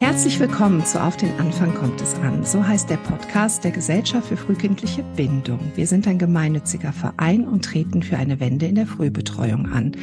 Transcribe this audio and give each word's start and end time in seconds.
Herzlich 0.00 0.38
willkommen 0.38 0.86
zu 0.86 1.02
Auf 1.02 1.16
den 1.16 1.32
Anfang 1.40 1.74
kommt 1.74 2.00
es 2.00 2.14
an. 2.14 2.44
So 2.44 2.64
heißt 2.64 2.88
der 2.88 2.98
Podcast 2.98 3.64
der 3.64 3.72
Gesellschaft 3.72 4.28
für 4.28 4.36
frühkindliche 4.36 5.02
Bindung. 5.16 5.58
Wir 5.74 5.88
sind 5.88 6.06
ein 6.06 6.20
gemeinnütziger 6.20 6.92
Verein 6.92 7.48
und 7.48 7.64
treten 7.64 8.04
für 8.04 8.16
eine 8.16 8.38
Wende 8.38 8.66
in 8.66 8.76
der 8.76 8.86
Frühbetreuung 8.86 9.66
an. 9.72 9.96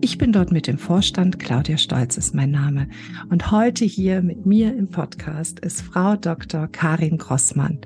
Ich 0.00 0.16
bin 0.16 0.32
dort 0.32 0.52
mit 0.52 0.66
dem 0.66 0.78
Vorstand. 0.78 1.38
Claudia 1.38 1.76
Stolz 1.76 2.16
ist 2.16 2.34
mein 2.34 2.50
Name. 2.50 2.88
Und 3.28 3.50
heute 3.50 3.84
hier 3.84 4.22
mit 4.22 4.46
mir 4.46 4.74
im 4.74 4.88
Podcast 4.88 5.60
ist 5.60 5.82
Frau 5.82 6.16
Dr. 6.16 6.66
Karin 6.68 7.18
Grossmann. 7.18 7.78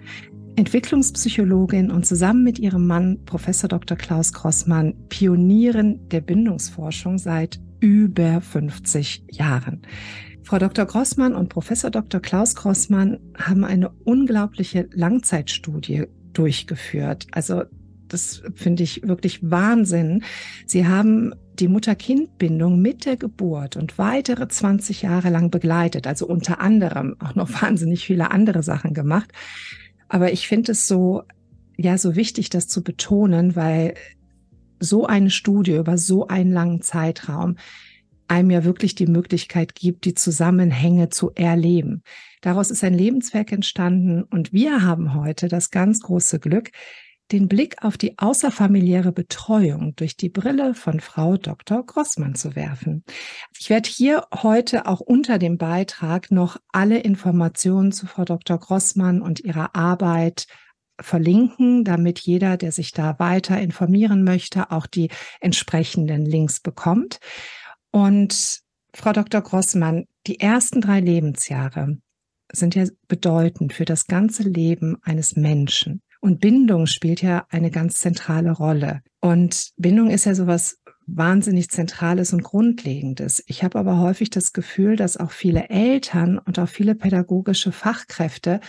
Entwicklungspsychologin 0.55 1.91
und 1.91 2.07
zusammen 2.07 2.45
mit 2.45 2.61
ihrem 2.61 2.87
Mann 2.87 3.25
Professor 3.25 3.67
Dr. 3.67 3.96
Klaus 3.96 4.33
Grossmann 4.33 4.95
Pionierin 5.09 6.09
der 6.11 6.21
Bindungsforschung 6.21 7.19
seit 7.19 7.59
über 7.80 8.41
50 8.41 9.25
Jahren. 9.33 9.83
Frau 10.47 10.61
Dr. 10.61 10.87
Grossmann 10.87 11.35
und 11.35 11.49
Professor 11.49 11.91
Dr. 11.91 12.21
Klaus 12.21 12.55
Grossmann 12.55 13.19
haben 13.37 13.65
eine 13.65 13.91
unglaubliche 14.05 14.89
Langzeitstudie 14.93 16.05
durchgeführt. 16.34 17.27
Also 17.33 17.65
das 18.07 18.43
finde 18.55 18.84
ich 18.84 19.03
wirklich 19.03 19.41
Wahnsinn. 19.51 20.23
Sie 20.65 20.87
haben 20.87 21.34
die 21.55 21.67
Mutter-Kind-Bindung 21.67 22.80
mit 22.80 23.06
der 23.06 23.17
Geburt 23.17 23.75
und 23.75 23.98
weitere 23.98 24.47
20 24.47 25.03
Jahre 25.03 25.30
lang 25.30 25.51
begleitet, 25.51 26.06
also 26.06 26.29
unter 26.29 26.61
anderem 26.61 27.17
auch 27.19 27.34
noch 27.34 27.51
wahnsinnig 27.62 28.06
viele 28.06 28.31
andere 28.31 28.62
Sachen 28.62 28.95
gemacht. 28.95 29.33
Aber 30.09 30.33
ich 30.33 30.47
finde 30.47 30.73
es 30.73 30.87
so, 30.87 31.25
ja, 31.77 31.98
so 31.98 32.15
wichtig, 32.15 32.51
das 32.51 32.69
zu 32.69 32.84
betonen, 32.84 33.56
weil 33.56 33.95
so 34.78 35.06
eine 35.06 35.31
Studie 35.31 35.75
über 35.75 35.98
so 35.98 36.28
einen 36.28 36.53
langen 36.53 36.83
Zeitraum 36.83 37.56
einem 38.29 38.51
ja 38.51 38.65
wirklich 38.65 38.95
die 38.95 39.07
Möglichkeit 39.07 39.75
gibt, 39.75 40.05
die 40.05 40.15
Zusammenhänge 40.15 41.09
zu 41.11 41.33
erleben. 41.34 42.03
Daraus 42.41 42.71
ist 42.71 42.84
ein 42.84 42.95
Lebenswerk 42.95 43.53
entstanden 43.53 44.23
und 44.23 44.53
wir 44.53 44.83
haben 44.83 45.15
heute 45.15 45.48
das 45.48 45.70
ganz 45.70 46.00
große 46.00 46.39
Glück, 46.39 46.70
den 47.33 47.48
Blick 47.48 47.83
auf 47.83 47.98
die 47.98 48.19
außerfamiliäre 48.19 49.11
Betreuung 49.11 49.97
durch 49.97 50.17
die 50.17 50.28
Brille 50.28 50.75
von 50.75 51.00
Frau 51.00 51.37
Dr. 51.37 51.84
Grossmann 51.84 52.37
zu 52.37 52.55
werfen. 52.55 53.05
Ich 53.59 53.69
werde 53.69 53.89
hier 53.89 54.27
heute 54.33 54.87
auch 54.87 55.00
unter 55.00 55.39
dem 55.39 55.59
Beitrag 55.59 56.31
noch 56.31 56.56
alle 56.72 56.98
Informationen 56.98 57.91
zu 57.91 58.06
Frau 58.06 58.25
Dr. 58.25 58.59
Grossmann 58.59 59.20
und 59.20 59.41
ihrer 59.41 59.75
Arbeit 59.75 60.47
verlinken, 61.00 61.84
damit 61.84 62.20
jeder, 62.20 62.56
der 62.56 62.72
sich 62.72 62.93
da 62.93 63.19
weiter 63.19 63.61
informieren 63.61 64.25
möchte, 64.25 64.70
auch 64.70 64.87
die 64.87 65.11
entsprechenden 65.41 66.25
Links 66.25 66.61
bekommt. 66.61 67.19
Und 67.97 68.61
Frau 68.92 69.14
Dr. 69.14 69.41
Grossmann, 69.41 70.05
die 70.27 70.39
ersten 70.39 70.83
drei 70.83 71.00
Lebensjahre 71.00 71.97
sind 72.53 72.75
ja 72.75 72.84
bedeutend 73.08 73.72
für 73.72 73.86
das 73.86 74.06
ganze 74.06 74.42
Leben 74.42 74.98
eines 75.00 75.34
Menschen. 75.34 76.03
Und 76.20 76.38
Bindung 76.38 76.84
spielt 76.84 77.22
ja 77.22 77.47
eine 77.48 77.70
ganz 77.70 77.94
zentrale 77.94 78.50
Rolle. 78.50 79.00
Und 79.22 79.70
Bindung 79.78 80.11
ist 80.11 80.27
ja 80.27 80.34
sowas 80.34 80.77
wahnsinnig 81.06 81.70
Zentrales 81.70 82.34
und 82.34 82.42
Grundlegendes. 82.42 83.42
Ich 83.47 83.64
habe 83.64 83.78
aber 83.78 83.98
häufig 83.98 84.28
das 84.28 84.53
Gefühl, 84.53 84.97
dass 84.97 85.16
auch 85.16 85.31
viele 85.31 85.70
Eltern 85.70 86.36
und 86.36 86.58
auch 86.58 86.69
viele 86.69 86.97
pädagogische 86.97 87.72
Fachkräfte 87.72 88.60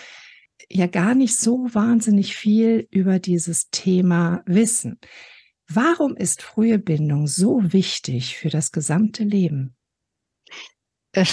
ja 0.70 0.88
gar 0.88 1.16
nicht 1.16 1.38
so 1.38 1.68
wahnsinnig 1.74 2.38
viel 2.38 2.88
über 2.92 3.20
dieses 3.20 3.70
Thema 3.72 4.42
wissen. 4.46 5.00
Warum 5.70 6.16
ist 6.16 6.42
frühe 6.42 6.80
Bindung 6.80 7.28
so 7.28 7.62
wichtig 7.74 8.38
für 8.38 8.50
das 8.50 8.72
gesamte 8.72 9.24
Leben? 9.24 9.76
Äh, 11.12 11.26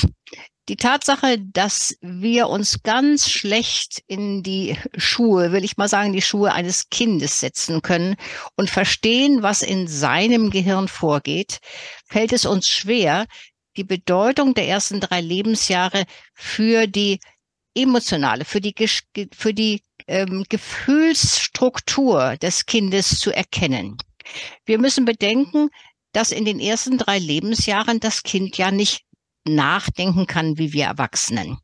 die 0.69 0.77
Tatsache, 0.77 1.39
dass 1.39 1.97
wir 2.01 2.49
uns 2.49 2.83
ganz 2.83 3.31
schlecht 3.31 4.03
in 4.07 4.43
die 4.43 4.79
Schuhe, 4.97 5.53
will 5.53 5.63
ich 5.63 5.77
mal 5.77 5.89
sagen, 5.89 6.15
die 6.15 6.23
Schuhe 6.23 6.53
eines 6.53 6.89
Kindes 6.89 7.39
setzen 7.41 7.83
können 7.83 8.17
und 8.57 8.71
verstehen, 8.71 9.43
was 9.43 9.63
in 9.63 9.87
seinem 9.87 10.51
Gehirn 10.51 10.89
vorgeht, 10.89 11.59
fällt 12.07 12.33
es 12.33 12.47
uns 12.47 12.69
schwer, 12.69 13.27
die 13.77 13.85
Bedeutung 13.85 14.55
der 14.55 14.67
ersten 14.67 15.01
drei 15.01 15.21
Lebensjahre 15.21 16.05
für 16.33 16.87
die 16.87 17.21
emotionale, 17.77 18.45
für 18.45 18.61
die, 18.61 18.75
für 19.33 19.53
die 19.53 19.83
ähm, 20.07 20.45
Gefühlsstruktur 20.49 22.37
des 22.39 22.65
Kindes 22.67 23.19
zu 23.19 23.33
erkennen. 23.33 23.99
Wir 24.65 24.79
müssen 24.79 25.05
bedenken, 25.05 25.69
dass 26.13 26.31
in 26.31 26.45
den 26.45 26.61
ersten 26.61 26.99
drei 26.99 27.19
Lebensjahren 27.19 28.01
das 28.01 28.23
Kind 28.23 28.57
ja 28.57 28.71
nicht 28.71 29.03
nachdenken 29.45 30.27
kann 30.27 30.59
wie 30.59 30.73
wir 30.73 30.87
Erwachsenen. 30.87 31.59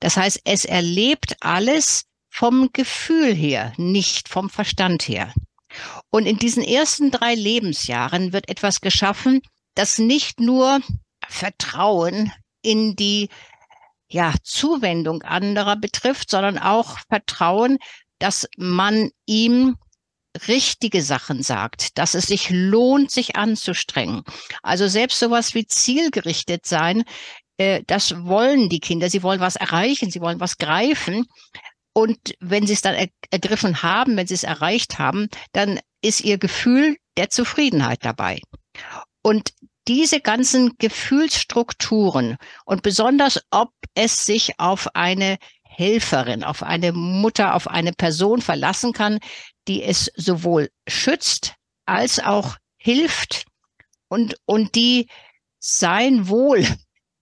Das 0.00 0.16
heißt, 0.16 0.40
es 0.44 0.64
erlebt 0.64 1.36
alles 1.40 2.04
vom 2.30 2.70
Gefühl 2.72 3.34
her, 3.34 3.72
nicht 3.76 4.28
vom 4.28 4.50
Verstand 4.50 5.08
her. 5.08 5.32
Und 6.10 6.26
in 6.26 6.38
diesen 6.38 6.62
ersten 6.62 7.10
drei 7.10 7.34
Lebensjahren 7.34 8.32
wird 8.32 8.48
etwas 8.48 8.80
geschaffen, 8.80 9.42
das 9.74 9.98
nicht 9.98 10.40
nur 10.40 10.80
Vertrauen 11.28 12.32
in 12.62 12.96
die 12.96 13.28
ja, 14.08 14.32
Zuwendung 14.42 15.22
anderer 15.22 15.76
betrifft, 15.76 16.30
sondern 16.30 16.58
auch 16.58 16.98
Vertrauen, 17.08 17.78
dass 18.18 18.48
man 18.56 19.10
ihm 19.26 19.76
richtige 20.48 21.02
Sachen 21.02 21.42
sagt, 21.42 21.98
dass 21.98 22.14
es 22.14 22.26
sich 22.26 22.50
lohnt, 22.50 23.10
sich 23.10 23.36
anzustrengen. 23.36 24.22
Also 24.62 24.88
selbst 24.88 25.18
sowas 25.18 25.54
wie 25.54 25.66
zielgerichtet 25.66 26.66
sein, 26.66 27.04
äh, 27.58 27.82
das 27.86 28.24
wollen 28.24 28.68
die 28.68 28.80
Kinder. 28.80 29.10
Sie 29.10 29.22
wollen 29.22 29.40
was 29.40 29.56
erreichen, 29.56 30.10
sie 30.10 30.20
wollen 30.20 30.40
was 30.40 30.58
greifen. 30.58 31.26
Und 31.92 32.34
wenn 32.40 32.66
sie 32.66 32.74
es 32.74 32.82
dann 32.82 32.94
er 32.94 33.08
ergriffen 33.30 33.82
haben, 33.82 34.16
wenn 34.16 34.26
sie 34.26 34.34
es 34.34 34.44
erreicht 34.44 34.98
haben, 34.98 35.28
dann 35.52 35.80
ist 36.02 36.20
ihr 36.20 36.38
Gefühl 36.38 36.96
der 37.16 37.30
Zufriedenheit 37.30 38.04
dabei. 38.04 38.40
Und 39.22 39.52
diese 39.88 40.20
ganzen 40.20 40.76
Gefühlsstrukturen 40.78 42.36
und 42.64 42.82
besonders, 42.82 43.40
ob 43.50 43.70
es 43.94 44.26
sich 44.26 44.58
auf 44.58 44.94
eine 44.94 45.38
Helferin, 45.76 46.42
auf 46.42 46.62
eine 46.62 46.92
Mutter, 46.92 47.54
auf 47.54 47.68
eine 47.68 47.92
Person 47.92 48.40
verlassen 48.40 48.92
kann, 48.92 49.18
die 49.68 49.82
es 49.82 50.10
sowohl 50.16 50.70
schützt 50.88 51.54
als 51.84 52.18
auch 52.18 52.56
hilft 52.78 53.44
und, 54.08 54.36
und 54.46 54.74
die 54.74 55.08
sein 55.58 56.28
Wohl 56.28 56.66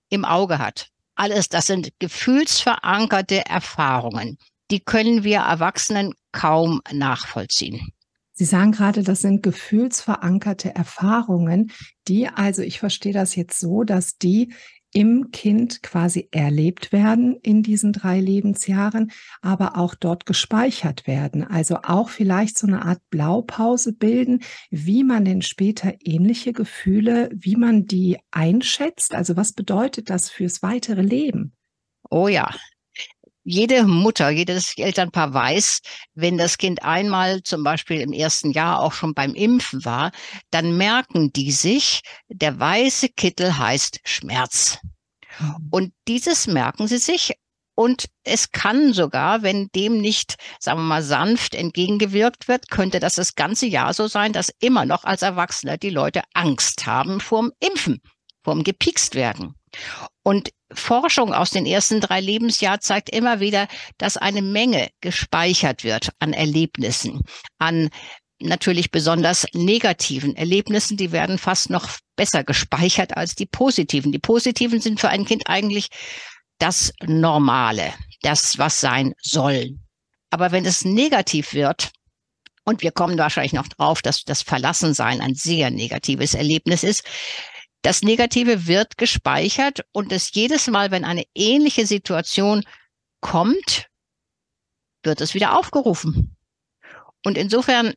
im 0.09 0.25
Auge 0.25 0.59
hat. 0.59 0.89
Alles, 1.17 1.49
das 1.49 1.67
sind 1.67 1.91
gefühlsverankerte 1.99 3.45
Erfahrungen. 3.47 4.39
Die 4.71 4.81
können 4.81 5.25
wir 5.25 5.39
Erwachsenen 5.39 6.15
kaum 6.33 6.81
nachvollziehen. 6.93 7.93
Sie 8.37 8.45
sagen 8.45 8.73
gerade, 8.73 9.05
das 9.05 9.21
sind 9.21 9.43
gefühlsverankerte 9.43 10.75
Erfahrungen, 10.75 11.71
die 12.09 12.29
also, 12.29 12.63
ich 12.63 12.81
verstehe 12.81 13.13
das 13.13 13.37
jetzt 13.37 13.61
so, 13.61 13.85
dass 13.85 14.17
die 14.17 14.53
im 14.95 15.33
Kind 15.33 15.83
quasi 15.83 16.29
erlebt 16.31 16.93
werden 16.93 17.37
in 17.43 17.65
diesen 17.65 17.93
drei 17.93 18.21
Lebensjahren, 18.21 19.11
aber 19.43 19.77
auch 19.77 19.97
dort 19.97 20.25
gespeichert 20.25 21.09
werden. 21.09 21.45
Also 21.45 21.79
auch 21.83 22.09
vielleicht 22.09 22.57
so 22.57 22.69
eine 22.69 22.85
Art 22.85 23.01
Blaupause 23.11 23.93
bilden, 23.93 24.41
wie 24.71 25.03
man 25.03 25.25
denn 25.25 25.43
später 25.43 25.93
ähnliche 26.01 26.53
Gefühle, 26.53 27.29
wie 27.35 27.57
man 27.57 27.87
die 27.87 28.19
einschätzt. 28.31 29.15
Also 29.15 29.37
was 29.37 29.53
bedeutet 29.53 30.11
das 30.11 30.31
fürs 30.31 30.63
weitere 30.63 31.03
Leben? 31.03 31.53
Oh 32.09 32.29
ja, 32.29 32.55
jede 33.45 33.85
Mutter, 33.85 34.31
jedes 34.31 34.77
Elternpaar 34.77 35.33
weiß, 35.33 35.81
wenn 36.15 36.39
das 36.39 36.59
Kind 36.59 36.83
einmal 36.83 37.43
zum 37.43 37.63
Beispiel 37.63 38.01
im 38.01 38.13
ersten 38.13 38.51
Jahr 38.51 38.81
auch 38.81 38.93
schon 38.93 39.15
beim 39.15 39.35
Impfen 39.35 39.85
war, 39.85 40.11
dann 40.51 40.77
merken 40.77 41.33
die 41.33 41.53
sich, 41.53 42.01
der 42.29 42.59
weiße 42.59 43.11
Kittel 43.11 43.57
heißt 43.57 44.01
Schmerz. 44.05 44.79
Mhm. 45.39 45.69
Und 45.71 45.93
dieses 46.09 46.47
merken 46.47 46.89
sie 46.89 46.99
sich. 46.99 47.35
Und 47.77 48.09
es 48.23 48.53
kann 48.53 48.93
sogar, 48.93 49.43
wenn 49.43 49.69
dem 49.75 50.01
nicht, 50.01 50.37
sagen 50.61 50.79
wir 50.79 50.85
mal, 50.85 51.03
sanft 51.03 51.57
entgegengewirkt 51.57 52.47
wird, 52.47 52.71
könnte 52.71 53.01
das 53.01 53.17
das 53.17 53.35
ganze 53.35 53.67
Jahr 53.67 53.93
so 53.95 54.07
sein, 54.07 54.33
dass 54.33 54.53
immer 54.61 54.87
noch 54.87 55.03
als 55.03 55.23
Erwachsene 55.23 55.77
die 55.77 55.91
Leute 55.91 56.23
Angst 56.35 56.87
haben 56.87 57.21
vorm 57.21 57.51
Impfen, 57.59 58.01
vorm 58.45 58.63
gepikst 58.63 59.17
werden. 59.17 59.57
Und 60.23 60.51
Forschung 60.75 61.33
aus 61.33 61.51
den 61.51 61.67
ersten 61.67 62.01
drei 62.01 62.21
Lebensjahren 62.21 62.81
zeigt 62.81 63.11
immer 63.11 63.41
wieder, 63.41 63.69
dass 63.99 64.17
eine 64.17 64.43
Menge 64.43 64.89
gespeichert 65.01 65.85
wird 65.85 66.11
an 66.19 66.33
Erlebnissen, 66.33 67.21
an 67.59 67.91
natürlich 68.41 68.91
besonders 68.91 69.47
negativen 69.53 70.37
Erlebnissen, 70.37 70.97
die 70.97 71.13
werden 71.13 71.39
fast 71.39 71.71
noch 71.71 71.89
besser 72.17 72.45
gespeichert 72.45 73.17
als 73.17 73.35
die 73.35 73.47
positiven. 73.47 74.13
Die 74.13 74.19
positiven 74.19 74.81
sind 74.81 75.01
für 75.01 75.09
ein 75.09 75.25
Kind 75.25 75.45
eigentlich 75.47 75.89
das 76.59 76.93
Normale, 77.05 77.93
das, 78.23 78.59
was 78.59 78.81
sein 78.81 79.15
soll. 79.21 79.79
Aber 80.31 80.53
wenn 80.53 80.65
es 80.65 80.85
negativ 80.85 81.55
wird, 81.55 81.91
und 82.65 82.83
wir 82.83 82.93
kommen 82.93 83.19
wahrscheinlich 83.19 83.53
noch 83.53 83.69
drauf, 83.69 84.03
dass 84.03 84.25
das 84.25 84.43
Verlassensein 84.43 85.21
ein 85.21 85.35
sehr 85.35 85.71
negatives 85.71 86.35
Erlebnis 86.35 86.83
ist, 86.83 87.05
Das 87.85 88.01
Negative 88.01 88.67
wird 88.67 88.97
gespeichert 88.97 89.85
und 89.93 90.11
es 90.11 90.33
jedes 90.33 90.69
Mal, 90.69 90.91
wenn 90.91 91.05
eine 91.05 91.25
ähnliche 91.35 91.87
Situation 91.87 92.65
kommt, 93.21 93.89
wird 95.03 95.21
es 95.21 95.35
wieder 95.35 95.59
aufgerufen. 95.59 96.35
Und 97.27 97.37
insofern 97.37 97.93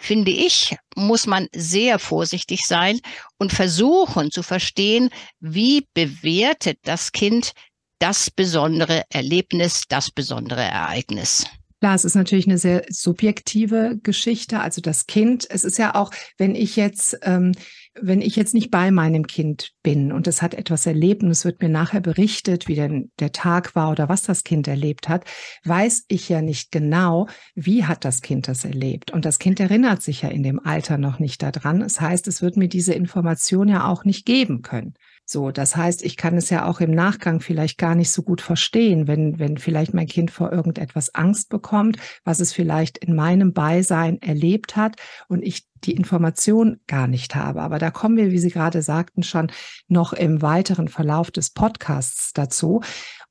finde 0.00 0.30
ich, 0.30 0.76
muss 0.94 1.26
man 1.26 1.48
sehr 1.52 1.98
vorsichtig 1.98 2.64
sein 2.64 3.00
und 3.38 3.52
versuchen 3.52 4.30
zu 4.30 4.44
verstehen, 4.44 5.10
wie 5.40 5.88
bewertet 5.92 6.78
das 6.82 7.10
Kind 7.10 7.54
das 7.98 8.30
besondere 8.30 9.02
Erlebnis, 9.10 9.82
das 9.88 10.12
besondere 10.12 10.62
Ereignis. 10.62 11.44
Klar, 11.80 11.94
es 11.96 12.04
ist 12.04 12.14
natürlich 12.14 12.46
eine 12.46 12.58
sehr 12.58 12.84
subjektive 12.88 13.98
Geschichte. 14.02 14.60
Also 14.60 14.80
das 14.80 15.06
Kind, 15.06 15.46
es 15.50 15.64
ist 15.64 15.76
ja 15.76 15.94
auch, 15.96 16.12
wenn 16.38 16.54
ich 16.54 16.76
jetzt, 16.76 17.18
ähm, 17.22 17.52
wenn 18.00 18.20
ich 18.20 18.36
jetzt 18.36 18.54
nicht 18.54 18.70
bei 18.70 18.90
meinem 18.90 19.26
Kind 19.26 19.72
bin 19.82 20.12
und 20.12 20.26
es 20.26 20.42
hat 20.42 20.54
etwas 20.54 20.86
erlebt 20.86 21.22
und 21.22 21.30
es 21.30 21.44
wird 21.44 21.62
mir 21.62 21.68
nachher 21.68 22.00
berichtet, 22.00 22.68
wie 22.68 22.74
denn 22.74 23.10
der 23.18 23.32
Tag 23.32 23.74
war 23.74 23.90
oder 23.90 24.08
was 24.08 24.22
das 24.22 24.44
Kind 24.44 24.68
erlebt 24.68 25.08
hat, 25.08 25.24
weiß 25.64 26.04
ich 26.08 26.28
ja 26.28 26.42
nicht 26.42 26.72
genau, 26.72 27.28
wie 27.54 27.84
hat 27.84 28.04
das 28.04 28.20
Kind 28.20 28.48
das 28.48 28.64
erlebt. 28.64 29.10
Und 29.10 29.24
das 29.24 29.38
Kind 29.38 29.60
erinnert 29.60 30.02
sich 30.02 30.22
ja 30.22 30.28
in 30.28 30.42
dem 30.42 30.60
Alter 30.64 30.98
noch 30.98 31.18
nicht 31.18 31.42
daran. 31.42 31.80
Das 31.80 32.00
heißt, 32.00 32.28
es 32.28 32.42
wird 32.42 32.56
mir 32.56 32.68
diese 32.68 32.94
Information 32.94 33.68
ja 33.68 33.88
auch 33.88 34.04
nicht 34.04 34.26
geben 34.26 34.62
können. 34.62 34.94
So, 35.28 35.50
das 35.50 35.74
heißt, 35.74 36.04
ich 36.04 36.16
kann 36.16 36.36
es 36.36 36.50
ja 36.50 36.66
auch 36.66 36.80
im 36.80 36.92
Nachgang 36.92 37.40
vielleicht 37.40 37.78
gar 37.78 37.96
nicht 37.96 38.12
so 38.12 38.22
gut 38.22 38.40
verstehen, 38.40 39.08
wenn, 39.08 39.40
wenn 39.40 39.58
vielleicht 39.58 39.92
mein 39.92 40.06
Kind 40.06 40.30
vor 40.30 40.52
irgendetwas 40.52 41.14
Angst 41.16 41.48
bekommt, 41.48 41.98
was 42.22 42.38
es 42.38 42.52
vielleicht 42.52 42.98
in 42.98 43.16
meinem 43.16 43.52
Beisein 43.52 44.22
erlebt 44.22 44.76
hat 44.76 44.94
und 45.26 45.42
ich 45.42 45.66
die 45.82 45.94
Information 45.94 46.78
gar 46.86 47.08
nicht 47.08 47.34
habe. 47.34 47.60
Aber 47.62 47.80
da 47.80 47.90
kommen 47.90 48.16
wir, 48.16 48.30
wie 48.30 48.38
Sie 48.38 48.50
gerade 48.50 48.82
sagten, 48.82 49.24
schon 49.24 49.50
noch 49.88 50.12
im 50.12 50.42
weiteren 50.42 50.86
Verlauf 50.86 51.32
des 51.32 51.50
Podcasts 51.50 52.32
dazu. 52.32 52.82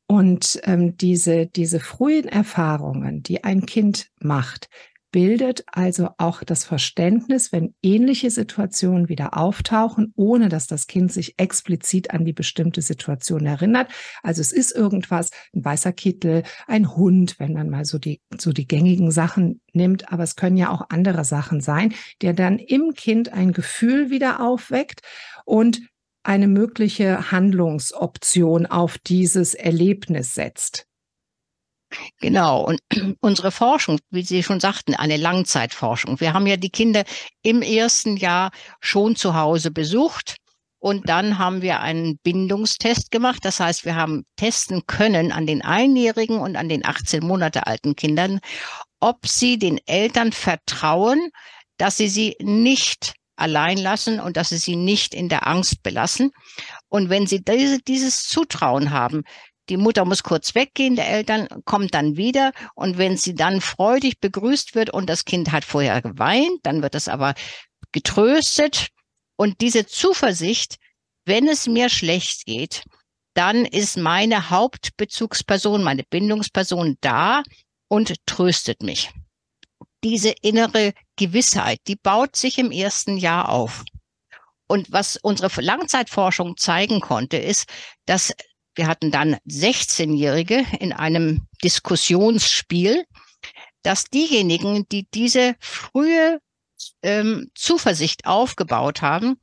Und 0.06 0.59
ähm, 0.63 0.97
diese, 0.97 1.47
diese 1.47 1.80
frühen 1.80 2.27
Erfahrungen, 2.27 3.24
die 3.24 3.45
ein 3.45 3.65
Kind 3.65 4.09
macht, 4.19 4.69
bildet 5.16 5.64
also 5.72 6.10
auch 6.18 6.44
das 6.44 6.66
Verständnis, 6.66 7.54
wenn 7.54 7.74
ähnliche 7.82 8.30
Situationen 8.30 9.08
wieder 9.08 9.38
auftauchen, 9.38 10.12
ohne 10.18 10.50
dass 10.50 10.68
das 10.68 10.88
Kind 10.88 11.10
sich 11.10 11.40
explizit 11.40 12.12
an 12.12 12.26
die 12.26 12.34
bestimmte 12.34 12.82
Situation 12.82 13.46
erinnert. 13.46 13.90
Also 14.24 14.42
es 14.42 14.52
ist 14.52 14.76
irgendwas, 14.76 15.30
ein 15.54 15.64
weißer 15.64 15.94
Kittel, 15.94 16.44
ein 16.68 16.98
Hund, 16.98 17.40
wenn 17.40 17.54
man 17.54 17.70
mal 17.70 17.86
so 17.86 17.98
die, 17.98 18.20
so 18.38 18.52
die 18.52 18.68
gängigen 18.68 19.10
Sachen 19.10 19.62
nimmt, 19.72 20.12
aber 20.12 20.24
es 20.24 20.36
können 20.36 20.58
ja 20.58 20.70
auch 20.70 20.82
andere 20.90 21.24
Sachen 21.24 21.62
sein, 21.62 21.94
der 22.22 22.34
dann 22.34 22.60
im 22.60 22.94
Kind 22.94 23.32
ein 23.32 23.54
Gefühl 23.54 24.10
wieder 24.10 24.42
aufweckt 24.42 25.00
und 25.46 25.80
eine 26.24 26.50
mögliche 26.50 27.32
Handlungsoption 27.32 28.66
auf 28.66 28.98
dieses 28.98 29.54
Erlebnis 29.54 30.34
setzt. 30.34 30.88
Genau. 32.19 32.62
Und 32.63 32.81
unsere 33.21 33.51
Forschung, 33.51 34.00
wie 34.09 34.24
Sie 34.24 34.44
schon 34.44 34.59
sagten, 34.59 34.95
eine 34.95 35.18
Langzeitforschung. 35.18 36.19
Wir 36.19 36.33
haben 36.33 36.47
ja 36.47 36.57
die 36.57 36.69
Kinder 36.69 37.03
im 37.42 37.62
ersten 37.62 38.18
Jahr 38.18 38.51
schon 38.80 39.15
zu 39.15 39.36
Hause 39.36 39.71
besucht. 39.71 40.38
Und 40.80 41.09
dann 41.09 41.39
haben 41.39 41.63
wir 41.63 41.80
einen 41.80 42.19
Bindungstest 42.19 43.09
gemacht. 43.09 43.39
Das 43.44 43.59
heißt, 43.59 43.86
wir 43.86 43.95
haben 43.95 44.24
testen 44.36 44.86
können 44.86 45.31
an 45.31 45.47
den 45.47 45.63
einjährigen 45.63 46.38
und 46.38 46.56
an 46.56 46.69
den 46.69 46.86
18 46.86 47.25
Monate 47.25 47.65
alten 47.65 47.95
Kindern, 47.95 48.39
ob 49.00 49.25
sie 49.25 49.57
den 49.57 49.80
Eltern 49.88 50.31
vertrauen, 50.31 51.31
dass 51.77 51.97
sie 51.97 52.07
sie 52.07 52.36
nicht 52.39 53.13
allein 53.36 53.77
lassen 53.77 54.19
und 54.19 54.38
dass 54.38 54.50
sie 54.50 54.57
sie 54.57 54.75
nicht 54.75 55.13
in 55.13 55.27
der 55.27 55.47
Angst 55.47 55.83
belassen. 55.83 56.31
Und 56.88 57.09
wenn 57.09 57.27
sie 57.27 57.44
diese, 57.44 57.80
dieses 57.80 58.24
Zutrauen 58.24 58.92
haben, 58.92 59.24
die 59.70 59.78
Mutter 59.78 60.06
muss 60.06 60.24
kurz 60.24 60.56
weggehen, 60.56 60.96
der 60.96 61.10
Eltern 61.10 61.48
kommt 61.66 61.94
dann 61.94 62.18
wieder 62.18 62.52
und 62.76 62.98
wenn 62.98 63.18
sie 63.18 63.36
dann 63.36 63.62
freudig 63.62 64.20
begrüßt 64.20 64.76
wird 64.76 64.90
und 64.90 65.10
das 65.10 65.26
Kind 65.26 65.52
hat 65.52 65.66
vorher 65.66 66.02
geweint, 66.02 66.60
dann 66.64 66.82
wird 66.82 66.96
es 66.96 67.08
aber 67.08 67.34
getröstet 67.92 68.90
und 69.38 69.62
diese 69.62 69.86
Zuversicht, 69.86 70.78
wenn 71.26 71.48
es 71.48 71.68
mir 71.68 71.90
schlecht 71.90 72.46
geht, 72.46 72.84
dann 73.34 73.66
ist 73.66 73.98
meine 73.98 74.50
Hauptbezugsperson, 74.50 75.84
meine 75.84 76.04
Bindungsperson 76.04 76.98
da 77.02 77.44
und 77.88 78.14
tröstet 78.26 78.82
mich. 78.82 79.12
Diese 80.04 80.34
innere 80.42 80.94
Gewissheit, 81.18 81.80
die 81.88 81.96
baut 81.96 82.36
sich 82.36 82.58
im 82.58 82.72
ersten 82.72 83.18
Jahr 83.18 83.50
auf. 83.50 83.84
Und 84.68 84.92
was 84.92 85.18
unsere 85.18 85.62
Langzeitforschung 85.62 86.58
zeigen 86.58 87.02
konnte, 87.02 87.38
ist, 87.38 87.68
dass 88.06 88.34
wir 88.75 88.88
hatten 88.88 89.12
dann 89.12 89.38
16-Jährige 89.48 90.66
in 90.80 90.94
einem 90.94 91.48
Diskussionsspiel, 91.63 93.06
dass 93.83 94.06
diejenigen, 94.06 94.88
die 94.89 95.07
diese 95.13 95.56
frühe 95.60 96.39
ähm, 97.01 97.50
Zuversicht 97.56 98.25
aufgebaut 98.25 99.01
haben, 99.01 99.38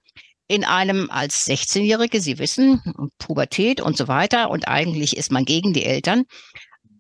in 0.48 0.64
einem 0.64 1.08
als 1.10 1.46
16-Jährige, 1.46 2.20
Sie 2.20 2.38
wissen, 2.38 2.82
Pubertät 3.18 3.80
und 3.80 3.96
so 3.96 4.08
weiter, 4.08 4.50
und 4.50 4.68
eigentlich 4.68 5.16
ist 5.16 5.32
man 5.32 5.44
gegen 5.44 5.72
die 5.72 5.84
Eltern. 5.84 6.24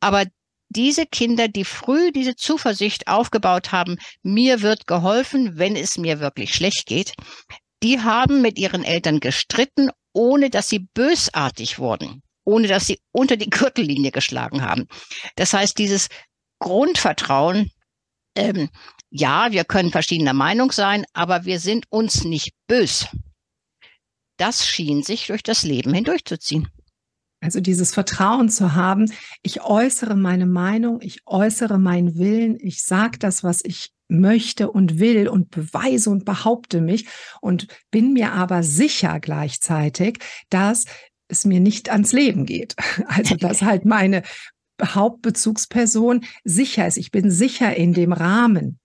Aber 0.00 0.24
diese 0.70 1.04
Kinder, 1.04 1.48
die 1.48 1.64
früh 1.64 2.12
diese 2.12 2.34
Zuversicht 2.34 3.08
aufgebaut 3.08 3.72
haben, 3.72 3.98
mir 4.22 4.62
wird 4.62 4.86
geholfen, 4.86 5.58
wenn 5.58 5.76
es 5.76 5.98
mir 5.98 6.20
wirklich 6.20 6.54
schlecht 6.54 6.86
geht, 6.86 7.12
die 7.82 8.00
haben 8.00 8.40
mit 8.40 8.58
ihren 8.58 8.84
Eltern 8.84 9.20
gestritten 9.20 9.90
ohne 10.12 10.50
dass 10.50 10.68
sie 10.68 10.80
bösartig 10.94 11.78
wurden, 11.78 12.22
ohne 12.44 12.68
dass 12.68 12.86
sie 12.86 13.00
unter 13.12 13.36
die 13.36 13.50
Gürtellinie 13.50 14.10
geschlagen 14.10 14.62
haben. 14.62 14.86
Das 15.36 15.52
heißt, 15.52 15.78
dieses 15.78 16.08
Grundvertrauen, 16.58 17.70
ähm, 18.36 18.68
ja, 19.10 19.52
wir 19.52 19.64
können 19.64 19.90
verschiedener 19.90 20.32
Meinung 20.32 20.72
sein, 20.72 21.04
aber 21.12 21.44
wir 21.44 21.60
sind 21.60 21.86
uns 21.90 22.24
nicht 22.24 22.54
bös. 22.66 23.06
Das 24.38 24.66
schien 24.66 25.02
sich 25.02 25.26
durch 25.26 25.42
das 25.42 25.62
Leben 25.62 25.92
hindurchzuziehen. 25.92 26.68
Also 27.40 27.60
dieses 27.60 27.92
Vertrauen 27.92 28.48
zu 28.48 28.74
haben, 28.74 29.12
ich 29.42 29.62
äußere 29.62 30.14
meine 30.14 30.46
Meinung, 30.46 31.00
ich 31.02 31.26
äußere 31.26 31.78
meinen 31.78 32.16
Willen, 32.16 32.56
ich 32.60 32.84
sage 32.84 33.18
das, 33.18 33.42
was 33.42 33.64
ich 33.64 33.90
möchte 34.12 34.70
und 34.70 34.98
will 34.98 35.28
und 35.28 35.50
beweise 35.50 36.10
und 36.10 36.24
behaupte 36.24 36.80
mich 36.80 37.06
und 37.40 37.66
bin 37.90 38.12
mir 38.12 38.32
aber 38.32 38.62
sicher 38.62 39.20
gleichzeitig, 39.20 40.18
dass 40.50 40.84
es 41.28 41.44
mir 41.44 41.60
nicht 41.60 41.90
ans 41.90 42.12
Leben 42.12 42.46
geht. 42.46 42.76
Also 43.06 43.36
dass 43.36 43.62
halt 43.62 43.84
meine 43.84 44.22
Hauptbezugsperson 44.82 46.24
sicher 46.44 46.86
ist. 46.86 46.96
Ich 46.96 47.10
bin 47.10 47.30
sicher 47.30 47.76
in 47.76 47.92
dem 47.92 48.12
Rahmen. 48.12 48.78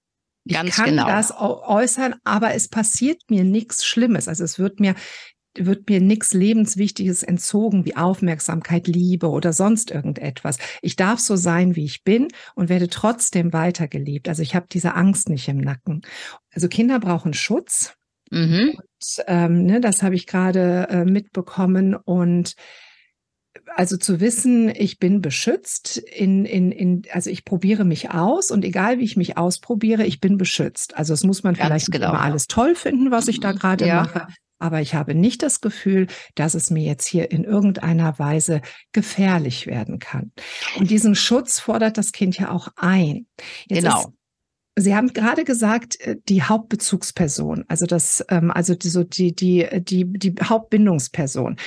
Ich 0.46 0.54
Ganz 0.54 0.76
kann 0.76 0.92
genau. 0.92 1.08
das 1.08 1.34
äußern, 1.36 2.16
aber 2.24 2.54
es 2.54 2.70
passiert 2.70 3.22
mir 3.30 3.44
nichts 3.44 3.86
Schlimmes. 3.86 4.28
Also 4.28 4.44
es 4.46 4.60
wird 4.60 4.80
mir 4.80 4.96
wird 5.60 5.90
mir 5.90 6.02
nichts 6.02 6.34
Lebenswichtiges 6.34 7.24
entzogen 7.24 7.86
wie 7.86 7.96
Aufmerksamkeit, 7.96 8.88
Liebe 8.88 9.30
oder 9.30 9.54
sonst 9.54 9.92
irgendetwas. 9.92 10.58
Ich 10.82 10.96
darf 10.96 11.20
so 11.20 11.36
sein, 11.36 11.76
wie 11.76 11.86
ich 11.86 12.04
bin 12.04 12.28
und 12.56 12.70
werde 12.70 12.90
trotzdem 12.90 13.54
weitergeliebt. 13.54 14.30
Also 14.30 14.42
ich 14.42 14.56
habe 14.56 14.68
diese 14.72 14.96
Angst 14.96 15.30
nicht 15.30 15.48
im 15.48 15.58
Nacken. 15.58 16.02
Also 16.52 16.68
Kinder 16.68 17.00
brauchen 17.00 17.34
Schutz. 17.34 17.96
Mhm. 18.30 18.76
Und, 18.78 19.24
ähm, 19.28 19.66
ne, 19.66 19.80
das 19.80 20.04
habe 20.04 20.16
ich 20.16 20.28
gerade 20.28 20.88
äh, 20.90 21.06
mitbekommen 21.06 21.96
und 21.96 22.56
also 23.76 23.98
zu 23.98 24.20
wissen, 24.20 24.70
ich 24.70 25.00
bin 25.00 25.22
beschützt 25.22 25.98
in, 25.98 26.46
in, 26.46 26.72
in, 26.72 27.04
also 27.12 27.30
ich 27.30 27.44
probiere 27.44 27.86
mich 27.86 28.12
aus 28.12 28.52
und 28.52 28.64
egal 28.64 29.00
wie 29.00 29.04
ich 29.04 29.18
mich 29.18 29.38
ausprobiere, 29.38 30.06
ich 30.06 30.20
bin 30.20 30.38
beschützt. 30.38 30.96
Also 30.96 31.14
es 31.14 31.24
muss 31.24 31.44
man 31.44 31.56
Ganz 31.56 31.66
vielleicht 31.66 31.92
genau. 31.92 32.10
immer 32.10 32.22
alles 32.22 32.48
toll 32.48 32.76
finden, 32.76 33.12
was 33.12 33.28
ich 33.28 33.40
da 33.40 33.54
mhm. 33.54 33.58
gerade 33.58 33.88
ja. 33.88 34.04
mache 34.04 34.28
aber 34.60 34.82
ich 34.82 34.96
habe 34.96 35.16
nicht 35.16 35.44
das 35.44 35.62
Gefühl, 35.62 36.08
dass 36.36 36.56
es 36.56 36.70
mir 36.70 36.84
jetzt 36.84 37.08
hier 37.08 37.32
in 37.32 37.44
irgendeiner 37.44 38.18
Weise 38.20 38.62
gefährlich 38.92 39.68
werden 39.68 40.00
kann. 40.00 40.32
Und 40.78 40.90
diesen 40.90 41.16
Schutz 41.16 41.60
fordert 41.60 41.98
das 41.98 42.12
Kind 42.12 42.38
ja 42.38 42.52
auch 42.52 42.70
ein. 42.76 43.28
Jetzt 43.68 43.84
genau. 43.84 44.14
Sie 44.80 44.96
haben 44.96 45.12
gerade 45.12 45.44
gesagt, 45.44 46.00
äh, 46.02 46.18
die 46.30 46.44
Hauptbezugsperson, 46.44 47.66
also 47.68 47.88
das, 47.88 48.24
ähm, 48.30 48.52
also 48.52 48.76
die, 48.76 48.90
so 48.90 49.04
die, 49.04 49.36
die, 49.36 49.68
die, 49.82 50.06
die 50.06 50.36
Hauptbindungsperson. 50.42 51.58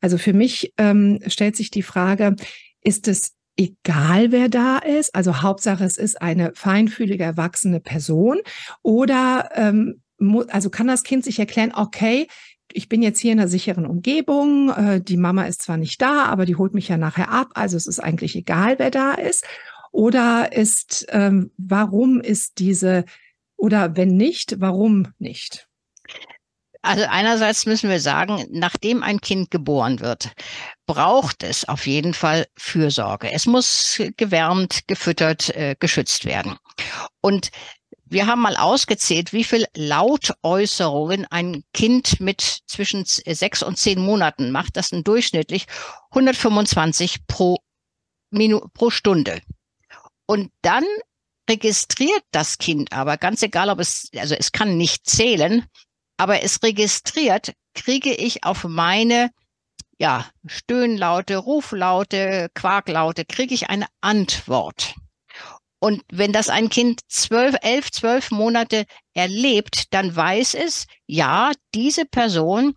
Also 0.00 0.18
für 0.18 0.32
mich 0.32 0.72
ähm, 0.78 1.18
stellt 1.26 1.56
sich 1.56 1.72
die 1.72 1.82
Frage, 1.82 2.36
ist 2.80 3.08
es 3.08 3.34
egal, 3.56 4.30
wer 4.30 4.48
da 4.48 4.78
ist? 4.78 5.14
Also 5.14 5.42
Hauptsache, 5.42 5.84
es 5.84 5.96
ist 5.96 6.22
eine 6.22 6.52
feinfühlige, 6.54 7.24
erwachsene 7.24 7.80
Person 7.80 8.38
oder 8.82 9.50
ähm, 9.54 10.00
also 10.48 10.70
kann 10.70 10.86
das 10.86 11.02
Kind 11.02 11.24
sich 11.24 11.38
erklären, 11.38 11.72
okay, 11.74 12.28
ich 12.72 12.88
bin 12.88 13.02
jetzt 13.02 13.18
hier 13.18 13.32
in 13.32 13.40
einer 13.40 13.48
sicheren 13.48 13.86
Umgebung, 13.86 14.70
äh, 14.70 15.00
die 15.00 15.16
Mama 15.16 15.44
ist 15.44 15.62
zwar 15.62 15.76
nicht 15.76 16.00
da, 16.00 16.24
aber 16.26 16.46
die 16.46 16.56
holt 16.56 16.74
mich 16.74 16.88
ja 16.88 16.96
nachher 16.96 17.30
ab, 17.30 17.48
also 17.54 17.76
es 17.76 17.86
ist 17.86 18.00
eigentlich 18.00 18.36
egal, 18.36 18.78
wer 18.78 18.90
da 18.90 19.12
ist. 19.12 19.44
Oder 19.92 20.52
ist, 20.52 21.06
ähm, 21.10 21.50
warum 21.56 22.20
ist 22.20 22.58
diese, 22.58 23.04
oder 23.56 23.96
wenn 23.96 24.16
nicht, 24.16 24.60
warum 24.60 25.08
nicht? 25.18 25.66
Also 26.82 27.04
einerseits 27.08 27.66
müssen 27.66 27.90
wir 27.90 28.00
sagen, 28.00 28.46
nachdem 28.50 29.02
ein 29.02 29.20
Kind 29.20 29.50
geboren 29.50 30.00
wird, 30.00 30.32
braucht 30.86 31.42
es 31.42 31.68
auf 31.68 31.86
jeden 31.86 32.14
Fall 32.14 32.46
Fürsorge. 32.56 33.30
Es 33.32 33.44
muss 33.44 34.00
gewärmt, 34.16 34.86
gefüttert, 34.86 35.54
äh, 35.54 35.76
geschützt 35.78 36.24
werden. 36.24 36.56
Und 37.20 37.50
wir 38.10 38.26
haben 38.26 38.42
mal 38.42 38.56
ausgezählt, 38.56 39.32
wie 39.32 39.44
viel 39.44 39.66
Lautäußerungen 39.74 41.26
ein 41.30 41.62
Kind 41.72 42.20
mit 42.20 42.40
zwischen 42.66 43.04
sechs 43.04 43.62
und 43.62 43.78
zehn 43.78 44.00
Monaten 44.00 44.50
macht. 44.50 44.76
Das 44.76 44.88
sind 44.88 45.06
durchschnittlich 45.06 45.66
125 46.10 47.26
pro, 47.26 47.58
Minu 48.30 48.60
pro 48.74 48.90
Stunde. 48.90 49.40
Und 50.26 50.50
dann 50.62 50.84
registriert 51.48 52.22
das 52.30 52.58
Kind 52.58 52.92
aber, 52.92 53.16
ganz 53.16 53.42
egal 53.42 53.70
ob 53.70 53.80
es, 53.80 54.08
also 54.16 54.34
es 54.34 54.52
kann 54.52 54.76
nicht 54.76 55.08
zählen, 55.08 55.66
aber 56.16 56.42
es 56.42 56.62
registriert, 56.62 57.52
kriege 57.74 58.12
ich 58.14 58.44
auf 58.44 58.64
meine 58.64 59.30
ja, 59.98 60.26
Stöhnlaute, 60.46 61.36
Ruflaute, 61.36 62.50
Quaklaute, 62.54 63.24
kriege 63.24 63.54
ich 63.54 63.68
eine 63.68 63.86
Antwort. 64.00 64.94
Und 65.80 66.02
wenn 66.12 66.32
das 66.32 66.48
ein 66.48 66.68
Kind 66.68 67.00
zwölf, 67.08 67.56
elf, 67.62 67.90
zwölf 67.90 68.30
Monate 68.30 68.84
erlebt, 69.14 69.92
dann 69.94 70.14
weiß 70.14 70.54
es, 70.54 70.86
ja, 71.06 71.52
diese 71.74 72.04
Person 72.04 72.74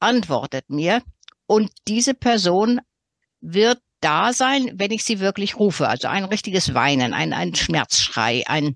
antwortet 0.00 0.70
mir 0.70 1.02
und 1.46 1.70
diese 1.88 2.14
Person 2.14 2.80
wird 3.40 3.80
da 4.00 4.32
sein, 4.32 4.70
wenn 4.74 4.92
ich 4.92 5.04
sie 5.04 5.18
wirklich 5.18 5.58
rufe. 5.58 5.88
Also 5.88 6.08
ein 6.08 6.24
richtiges 6.24 6.72
Weinen, 6.72 7.14
ein, 7.14 7.32
ein 7.32 7.54
Schmerzschrei, 7.54 8.44
ein 8.46 8.74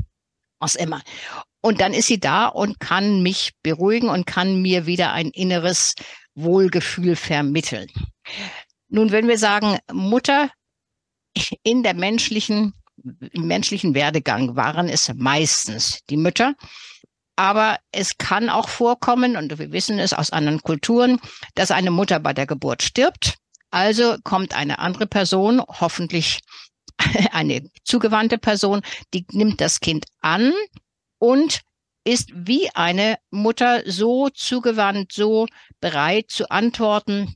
was 0.58 0.74
immer. 0.74 1.02
Und 1.62 1.80
dann 1.80 1.94
ist 1.94 2.06
sie 2.06 2.20
da 2.20 2.46
und 2.46 2.80
kann 2.80 3.22
mich 3.22 3.52
beruhigen 3.62 4.08
und 4.08 4.26
kann 4.26 4.60
mir 4.62 4.86
wieder 4.86 5.12
ein 5.12 5.30
inneres 5.30 5.94
Wohlgefühl 6.34 7.16
vermitteln. 7.16 7.88
Nun, 8.88 9.12
wenn 9.12 9.28
wir 9.28 9.38
sagen, 9.38 9.78
Mutter 9.92 10.50
in 11.62 11.82
der 11.82 11.94
menschlichen 11.94 12.74
im 13.32 13.46
menschlichen 13.46 13.94
Werdegang 13.94 14.56
waren 14.56 14.88
es 14.88 15.12
meistens 15.14 16.00
die 16.08 16.16
Mütter. 16.16 16.54
Aber 17.36 17.78
es 17.90 18.18
kann 18.18 18.50
auch 18.50 18.68
vorkommen, 18.68 19.36
und 19.36 19.58
wir 19.58 19.72
wissen 19.72 19.98
es 19.98 20.12
aus 20.12 20.30
anderen 20.30 20.60
Kulturen, 20.60 21.18
dass 21.54 21.70
eine 21.70 21.90
Mutter 21.90 22.20
bei 22.20 22.34
der 22.34 22.46
Geburt 22.46 22.82
stirbt. 22.82 23.36
Also 23.70 24.16
kommt 24.24 24.54
eine 24.54 24.78
andere 24.78 25.06
Person, 25.06 25.62
hoffentlich 25.66 26.40
eine 27.32 27.70
zugewandte 27.84 28.36
Person, 28.36 28.82
die 29.14 29.24
nimmt 29.32 29.60
das 29.60 29.80
Kind 29.80 30.06
an 30.20 30.52
und 31.18 31.60
ist 32.04 32.30
wie 32.34 32.70
eine 32.74 33.16
Mutter 33.30 33.82
so 33.86 34.28
zugewandt, 34.30 35.12
so 35.12 35.46
bereit 35.80 36.30
zu 36.30 36.50
antworten, 36.50 37.34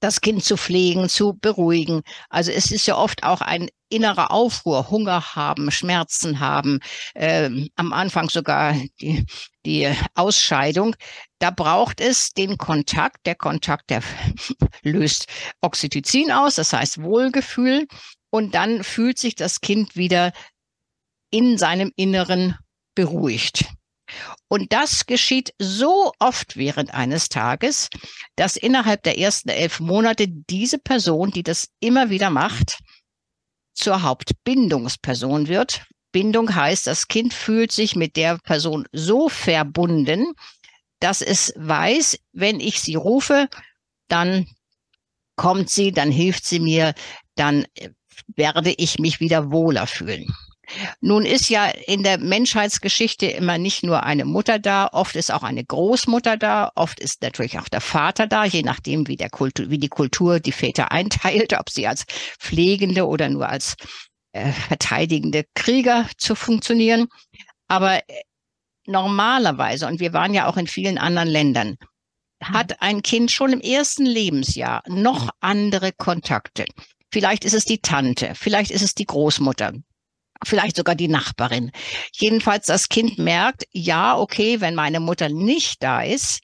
das 0.00 0.20
Kind 0.20 0.44
zu 0.44 0.56
pflegen, 0.56 1.08
zu 1.08 1.34
beruhigen. 1.34 2.02
Also 2.28 2.50
es 2.50 2.70
ist 2.70 2.86
ja 2.86 2.96
oft 2.96 3.22
auch 3.22 3.40
ein 3.40 3.68
innerer 3.92 4.30
Aufruhr, 4.30 4.90
Hunger 4.90 5.34
haben, 5.34 5.70
Schmerzen 5.70 6.40
haben, 6.40 6.80
äh, 7.14 7.50
am 7.76 7.92
Anfang 7.92 8.28
sogar 8.28 8.74
die, 9.00 9.24
die 9.64 9.94
Ausscheidung. 10.14 10.96
Da 11.38 11.50
braucht 11.50 12.00
es 12.00 12.30
den 12.30 12.58
Kontakt. 12.58 13.26
Der 13.26 13.34
Kontakt, 13.34 13.90
der 13.90 14.02
löst 14.82 15.26
Oxytocin 15.60 16.32
aus, 16.32 16.56
das 16.56 16.72
heißt 16.72 17.02
Wohlgefühl. 17.02 17.86
Und 18.30 18.54
dann 18.54 18.82
fühlt 18.82 19.18
sich 19.18 19.34
das 19.34 19.60
Kind 19.60 19.94
wieder 19.94 20.32
in 21.30 21.58
seinem 21.58 21.92
Inneren 21.96 22.56
beruhigt. 22.94 23.66
Und 24.48 24.72
das 24.72 25.06
geschieht 25.06 25.54
so 25.58 26.12
oft 26.18 26.56
während 26.56 26.92
eines 26.92 27.28
Tages, 27.28 27.88
dass 28.36 28.56
innerhalb 28.56 29.02
der 29.02 29.18
ersten 29.18 29.48
elf 29.48 29.80
Monate 29.80 30.26
diese 30.28 30.78
Person, 30.78 31.30
die 31.30 31.42
das 31.42 31.68
immer 31.80 32.10
wieder 32.10 32.30
macht, 32.30 32.78
zur 33.74 34.02
Hauptbindungsperson 34.02 35.48
wird. 35.48 35.82
Bindung 36.12 36.54
heißt, 36.54 36.86
das 36.86 37.08
Kind 37.08 37.32
fühlt 37.32 37.72
sich 37.72 37.96
mit 37.96 38.16
der 38.16 38.38
Person 38.38 38.86
so 38.92 39.28
verbunden, 39.28 40.34
dass 41.00 41.22
es 41.22 41.52
weiß, 41.56 42.18
wenn 42.32 42.60
ich 42.60 42.80
sie 42.80 42.94
rufe, 42.94 43.48
dann 44.08 44.46
kommt 45.36 45.70
sie, 45.70 45.90
dann 45.90 46.12
hilft 46.12 46.44
sie 46.44 46.60
mir, 46.60 46.94
dann 47.34 47.64
äh, 47.74 47.90
werde 48.36 48.72
ich 48.76 48.98
mich 48.98 49.20
wieder 49.20 49.50
wohler 49.50 49.86
fühlen. 49.86 50.32
Nun 51.00 51.24
ist 51.24 51.48
ja 51.48 51.66
in 51.66 52.02
der 52.02 52.18
Menschheitsgeschichte 52.18 53.26
immer 53.26 53.58
nicht 53.58 53.82
nur 53.82 54.02
eine 54.02 54.24
Mutter 54.24 54.58
da, 54.58 54.88
oft 54.92 55.16
ist 55.16 55.32
auch 55.32 55.42
eine 55.42 55.64
Großmutter 55.64 56.36
da, 56.36 56.72
oft 56.74 57.00
ist 57.00 57.22
natürlich 57.22 57.58
auch 57.58 57.68
der 57.68 57.80
Vater 57.80 58.26
da, 58.26 58.44
je 58.44 58.62
nachdem, 58.62 59.08
wie, 59.08 59.16
der 59.16 59.30
Kultur, 59.30 59.70
wie 59.70 59.78
die 59.78 59.88
Kultur 59.88 60.40
die 60.40 60.52
Väter 60.52 60.92
einteilt, 60.92 61.58
ob 61.58 61.70
sie 61.70 61.86
als 61.86 62.04
pflegende 62.38 63.06
oder 63.06 63.28
nur 63.28 63.48
als 63.48 63.76
äh, 64.32 64.52
verteidigende 64.52 65.44
Krieger 65.54 66.08
zu 66.16 66.34
funktionieren. 66.34 67.08
Aber 67.68 67.98
äh, 67.98 68.22
normalerweise, 68.86 69.86
und 69.86 70.00
wir 70.00 70.12
waren 70.12 70.34
ja 70.34 70.46
auch 70.46 70.56
in 70.56 70.66
vielen 70.66 70.98
anderen 70.98 71.28
Ländern, 71.28 71.76
hat 72.42 72.82
ein 72.82 73.02
Kind 73.02 73.30
schon 73.30 73.52
im 73.52 73.60
ersten 73.60 74.04
Lebensjahr 74.04 74.82
noch 74.88 75.30
andere 75.40 75.92
Kontakte. 75.92 76.64
Vielleicht 77.12 77.44
ist 77.44 77.54
es 77.54 77.64
die 77.64 77.78
Tante, 77.78 78.32
vielleicht 78.34 78.70
ist 78.70 78.82
es 78.82 78.94
die 78.94 79.04
Großmutter, 79.04 79.74
vielleicht 80.46 80.76
sogar 80.76 80.94
die 80.94 81.08
Nachbarin. 81.08 81.70
Jedenfalls 82.12 82.66
das 82.66 82.88
Kind 82.88 83.18
merkt, 83.18 83.64
ja, 83.72 84.16
okay, 84.16 84.60
wenn 84.60 84.74
meine 84.74 85.00
Mutter 85.00 85.28
nicht 85.28 85.82
da 85.82 86.02
ist, 86.02 86.40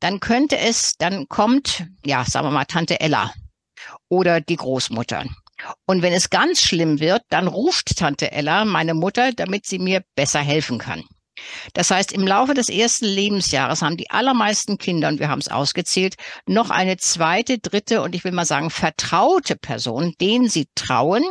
dann 0.00 0.20
könnte 0.20 0.58
es, 0.58 0.94
dann 0.98 1.28
kommt, 1.28 1.86
ja, 2.04 2.24
sagen 2.24 2.46
wir 2.46 2.50
mal, 2.52 2.64
Tante 2.64 3.00
Ella 3.00 3.32
oder 4.08 4.40
die 4.40 4.56
Großmutter. 4.56 5.24
Und 5.86 6.02
wenn 6.02 6.12
es 6.12 6.30
ganz 6.30 6.62
schlimm 6.62 7.00
wird, 7.00 7.22
dann 7.30 7.48
ruft 7.48 7.96
Tante 7.96 8.30
Ella 8.30 8.64
meine 8.64 8.94
Mutter, 8.94 9.32
damit 9.32 9.66
sie 9.66 9.78
mir 9.78 10.02
besser 10.14 10.40
helfen 10.40 10.78
kann. 10.78 11.02
Das 11.72 11.90
heißt, 11.90 12.12
im 12.12 12.26
Laufe 12.26 12.54
des 12.54 12.68
ersten 12.68 13.06
Lebensjahres 13.06 13.82
haben 13.82 13.96
die 13.96 14.10
allermeisten 14.10 14.78
Kinder, 14.78 15.08
und 15.08 15.20
wir 15.20 15.28
haben 15.28 15.40
es 15.40 15.48
ausgezählt, 15.48 16.16
noch 16.46 16.70
eine 16.70 16.96
zweite, 16.96 17.58
dritte 17.58 18.02
und 18.02 18.14
ich 18.14 18.24
will 18.24 18.32
mal 18.32 18.44
sagen 18.44 18.70
vertraute 18.70 19.56
Person, 19.56 20.14
denen 20.20 20.48
sie 20.48 20.66
trauen, 20.74 21.24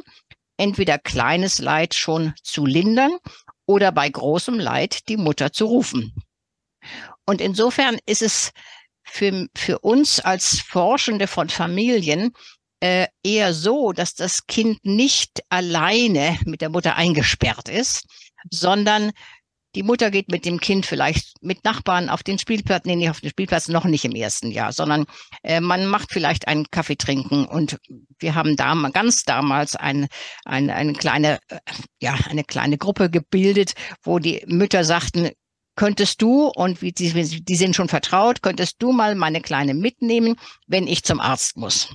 entweder 0.57 0.97
kleines 0.97 1.59
Leid 1.59 1.93
schon 1.93 2.33
zu 2.43 2.65
lindern 2.65 3.17
oder 3.65 3.91
bei 3.91 4.09
großem 4.09 4.59
Leid 4.59 5.07
die 5.09 5.17
Mutter 5.17 5.51
zu 5.51 5.65
rufen. 5.65 6.13
Und 7.25 7.41
insofern 7.41 7.97
ist 8.05 8.21
es 8.21 8.51
für, 9.03 9.47
für 9.55 9.79
uns 9.79 10.19
als 10.19 10.59
Forschende 10.61 11.27
von 11.27 11.49
Familien 11.49 12.33
äh, 12.79 13.07
eher 13.23 13.53
so, 13.53 13.91
dass 13.91 14.13
das 14.13 14.45
Kind 14.47 14.83
nicht 14.83 15.41
alleine 15.49 16.37
mit 16.45 16.61
der 16.61 16.69
Mutter 16.69 16.95
eingesperrt 16.95 17.69
ist, 17.69 18.05
sondern 18.51 19.11
die 19.75 19.83
Mutter 19.83 20.11
geht 20.11 20.29
mit 20.29 20.45
dem 20.45 20.59
Kind 20.59 20.85
vielleicht 20.85 21.41
mit 21.41 21.63
Nachbarn 21.63 22.09
auf 22.09 22.23
den 22.23 22.39
Spielplatz, 22.39 22.85
nee, 22.85 22.95
nicht 22.95 23.09
auf 23.09 23.21
den 23.21 23.29
Spielplatz, 23.29 23.67
noch 23.67 23.85
nicht 23.85 24.05
im 24.05 24.15
ersten 24.15 24.51
Jahr, 24.51 24.73
sondern 24.73 25.05
äh, 25.43 25.59
man 25.59 25.85
macht 25.85 26.11
vielleicht 26.11 26.47
einen 26.47 26.65
Kaffee 26.71 26.95
trinken 26.95 27.45
und 27.45 27.77
wir 28.19 28.35
haben 28.35 28.55
da 28.55 28.73
ganz 28.93 29.23
damals 29.23 29.75
ein, 29.75 30.07
ein, 30.45 30.69
eine 30.69 30.93
kleine, 30.93 31.39
äh, 31.49 31.59
ja, 32.01 32.17
eine 32.29 32.43
kleine 32.43 32.77
Gruppe 32.77 33.09
gebildet, 33.09 33.73
wo 34.01 34.19
die 34.19 34.43
Mütter 34.47 34.83
sagten, 34.83 35.29
könntest 35.75 36.21
du, 36.21 36.47
und 36.47 36.81
wie 36.81 36.91
die, 36.91 37.43
die 37.43 37.55
sind 37.55 37.75
schon 37.75 37.87
vertraut, 37.87 38.41
könntest 38.41 38.77
du 38.79 38.91
mal 38.91 39.15
meine 39.15 39.41
Kleine 39.41 39.73
mitnehmen, 39.73 40.35
wenn 40.65 40.87
ich 40.87 41.03
zum 41.03 41.19
Arzt 41.19 41.55
muss. 41.55 41.89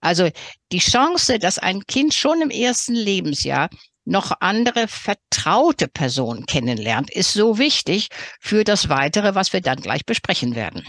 Also 0.00 0.30
die 0.72 0.78
Chance, 0.78 1.38
dass 1.38 1.58
ein 1.58 1.82
Kind 1.86 2.14
schon 2.14 2.40
im 2.40 2.50
ersten 2.50 2.94
Lebensjahr 2.94 3.68
noch 4.06 4.32
andere 4.40 4.88
vertraute 4.88 5.88
Personen 5.88 6.46
kennenlernt, 6.46 7.10
ist 7.10 7.32
so 7.32 7.58
wichtig 7.58 8.08
für 8.40 8.64
das 8.64 8.88
Weitere, 8.88 9.34
was 9.34 9.52
wir 9.52 9.60
dann 9.60 9.80
gleich 9.80 10.06
besprechen 10.06 10.54
werden. 10.54 10.84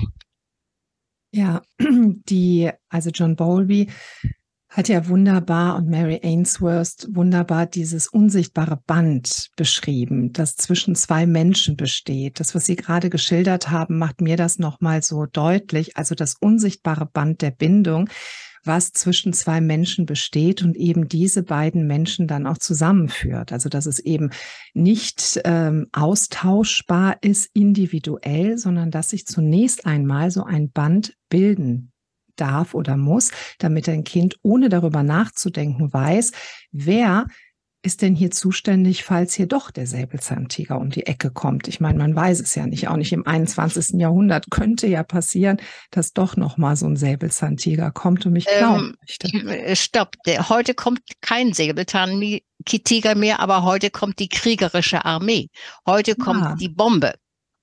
Ja, 1.31 1.62
die, 1.79 2.71
also 2.89 3.09
John 3.09 3.36
Bowlby 3.36 3.89
hat 4.69 4.89
ja 4.89 5.07
wunderbar 5.07 5.77
und 5.77 5.89
Mary 5.89 6.19
Ainsworth 6.24 7.07
wunderbar 7.09 7.65
dieses 7.65 8.07
unsichtbare 8.07 8.79
Band 8.86 9.50
beschrieben, 9.55 10.33
das 10.33 10.55
zwischen 10.55 10.93
zwei 10.93 11.25
Menschen 11.25 11.77
besteht. 11.77 12.39
Das, 12.39 12.53
was 12.53 12.65
Sie 12.65 12.75
gerade 12.75 13.09
geschildert 13.09 13.71
haben, 13.71 13.97
macht 13.97 14.21
mir 14.21 14.36
das 14.36 14.59
nochmal 14.59 15.01
so 15.01 15.25
deutlich. 15.25 15.97
Also 15.97 16.15
das 16.15 16.36
unsichtbare 16.39 17.05
Band 17.05 17.41
der 17.41 17.51
Bindung, 17.51 18.09
was 18.67 18.91
zwischen 18.91 19.33
zwei 19.33 19.62
Menschen 19.62 20.05
besteht 20.05 20.62
und 20.62 20.75
eben 20.75 21.07
diese 21.07 21.43
beiden 21.43 21.88
Menschen 21.88 22.27
dann 22.27 22.45
auch 22.45 22.57
zusammenführt. 22.57 23.51
Also 23.51 23.69
dass 23.69 23.86
es 23.86 24.00
eben 24.00 24.29
nicht 24.74 25.39
ähm, 25.45 25.88
austauschbar 25.93 27.17
ist 27.21 27.50
individuell, 27.53 28.57
sondern 28.57 28.91
dass 28.91 29.09
sich 29.09 29.25
zunächst 29.25 29.86
einmal 29.86 30.31
so 30.31 30.43
ein 30.43 30.71
Band 30.71 31.13
bilden 31.29 31.91
darf 32.36 32.74
oder 32.74 32.97
muss, 32.97 33.31
damit 33.57 33.89
ein 33.89 34.03
Kind 34.03 34.38
ohne 34.43 34.69
darüber 34.69 35.03
nachzudenken 35.03 35.91
weiß, 35.91 36.31
wer 36.71 37.25
ist 37.84 38.01
denn 38.01 38.15
hier 38.15 38.31
zuständig, 38.31 39.03
falls 39.03 39.34
hier 39.34 39.46
doch 39.48 39.72
der 39.72 39.88
Säbelzahntiger 39.88 40.79
um 40.79 40.89
die 40.89 41.05
Ecke 41.05 41.31
kommt? 41.31 41.67
Ich 41.67 41.79
meine, 41.79 41.98
man 41.98 42.15
weiß 42.15 42.41
es 42.41 42.55
ja 42.55 42.65
nicht, 42.67 42.88
auch 42.88 42.98
nicht 42.98 43.13
im 43.13 43.25
21. 43.25 44.00
Jahrhundert 44.00 44.50
könnte 44.50 44.88
ja 44.88 45.03
passieren, 45.03 45.57
dass 45.91 46.13
doch 46.13 46.36
noch 46.36 46.57
mal 46.57 46.75
so 46.75 46.88
ein 46.88 46.98
Säbelzahntiger 46.98 47.91
kommt 47.91 48.25
und 48.25 48.34
mich 48.34 48.46
klauen 48.46 48.79
ähm, 48.79 48.96
möchte. 49.00 49.27
Äh, 49.27 49.75
stopp, 49.75 50.15
der, 50.25 50.50
heute 50.50 50.74
kommt 50.74 51.01
kein 51.22 51.53
Säbelzahntiger 51.53 53.15
mehr, 53.15 53.39
aber 53.39 53.63
heute 53.63 53.89
kommt 53.89 54.19
die 54.19 54.29
kriegerische 54.29 55.05
Armee. 55.05 55.50
Heute 55.86 56.15
kommt 56.15 56.43
ah. 56.43 56.55
die 56.60 56.69
Bombe. 56.69 57.13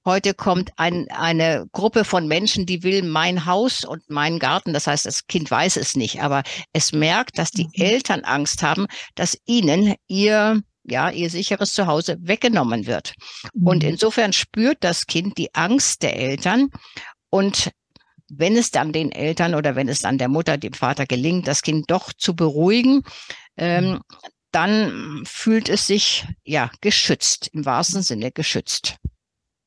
Heute 0.04 0.34
kommt 0.34 0.70
ein, 0.76 1.08
eine 1.10 1.66
Gruppe 1.72 2.04
von 2.04 2.28
Menschen, 2.28 2.66
die 2.66 2.82
will 2.82 3.02
mein 3.02 3.46
Haus 3.46 3.84
und 3.84 4.10
meinen 4.10 4.38
Garten. 4.38 4.74
Das 4.74 4.86
heißt, 4.86 5.06
das 5.06 5.26
Kind 5.26 5.50
weiß 5.50 5.76
es 5.78 5.96
nicht, 5.96 6.22
aber 6.22 6.42
es 6.72 6.92
merkt, 6.92 7.38
dass 7.38 7.50
die 7.50 7.64
mhm. 7.64 7.72
Eltern 7.82 8.24
Angst 8.24 8.62
haben, 8.62 8.86
dass 9.14 9.38
ihnen 9.46 9.94
ihr 10.06 10.62
ja, 10.86 11.08
ihr 11.08 11.30
sicheres 11.30 11.72
Zuhause 11.72 12.18
weggenommen 12.20 12.86
wird. 12.86 13.14
Mhm. 13.54 13.66
Und 13.66 13.84
insofern 13.84 14.32
spürt 14.32 14.78
das 14.84 15.06
Kind 15.06 15.38
die 15.38 15.54
Angst 15.54 16.02
der 16.02 16.16
Eltern 16.16 16.68
und 17.30 17.70
wenn 18.28 18.56
es 18.56 18.70
dann 18.70 18.92
den 18.92 19.12
Eltern 19.12 19.54
oder 19.54 19.76
wenn 19.76 19.88
es 19.88 20.00
dann 20.00 20.18
der 20.18 20.28
Mutter, 20.28 20.56
dem 20.56 20.72
Vater 20.72 21.06
gelingt, 21.06 21.46
das 21.46 21.62
Kind 21.62 21.90
doch 21.90 22.12
zu 22.12 22.34
beruhigen, 22.34 23.02
ähm, 23.56 23.92
mhm. 23.92 24.00
dann 24.50 25.22
fühlt 25.24 25.68
es 25.68 25.86
sich 25.86 26.26
ja 26.44 26.70
geschützt, 26.80 27.48
im 27.52 27.64
wahrsten 27.64 28.02
Sinne 28.02 28.30
geschützt. 28.32 28.96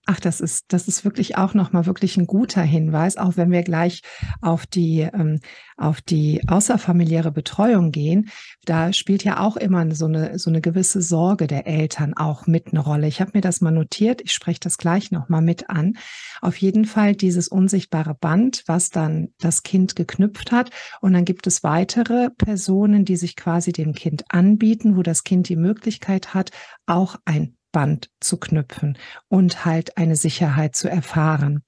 Ach, 0.10 0.22
das 0.22 0.40
ist, 0.40 0.68
das 0.70 0.88
ist 0.88 1.04
wirklich 1.04 1.38
auch 1.38 1.54
nochmal 1.54 1.86
wirklich 1.86 2.16
ein 2.16 2.28
guter 2.28 2.62
Hinweis, 2.62 3.18
auch 3.18 3.36
wenn 3.36 3.52
wir 3.52 3.62
gleich 3.62 4.04
auf 4.40 4.66
die, 4.66 5.02
ähm, 5.02 5.42
auf 5.76 6.00
die 6.00 6.48
außerfamiliäre 6.48 7.34
Betreuung 7.34 7.92
gehen. 7.92 8.30
Da 8.64 8.94
spielt 8.94 9.26
ja 9.26 9.42
auch 9.42 9.58
immer 9.58 9.94
so 9.94 10.06
eine, 10.06 10.40
so 10.40 10.50
eine 10.50 10.62
gewisse 10.62 11.02
Sorge 11.02 11.46
der 11.46 11.68
Eltern 11.68 12.14
auch 12.14 12.48
mit 12.48 12.68
eine 12.68 12.80
Rolle. 12.80 13.10
Ich 13.10 13.20
habe 13.20 13.32
mir 13.34 13.42
das 13.42 13.60
mal 13.60 13.72
notiert. 13.72 14.22
Ich 14.24 14.32
spreche 14.32 14.62
das 14.62 14.78
gleich 14.78 15.12
nochmal 15.12 15.42
mit 15.42 15.70
an. 15.70 15.98
Auf 16.42 16.56
jeden 16.56 16.86
Fall 16.86 17.14
dieses 17.14 17.50
unsichtbare 17.50 18.14
Band, 18.14 18.64
was 18.66 18.92
dann 18.92 19.34
das 19.40 19.64
Kind 19.64 19.98
geknüpft 19.98 20.54
hat. 20.54 20.70
Und 21.02 21.12
dann 21.12 21.26
gibt 21.26 21.48
es 21.48 21.64
weitere 21.64 22.30
Personen, 22.30 23.04
die 23.04 23.18
sich 23.18 23.36
quasi 23.36 23.74
dem 23.74 23.92
Kind 23.92 24.24
anbieten, 24.30 24.96
wo 24.96 25.04
das 25.04 25.26
Kind 25.26 25.50
die 25.50 25.58
Möglichkeit 25.58 26.34
hat, 26.34 26.52
auch 26.86 27.18
ein 27.26 27.57
Band 27.78 28.10
zu 28.20 28.38
knüpfen 28.38 28.98
und 29.28 29.64
halt 29.64 29.98
eine 29.98 30.16
Sicherheit 30.16 30.76
zu 30.76 30.90
erfahren. 30.90 31.62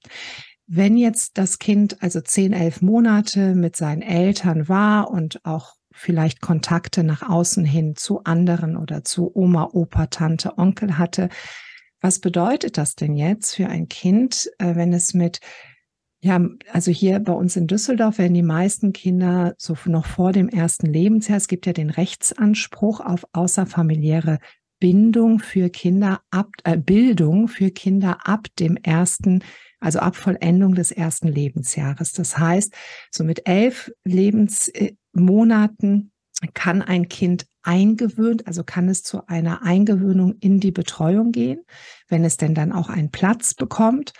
Wenn 0.66 0.96
jetzt 0.96 1.38
das 1.38 1.60
Kind 1.60 2.02
also 2.02 2.20
zehn, 2.20 2.52
elf 2.52 2.82
Monate 2.82 3.54
mit 3.54 3.76
seinen 3.76 4.02
Eltern 4.02 4.68
war 4.68 5.08
und 5.08 5.44
auch 5.44 5.74
vielleicht 5.92 6.40
Kontakte 6.40 7.04
nach 7.04 7.22
außen 7.22 7.64
hin 7.64 7.94
zu 7.94 8.24
anderen 8.24 8.76
oder 8.76 9.04
zu 9.04 9.30
Oma, 9.36 9.68
Opa, 9.72 10.06
Tante, 10.06 10.58
Onkel 10.58 10.98
hatte, 10.98 11.28
was 12.00 12.18
bedeutet 12.18 12.76
das 12.76 12.96
denn 12.96 13.14
jetzt 13.14 13.54
für 13.54 13.68
ein 13.68 13.88
Kind, 13.88 14.50
äh, 14.58 14.74
wenn 14.74 14.92
es 14.92 15.14
mit 15.14 15.38
ja, 16.22 16.40
also 16.72 16.90
hier 16.90 17.20
bei 17.20 17.32
uns 17.32 17.56
in 17.56 17.66
Düsseldorf 17.66 18.18
werden 18.18 18.34
die 18.34 18.42
meisten 18.42 18.92
Kinder 18.92 19.54
so 19.56 19.74
noch 19.86 20.04
vor 20.04 20.32
dem 20.32 20.48
ersten 20.48 20.86
Lebensjahr, 20.86 21.38
es 21.38 21.48
gibt 21.48 21.66
ja 21.66 21.72
den 21.72 21.88
Rechtsanspruch 21.88 23.00
auf 23.00 23.24
außerfamiliäre 23.32 24.38
Bindung 24.80 25.38
für 25.38 25.68
Kinder 25.68 26.22
ab, 26.30 26.48
äh, 26.64 26.76
Bildung 26.76 27.48
für 27.48 27.70
Kinder 27.70 28.26
ab 28.26 28.48
dem 28.58 28.76
ersten, 28.76 29.44
also 29.78 30.00
ab 30.00 30.16
Vollendung 30.16 30.74
des 30.74 30.90
ersten 30.90 31.28
Lebensjahres. 31.28 32.12
Das 32.12 32.38
heißt, 32.38 32.74
so 33.10 33.22
mit 33.22 33.46
elf 33.46 33.92
Lebensmonaten 34.04 36.12
kann 36.54 36.82
ein 36.82 37.08
Kind 37.08 37.46
eingewöhnt, 37.62 38.46
also 38.46 38.64
kann 38.64 38.88
es 38.88 39.02
zu 39.02 39.28
einer 39.28 39.62
Eingewöhnung 39.62 40.36
in 40.40 40.60
die 40.60 40.72
Betreuung 40.72 41.30
gehen, 41.30 41.60
wenn 42.08 42.24
es 42.24 42.38
denn 42.38 42.54
dann 42.54 42.72
auch 42.72 42.88
einen 42.88 43.10
Platz 43.10 43.54
bekommt. 43.54 44.12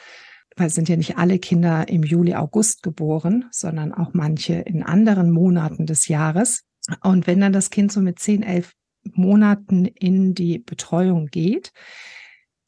Weil 0.56 0.66
es 0.66 0.74
sind 0.74 0.90
ja 0.90 0.96
nicht 0.96 1.16
alle 1.16 1.38
Kinder 1.38 1.88
im 1.88 2.02
Juli, 2.02 2.34
August 2.34 2.82
geboren, 2.82 3.46
sondern 3.50 3.94
auch 3.94 4.12
manche 4.12 4.54
in 4.54 4.82
anderen 4.82 5.30
Monaten 5.30 5.86
des 5.86 6.08
Jahres. 6.08 6.64
Und 7.02 7.26
wenn 7.26 7.40
dann 7.40 7.52
das 7.52 7.70
Kind 7.70 7.92
so 7.92 8.00
mit 8.00 8.18
zehn, 8.18 8.42
elf 8.42 8.74
Monaten 9.04 9.84
in 9.84 10.34
die 10.34 10.58
Betreuung 10.58 11.26
geht. 11.26 11.72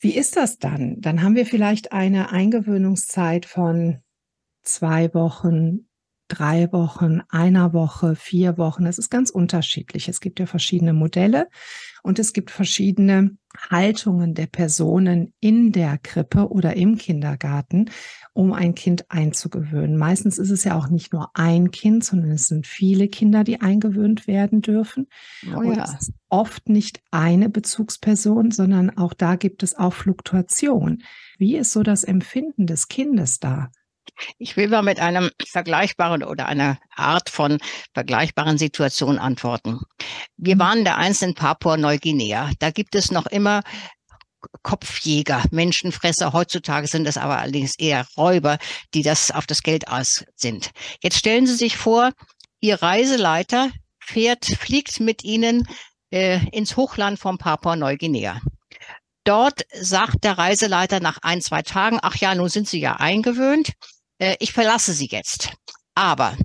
Wie 0.01 0.17
ist 0.17 0.37
das 0.37 0.59
dann? 0.59 1.01
Dann 1.01 1.23
haben 1.23 1.37
wir 1.37 1.47
vielleicht 1.47 1.93
eine 1.93 2.31
Eingewöhnungszeit 2.31 3.47
von 3.47 4.03
zwei 4.65 5.13
Wochen, 5.15 5.89
drei 6.33 6.73
Wochen, 6.73 7.21
einer 7.29 7.75
Woche, 7.75 8.17
vier 8.17 8.57
Wochen. 8.57 8.85
Das 8.85 8.99
ist 8.99 9.11
ganz 9.11 9.29
unterschiedlich. 9.29 10.09
Es 10.09 10.21
gibt 10.21 10.41
ja 10.41 10.47
verschiedene 10.47 10.95
Modelle 10.95 11.49
und 12.03 12.19
es 12.19 12.33
gibt 12.33 12.51
verschiedene 12.51 13.37
Haltungen 13.71 14.33
der 14.33 14.47
Personen 14.47 15.35
in 15.41 15.73
der 15.73 15.99
Krippe 15.99 16.49
oder 16.49 16.75
im 16.75 16.97
Kindergarten, 16.97 17.91
um 18.33 18.55
ein 18.55 18.75
Kind 18.75 19.11
einzugewöhnen. 19.11 19.99
Meistens 19.99 20.39
ist 20.39 20.51
es 20.51 20.65
ja 20.65 20.75
auch 20.75 20.89
nicht 20.89 21.13
nur 21.13 21.31
ein 21.35 21.71
Kind, 21.71 22.03
sondern 22.03 22.31
es 22.31 22.47
sind 22.47 22.67
viele 22.67 23.09
Kinder, 23.09 23.45
die 23.45 23.61
eingewöhnt 23.61 24.27
werden 24.27 24.63
dürfen. 24.63 25.09
Oh 25.55 25.63
ja. 25.63 25.69
Und 25.69 25.79
es 25.79 25.93
ist 26.01 26.13
oft 26.31 26.71
nicht 26.71 27.03
eine 27.11 27.51
Bezugsperson, 27.51 28.53
sondern 28.53 28.97
auch 28.97 29.13
da 29.13 29.37
gibt 29.37 29.63
es 29.63 29.77
auch 29.77 29.93
Fluktuation. 29.93 31.03
Wie 31.37 31.57
ist 31.57 31.73
so 31.73 31.83
das 31.83 32.05
Empfinden 32.05 32.67
des 32.67 32.89
Kindes 32.89 33.39
da? 33.39 33.71
Ich 34.39 34.57
will 34.57 34.69
mal 34.69 34.83
mit 34.83 35.01
einem 35.01 35.31
vergleichbaren 35.49 36.23
oder 36.23 36.47
einer 36.47 36.79
Art 36.95 37.31
von 37.31 37.59
vergleichbaren 37.95 38.59
Situation 38.59 39.19
antworten. 39.19 39.81
Wir 40.37 40.57
mhm. 40.57 40.61
waren 40.61 40.85
der 40.85 40.99
einst 40.99 41.23
in 41.23 41.35
Papua-Neuguinea. 41.35 42.51
Da 42.59 42.71
gibt 42.71 42.95
es 42.95 43.11
noch 43.11 43.27
immer 43.27 43.63
Kopfjäger, 44.63 45.45
Menschenfresser. 45.51 46.33
Heutzutage 46.33 46.89
sind 46.89 47.07
es 47.07 47.17
aber 47.17 47.39
allerdings 47.39 47.79
eher 47.79 48.07
Räuber, 48.17 48.59
die 48.95 49.03
das 49.03 49.31
auf 49.31 49.47
das 49.47 49.63
Geld 49.63 49.89
aus 49.89 50.25
sind. 50.35 50.71
Jetzt 51.03 51.19
stellen 51.19 51.47
Sie 51.47 51.55
sich 51.55 51.77
vor, 51.77 52.11
Ihr 52.61 52.83
Reiseleiter 52.83 53.71
fährt, 53.99 54.45
fliegt 54.45 55.01
mit 55.01 55.25
Ihnen 55.25 55.67
äh, 56.11 56.45
ins 56.51 56.77
Hochland 56.77 57.19
von 57.19 57.39
Papua-Neuguinea. 57.39 58.41
Dort 59.25 59.63
sagt 59.73 60.25
der 60.25 60.37
Reiseleiter 60.37 60.99
nach 60.99 61.19
ein, 61.23 61.41
zwei 61.41 61.63
Tagen, 61.63 61.99
ach 62.03 62.17
ja, 62.17 62.35
nun 62.35 62.49
sind 62.49 62.69
Sie 62.69 62.81
ja 62.81 62.97
eingewöhnt, 62.97 63.73
äh, 64.23 64.37
ich 64.39 64.53
verlasse 64.53 64.93
Sie 64.93 65.09
jetzt. 65.11 65.51
Aber 65.95 66.37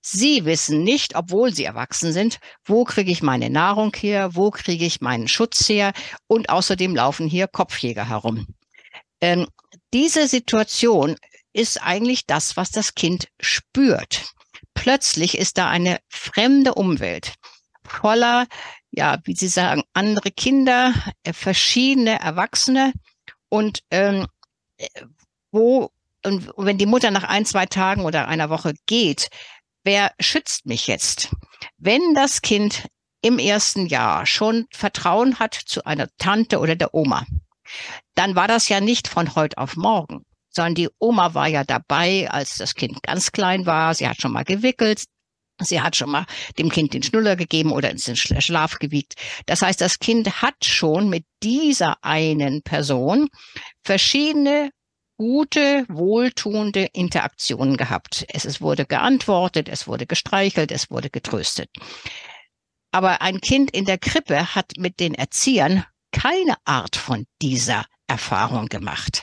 Sie 0.00 0.44
wissen 0.44 0.82
nicht, 0.82 1.14
obwohl 1.14 1.54
Sie 1.54 1.64
erwachsen 1.64 2.12
sind, 2.12 2.38
wo 2.64 2.84
kriege 2.84 3.10
ich 3.10 3.22
meine 3.22 3.48
Nahrung 3.48 3.94
her, 3.96 4.34
wo 4.34 4.50
kriege 4.50 4.84
ich 4.84 5.00
meinen 5.00 5.28
Schutz 5.28 5.68
her 5.68 5.92
und 6.26 6.50
außerdem 6.50 6.94
laufen 6.94 7.26
hier 7.28 7.46
Kopfjäger 7.46 8.08
herum. 8.08 8.46
Ähm, 9.20 9.46
diese 9.94 10.28
Situation 10.28 11.16
ist 11.52 11.80
eigentlich 11.80 12.26
das, 12.26 12.56
was 12.56 12.70
das 12.70 12.94
Kind 12.94 13.28
spürt. 13.40 14.26
Plötzlich 14.74 15.38
ist 15.38 15.56
da 15.56 15.70
eine 15.70 16.00
fremde 16.08 16.74
Umwelt 16.74 17.34
voller 17.86 18.46
ja, 18.96 19.18
wie 19.24 19.34
Sie 19.34 19.48
sagen, 19.48 19.82
andere 19.92 20.30
Kinder, 20.30 20.94
äh, 21.24 21.32
verschiedene 21.32 22.20
Erwachsene 22.20 22.92
und 23.48 23.80
ähm, 23.90 24.26
äh, 24.76 24.86
wo 25.50 25.90
und 26.24 26.50
wenn 26.56 26.78
die 26.78 26.86
Mutter 26.86 27.10
nach 27.10 27.24
ein, 27.24 27.44
zwei 27.44 27.66
Tagen 27.66 28.02
oder 28.02 28.28
einer 28.28 28.50
Woche 28.50 28.74
geht, 28.86 29.28
wer 29.84 30.12
schützt 30.18 30.66
mich 30.66 30.86
jetzt? 30.86 31.34
Wenn 31.78 32.14
das 32.14 32.42
Kind 32.42 32.86
im 33.22 33.38
ersten 33.38 33.86
Jahr 33.86 34.26
schon 34.26 34.66
Vertrauen 34.70 35.38
hat 35.38 35.54
zu 35.54 35.84
einer 35.84 36.08
Tante 36.18 36.58
oder 36.58 36.76
der 36.76 36.94
Oma, 36.94 37.24
dann 38.14 38.36
war 38.36 38.48
das 38.48 38.68
ja 38.68 38.80
nicht 38.80 39.08
von 39.08 39.34
heute 39.34 39.58
auf 39.58 39.76
morgen, 39.76 40.24
sondern 40.50 40.74
die 40.74 40.88
Oma 40.98 41.34
war 41.34 41.48
ja 41.48 41.64
dabei, 41.64 42.30
als 42.30 42.56
das 42.56 42.74
Kind 42.74 43.02
ganz 43.02 43.32
klein 43.32 43.66
war. 43.66 43.94
Sie 43.94 44.08
hat 44.08 44.20
schon 44.20 44.32
mal 44.32 44.44
gewickelt, 44.44 45.04
Sie 45.60 45.80
hat 45.80 45.94
schon 45.94 46.10
mal 46.10 46.26
dem 46.58 46.68
Kind 46.68 46.94
den 46.94 47.02
Schnuller 47.02 47.36
gegeben 47.36 47.70
oder 47.70 47.90
ins 47.90 48.10
Schlaf 48.18 48.80
gewiegt. 48.80 49.14
Das 49.46 49.62
heißt, 49.62 49.80
das 49.80 50.00
Kind 50.00 50.42
hat 50.42 50.64
schon 50.64 51.08
mit 51.08 51.24
dieser 51.42 52.02
einen 52.02 52.62
Person 52.62 53.28
verschiedene 53.84 54.70
gute, 55.16 55.84
wohltuende 55.88 56.88
Interaktionen 56.92 57.76
gehabt. 57.76 58.24
Es, 58.28 58.60
wurde 58.60 58.86
geantwortet, 58.86 59.68
es 59.68 59.86
wurde 59.86 60.06
gestreichelt, 60.06 60.72
es 60.72 60.90
wurde 60.90 61.10
getröstet. 61.10 61.70
Aber 62.90 63.22
ein 63.22 63.40
Kind 63.40 63.70
in 63.70 63.84
der 63.84 63.98
Krippe 63.98 64.54
hat 64.54 64.72
mit 64.78 65.00
den 65.00 65.14
Erziehern 65.14 65.84
keine 66.12 66.56
Art 66.64 66.96
von 66.96 67.26
dieser 67.42 67.84
Erfahrung 68.06 68.66
gemacht. 68.66 69.22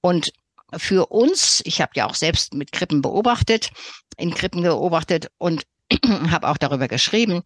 Und 0.00 0.30
für 0.76 1.06
uns, 1.06 1.60
ich 1.64 1.80
habe 1.80 1.92
ja 1.96 2.06
auch 2.06 2.14
selbst 2.14 2.54
mit 2.54 2.72
Krippen 2.72 3.02
beobachtet, 3.02 3.70
in 4.16 4.32
Krippen 4.32 4.62
beobachtet 4.62 5.28
und 5.38 5.64
habe 6.30 6.48
auch 6.48 6.56
darüber 6.56 6.86
geschrieben. 6.86 7.42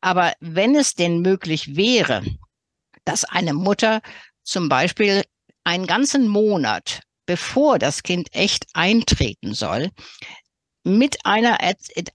Aber 0.00 0.32
wenn 0.40 0.76
es 0.76 0.94
denn 0.94 1.20
möglich 1.20 1.76
wäre, 1.76 2.22
dass 3.04 3.24
eine 3.24 3.54
Mutter 3.54 4.00
zum 4.44 4.68
Beispiel 4.68 5.24
einen 5.64 5.86
ganzen 5.86 6.28
Monat, 6.28 7.00
bevor 7.28 7.78
das 7.78 8.02
Kind 8.02 8.34
echt 8.34 8.66
eintreten 8.72 9.52
soll, 9.52 9.90
mit 10.82 11.26
einer, 11.26 11.58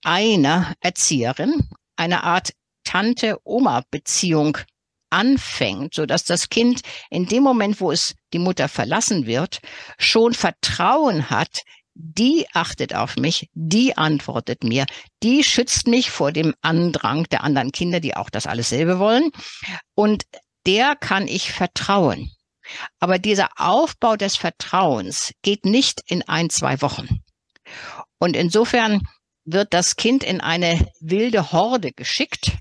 einer 0.04 0.74
Erzieherin 0.82 1.70
eine 1.96 2.24
Art 2.24 2.54
Tante-Oma-Beziehung 2.84 4.58
anfängt, 5.12 5.94
so 5.94 6.08
dass 6.08 6.26
das 6.26 6.50
Kind 6.50 6.82
in 7.12 7.28
dem 7.28 7.44
Moment, 7.44 7.80
wo 7.80 7.92
es 7.92 8.16
die 8.34 8.40
Mutter 8.40 8.68
verlassen 8.68 9.28
wird, 9.28 9.60
schon 10.00 10.34
Vertrauen 10.34 11.30
hat, 11.30 11.62
die 11.94 12.48
achtet 12.54 12.96
auf 12.96 13.16
mich, 13.16 13.52
die 13.54 13.96
antwortet 13.96 14.64
mir, 14.64 14.88
die 15.22 15.44
schützt 15.44 15.86
mich 15.88 16.10
vor 16.10 16.32
dem 16.32 16.56
Andrang 16.64 17.26
der 17.30 17.44
anderen 17.44 17.72
Kinder, 17.72 18.00
die 18.00 18.16
auch 18.16 18.32
das 18.32 18.48
alles 18.48 18.70
selbe 18.70 18.98
wollen. 18.98 19.30
Und 19.94 20.24
der 20.66 20.96
kann 20.96 21.28
ich 21.28 21.52
vertrauen. 21.52 22.32
Aber 23.00 23.20
dieser 23.20 23.50
Aufbau 23.58 24.16
des 24.16 24.36
Vertrauens 24.36 25.34
geht 25.42 25.66
nicht 25.66 26.02
in 26.06 26.22
ein, 26.24 26.50
zwei 26.50 26.82
Wochen. 26.82 27.22
Und 28.20 28.36
insofern 28.36 29.02
wird 29.46 29.74
das 29.74 29.96
Kind 29.96 30.24
in 30.24 30.42
eine 30.42 30.88
wilde 31.00 31.52
Horde 31.52 31.92
geschickt. 31.92 32.54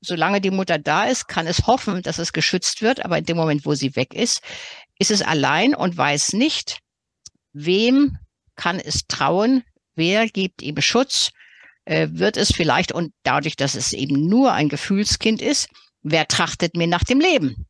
Solange 0.00 0.40
die 0.40 0.50
Mutter 0.50 0.78
da 0.78 1.04
ist, 1.04 1.28
kann 1.28 1.46
es 1.46 1.66
hoffen, 1.66 2.02
dass 2.02 2.18
es 2.18 2.32
geschützt 2.32 2.82
wird. 2.82 3.04
Aber 3.04 3.18
in 3.18 3.24
dem 3.24 3.36
Moment, 3.36 3.66
wo 3.66 3.74
sie 3.74 3.96
weg 3.96 4.14
ist, 4.14 4.40
ist 4.98 5.10
es 5.10 5.22
allein 5.22 5.74
und 5.74 5.96
weiß 5.96 6.34
nicht, 6.34 6.78
wem 7.52 8.18
kann 8.56 8.78
es 8.78 9.06
trauen, 9.08 9.64
wer 9.94 10.28
gibt 10.28 10.62
ihm 10.62 10.80
Schutz, 10.80 11.30
äh, 11.84 12.08
wird 12.10 12.36
es 12.36 12.52
vielleicht, 12.52 12.92
und 12.92 13.12
dadurch, 13.22 13.56
dass 13.56 13.74
es 13.74 13.92
eben 13.92 14.26
nur 14.26 14.52
ein 14.52 14.68
Gefühlskind 14.68 15.42
ist, 15.42 15.68
wer 16.02 16.28
trachtet 16.28 16.76
mir 16.76 16.86
nach 16.86 17.04
dem 17.04 17.20
Leben? 17.20 17.66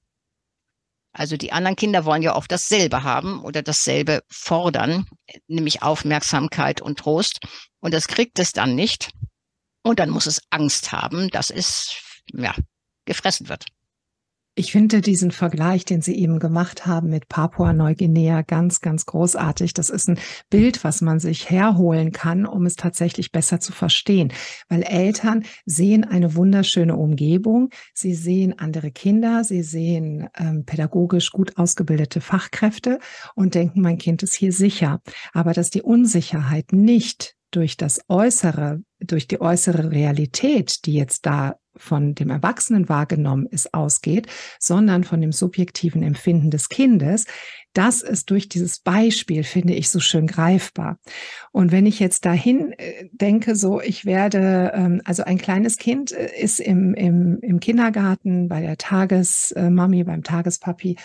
Also 1.16 1.36
die 1.36 1.52
anderen 1.52 1.76
Kinder 1.76 2.04
wollen 2.04 2.22
ja 2.22 2.34
oft 2.34 2.50
dasselbe 2.50 3.04
haben 3.04 3.40
oder 3.40 3.62
dasselbe 3.62 4.22
fordern, 4.28 5.06
nämlich 5.46 5.82
Aufmerksamkeit 5.82 6.82
und 6.82 6.98
Trost. 6.98 7.38
Und 7.80 7.94
das 7.94 8.08
kriegt 8.08 8.38
es 8.40 8.52
dann 8.52 8.74
nicht. 8.74 9.12
Und 9.82 10.00
dann 10.00 10.10
muss 10.10 10.26
es 10.26 10.42
Angst 10.50 10.90
haben, 10.90 11.28
dass 11.30 11.50
es, 11.50 11.94
ja, 12.32 12.54
gefressen 13.04 13.48
wird. 13.48 13.66
Ich 14.56 14.70
finde 14.70 15.00
diesen 15.00 15.32
Vergleich, 15.32 15.84
den 15.84 16.00
Sie 16.00 16.14
eben 16.16 16.38
gemacht 16.38 16.86
haben 16.86 17.08
mit 17.10 17.28
Papua-Neuguinea, 17.28 18.42
ganz, 18.42 18.80
ganz 18.80 19.04
großartig. 19.04 19.74
Das 19.74 19.90
ist 19.90 20.08
ein 20.08 20.18
Bild, 20.48 20.84
was 20.84 21.00
man 21.00 21.18
sich 21.18 21.50
herholen 21.50 22.12
kann, 22.12 22.46
um 22.46 22.64
es 22.64 22.76
tatsächlich 22.76 23.32
besser 23.32 23.58
zu 23.58 23.72
verstehen. 23.72 24.32
Weil 24.68 24.84
Eltern 24.84 25.42
sehen 25.66 26.04
eine 26.04 26.36
wunderschöne 26.36 26.94
Umgebung, 26.94 27.70
sie 27.94 28.14
sehen 28.14 28.56
andere 28.56 28.92
Kinder, 28.92 29.42
sie 29.42 29.64
sehen 29.64 30.28
ähm, 30.38 30.64
pädagogisch 30.64 31.32
gut 31.32 31.56
ausgebildete 31.56 32.20
Fachkräfte 32.20 33.00
und 33.34 33.56
denken, 33.56 33.80
mein 33.80 33.98
Kind 33.98 34.22
ist 34.22 34.34
hier 34.34 34.52
sicher. 34.52 35.00
Aber 35.32 35.52
dass 35.52 35.70
die 35.70 35.82
Unsicherheit 35.82 36.72
nicht 36.72 37.34
durch 37.50 37.76
das 37.76 38.00
Äußere, 38.08 38.82
durch 39.00 39.26
die 39.26 39.40
äußere 39.40 39.90
Realität, 39.90 40.86
die 40.86 40.94
jetzt 40.94 41.26
da 41.26 41.56
von 41.76 42.14
dem 42.14 42.30
Erwachsenen 42.30 42.88
wahrgenommen 42.88 43.46
ist, 43.46 43.74
ausgeht, 43.74 44.26
sondern 44.58 45.04
von 45.04 45.20
dem 45.20 45.32
subjektiven 45.32 46.02
Empfinden 46.02 46.50
des 46.50 46.68
Kindes, 46.68 47.26
das 47.74 48.02
ist 48.02 48.30
durch 48.30 48.48
dieses 48.48 48.78
Beispiel, 48.78 49.42
finde 49.42 49.74
ich, 49.74 49.90
so 49.90 49.98
schön 49.98 50.28
greifbar. 50.28 50.98
Und 51.50 51.72
wenn 51.72 51.86
ich 51.86 51.98
jetzt 51.98 52.24
dahin 52.24 52.72
äh, 52.78 53.08
denke, 53.10 53.56
so 53.56 53.80
ich 53.80 54.04
werde, 54.04 54.72
ähm, 54.74 55.02
also 55.04 55.24
ein 55.24 55.38
kleines 55.38 55.76
Kind 55.76 56.12
äh, 56.12 56.30
ist 56.40 56.60
im, 56.60 56.94
im, 56.94 57.40
im 57.40 57.60
Kindergarten 57.60 58.48
bei 58.48 58.60
der 58.60 58.78
Tagesmami, 58.78 60.04
beim 60.04 60.22
Tagespapi. 60.22 60.96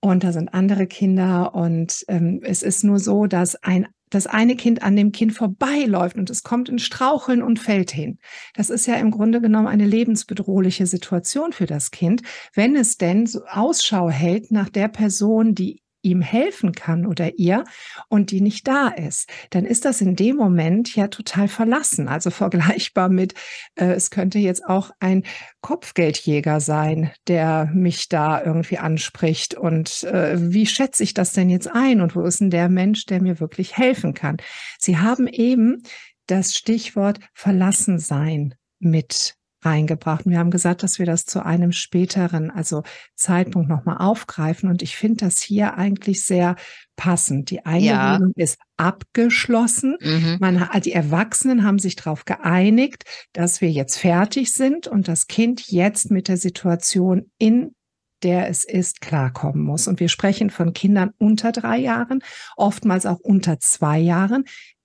Und 0.00 0.24
da 0.24 0.32
sind 0.32 0.52
andere 0.52 0.86
Kinder. 0.86 1.54
Und 1.54 2.04
ähm, 2.08 2.40
es 2.42 2.62
ist 2.62 2.82
nur 2.82 2.98
so, 2.98 3.26
dass 3.26 3.54
ein 3.62 3.86
das 4.10 4.26
eine 4.26 4.56
Kind 4.56 4.82
an 4.82 4.96
dem 4.96 5.12
Kind 5.12 5.32
vorbeiläuft 5.32 6.16
und 6.16 6.28
es 6.30 6.42
kommt 6.42 6.68
in 6.68 6.78
Straucheln 6.78 7.42
und 7.42 7.58
fällt 7.58 7.90
hin. 7.90 8.18
Das 8.54 8.68
ist 8.68 8.86
ja 8.86 8.96
im 8.96 9.10
Grunde 9.10 9.40
genommen 9.40 9.68
eine 9.68 9.86
lebensbedrohliche 9.86 10.86
Situation 10.86 11.52
für 11.52 11.66
das 11.66 11.90
Kind, 11.90 12.22
wenn 12.54 12.76
es 12.76 12.98
denn 12.98 13.28
Ausschau 13.48 14.10
hält 14.10 14.50
nach 14.50 14.68
der 14.68 14.88
Person, 14.88 15.54
die 15.54 15.82
ihm 16.02 16.22
helfen 16.22 16.72
kann 16.72 17.06
oder 17.06 17.38
ihr 17.38 17.64
und 18.08 18.30
die 18.30 18.40
nicht 18.40 18.66
da 18.66 18.88
ist, 18.88 19.28
dann 19.50 19.64
ist 19.64 19.84
das 19.84 20.00
in 20.00 20.16
dem 20.16 20.36
Moment 20.36 20.94
ja 20.94 21.08
total 21.08 21.48
verlassen. 21.48 22.08
Also 22.08 22.30
vergleichbar 22.40 23.08
mit, 23.08 23.34
äh, 23.74 23.92
es 23.92 24.10
könnte 24.10 24.38
jetzt 24.38 24.64
auch 24.64 24.90
ein 25.00 25.24
Kopfgeldjäger 25.60 26.60
sein, 26.60 27.10
der 27.26 27.70
mich 27.74 28.08
da 28.08 28.42
irgendwie 28.42 28.78
anspricht. 28.78 29.54
Und 29.54 30.04
äh, 30.04 30.36
wie 30.38 30.66
schätze 30.66 31.02
ich 31.02 31.14
das 31.14 31.32
denn 31.32 31.50
jetzt 31.50 31.70
ein? 31.70 32.00
Und 32.00 32.16
wo 32.16 32.22
ist 32.22 32.40
denn 32.40 32.50
der 32.50 32.68
Mensch, 32.68 33.06
der 33.06 33.20
mir 33.20 33.40
wirklich 33.40 33.76
helfen 33.76 34.14
kann? 34.14 34.38
Sie 34.78 34.98
haben 34.98 35.26
eben 35.26 35.82
das 36.26 36.54
Stichwort 36.54 37.20
verlassen 37.34 37.98
sein 37.98 38.54
mit 38.78 39.34
reingebracht. 39.62 40.26
Und 40.26 40.32
wir 40.32 40.38
haben 40.38 40.50
gesagt, 40.50 40.82
dass 40.82 40.98
wir 40.98 41.06
das 41.06 41.24
zu 41.24 41.44
einem 41.44 41.72
späteren, 41.72 42.50
also 42.50 42.82
Zeitpunkt 43.14 43.68
nochmal 43.68 43.98
aufgreifen. 43.98 44.68
Und 44.68 44.82
ich 44.82 44.96
finde 44.96 45.24
das 45.26 45.40
hier 45.40 45.76
eigentlich 45.76 46.24
sehr 46.24 46.56
passend. 46.96 47.50
Die 47.50 47.64
Einwilligung 47.64 48.32
ja. 48.36 48.44
ist 48.44 48.58
abgeschlossen. 48.76 49.96
Mhm. 50.00 50.36
Man, 50.40 50.68
die 50.84 50.92
Erwachsenen 50.92 51.64
haben 51.64 51.78
sich 51.78 51.96
darauf 51.96 52.24
geeinigt, 52.24 53.04
dass 53.32 53.60
wir 53.60 53.70
jetzt 53.70 53.98
fertig 53.98 54.52
sind 54.52 54.86
und 54.86 55.08
das 55.08 55.26
Kind 55.26 55.68
jetzt 55.68 56.10
mit 56.10 56.28
der 56.28 56.36
Situation 56.36 57.30
in 57.38 57.74
der 58.22 58.48
es 58.48 58.64
ist, 58.64 59.00
klarkommen 59.00 59.62
muss. 59.62 59.88
Und 59.88 60.00
wir 60.00 60.08
sprechen 60.08 60.50
von 60.50 60.72
Kindern 60.72 61.10
unter 61.18 61.52
drei 61.52 61.78
Jahren, 61.78 62.22
oftmals 62.56 63.06
auch 63.06 63.18
unter 63.18 63.58
zwei 63.60 63.98
Jahren, 63.98 64.44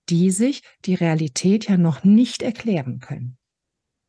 die 0.10 0.32
sich 0.32 0.62
die 0.86 0.96
Realität 0.96 1.68
ja 1.68 1.78
noch 1.78 2.04
nicht 2.04 2.42
erklären 2.42 3.00
können. 3.00 3.38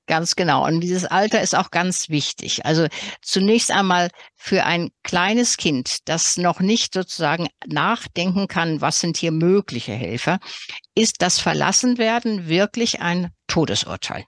Ganz 0.06 0.36
genau. 0.36 0.64
Und 0.64 0.80
dieses 0.80 1.04
Alter 1.04 1.40
ist 1.40 1.56
auch 1.56 1.70
ganz 1.70 2.08
wichtig. 2.08 2.64
Also 2.64 2.86
zunächst 3.22 3.72
einmal 3.72 4.10
für 4.36 4.64
ein 4.64 4.90
kleines 5.02 5.56
Kind, 5.56 6.08
das 6.08 6.36
noch 6.36 6.60
nicht 6.60 6.94
sozusagen 6.94 7.48
nachdenken 7.66 8.46
kann, 8.46 8.80
was 8.80 9.00
sind 9.00 9.16
hier 9.16 9.32
mögliche 9.32 9.92
Helfer, 9.92 10.38
ist 10.94 11.22
das 11.22 11.40
Verlassenwerden 11.40 12.48
wirklich 12.48 13.00
ein 13.00 13.32
Todesurteil. 13.48 14.24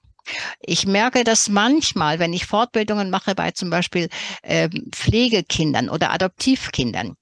Ich 0.60 0.86
merke 0.86 1.24
das 1.24 1.48
manchmal, 1.48 2.18
wenn 2.18 2.32
ich 2.32 2.46
Fortbildungen 2.46 3.08
mache 3.08 3.34
bei 3.34 3.52
zum 3.52 3.70
Beispiel 3.70 4.08
äh, 4.42 4.68
Pflegekindern 4.90 5.88
oder 5.88 6.10
Adoptivkindern, 6.12 7.14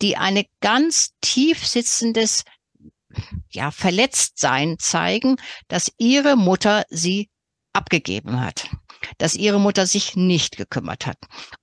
die 0.00 0.16
eine 0.16 0.44
ganz 0.60 1.10
tief 1.20 1.66
sitzendes 1.66 2.44
ja, 3.50 3.70
Verletztsein 3.70 4.76
zeigen, 4.78 5.36
dass 5.68 5.92
ihre 5.98 6.36
Mutter 6.36 6.84
sie 6.90 7.28
abgegeben 7.78 8.40
hat, 8.40 8.68
dass 9.16 9.34
ihre 9.34 9.58
Mutter 9.58 9.86
sich 9.86 10.16
nicht 10.16 10.56
gekümmert 10.56 11.06
hat. 11.06 11.18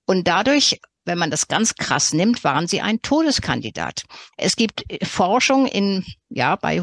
Und 0.06 0.28
dadurch 0.28 0.80
wenn 1.06 1.18
man 1.20 1.32
das 1.32 1.48
ganz 1.48 1.76
krass 1.76 2.14
nimmt, 2.14 2.44
waren 2.44 2.68
sie 2.68 2.82
ein 2.82 3.02
Todeskandidat. 3.02 4.04
Es 4.38 4.56
gibt 4.56 4.92
äh, 4.92 5.06
Forschung 5.06 5.68
in, 5.68 6.04
ja, 6.30 6.56
bei 6.56 6.82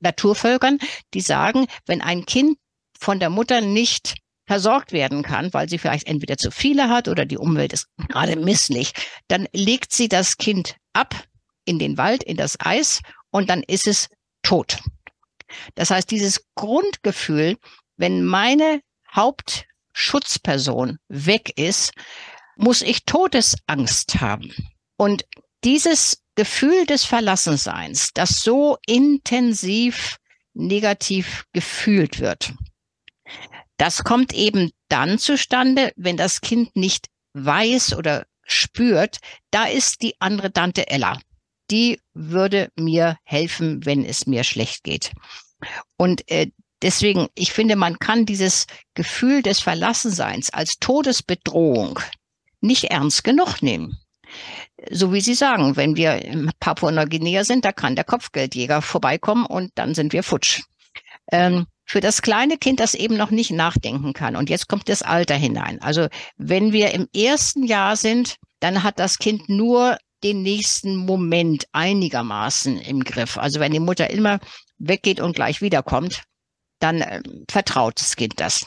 Naturvölkern, 0.00 0.78
die 1.12 1.20
sagen, 1.20 1.66
wenn 1.86 2.00
ein 2.00 2.26
Kind 2.26 2.58
von 2.98 3.20
der 3.20 3.30
Mutter 3.30 3.60
nicht 3.60 4.14
versorgt 4.46 4.92
werden 4.92 5.22
kann, 5.22 5.52
weil 5.54 5.68
sie 5.68 5.78
vielleicht 5.78 6.06
entweder 6.06 6.36
zu 6.36 6.50
viele 6.50 6.88
hat 6.88 7.08
oder 7.08 7.24
die 7.24 7.38
Umwelt 7.38 7.72
ist 7.72 7.86
gerade 8.08 8.36
misslich, 8.36 8.92
dann 9.28 9.46
legt 9.52 9.92
sie 9.92 10.08
das 10.08 10.36
Kind 10.36 10.76
ab 10.92 11.14
in 11.64 11.78
den 11.78 11.96
Wald, 11.96 12.22
in 12.22 12.36
das 12.36 12.60
Eis 12.60 13.00
und 13.30 13.48
dann 13.48 13.62
ist 13.62 13.86
es 13.86 14.08
tot. 14.42 14.78
Das 15.74 15.90
heißt, 15.90 16.10
dieses 16.10 16.44
Grundgefühl, 16.54 17.56
wenn 17.96 18.24
meine 18.24 18.80
Hauptschutzperson 19.14 20.98
weg 21.08 21.52
ist, 21.56 21.92
muss 22.56 22.82
ich 22.82 23.04
Todesangst 23.04 24.20
haben. 24.20 24.52
Und 24.96 25.24
dieses 25.64 26.22
Gefühl 26.34 26.86
des 26.86 27.04
Verlassenseins, 27.04 28.10
das 28.14 28.42
so 28.42 28.78
intensiv 28.86 30.18
negativ 30.52 31.44
gefühlt 31.52 32.20
wird, 32.20 32.54
das 33.76 34.04
kommt 34.04 34.32
eben 34.32 34.70
dann 34.88 35.18
zustande, 35.18 35.92
wenn 35.96 36.16
das 36.16 36.40
Kind 36.40 36.76
nicht 36.76 37.08
weiß 37.32 37.94
oder 37.94 38.26
spürt, 38.46 39.18
da 39.50 39.64
ist 39.64 40.02
die 40.02 40.14
andere 40.20 40.52
Tante 40.52 40.88
Ella. 40.88 41.18
Die 41.70 42.00
würde 42.12 42.70
mir 42.76 43.16
helfen, 43.24 43.84
wenn 43.84 44.04
es 44.04 44.26
mir 44.26 44.44
schlecht 44.44 44.84
geht. 44.84 45.12
Und 45.96 46.30
äh, 46.30 46.50
Deswegen, 46.82 47.28
ich 47.34 47.52
finde, 47.52 47.76
man 47.76 47.98
kann 47.98 48.26
dieses 48.26 48.66
Gefühl 48.94 49.42
des 49.42 49.60
Verlassenseins 49.60 50.50
als 50.50 50.78
Todesbedrohung 50.78 52.00
nicht 52.60 52.84
ernst 52.84 53.24
genug 53.24 53.62
nehmen. 53.62 53.98
So 54.90 55.12
wie 55.12 55.20
Sie 55.20 55.34
sagen, 55.34 55.76
wenn 55.76 55.96
wir 55.96 56.24
in 56.24 56.50
Papua-Neuguinea 56.60 57.44
sind, 57.44 57.64
da 57.64 57.72
kann 57.72 57.94
der 57.94 58.04
Kopfgeldjäger 58.04 58.82
vorbeikommen 58.82 59.46
und 59.46 59.70
dann 59.76 59.94
sind 59.94 60.12
wir 60.12 60.22
futsch. 60.22 60.62
Ähm, 61.30 61.66
für 61.86 62.00
das 62.00 62.22
kleine 62.22 62.58
Kind, 62.58 62.80
das 62.80 62.94
eben 62.94 63.16
noch 63.16 63.30
nicht 63.30 63.50
nachdenken 63.50 64.12
kann. 64.12 64.36
Und 64.36 64.50
jetzt 64.50 64.68
kommt 64.68 64.88
das 64.88 65.02
Alter 65.02 65.36
hinein. 65.36 65.80
Also 65.80 66.08
wenn 66.36 66.72
wir 66.72 66.92
im 66.92 67.08
ersten 67.14 67.64
Jahr 67.64 67.96
sind, 67.96 68.36
dann 68.60 68.82
hat 68.82 68.98
das 68.98 69.18
Kind 69.18 69.48
nur 69.48 69.98
den 70.22 70.42
nächsten 70.42 70.96
Moment 70.96 71.66
einigermaßen 71.72 72.78
im 72.78 73.04
Griff. 73.04 73.36
Also 73.36 73.60
wenn 73.60 73.72
die 73.72 73.80
Mutter 73.80 74.08
immer 74.10 74.38
weggeht 74.78 75.20
und 75.20 75.36
gleich 75.36 75.60
wiederkommt, 75.60 76.22
dann 76.84 77.00
äh, 77.00 77.22
vertraut 77.50 77.98
das 77.98 78.14
Kind 78.14 78.34
das. 78.36 78.66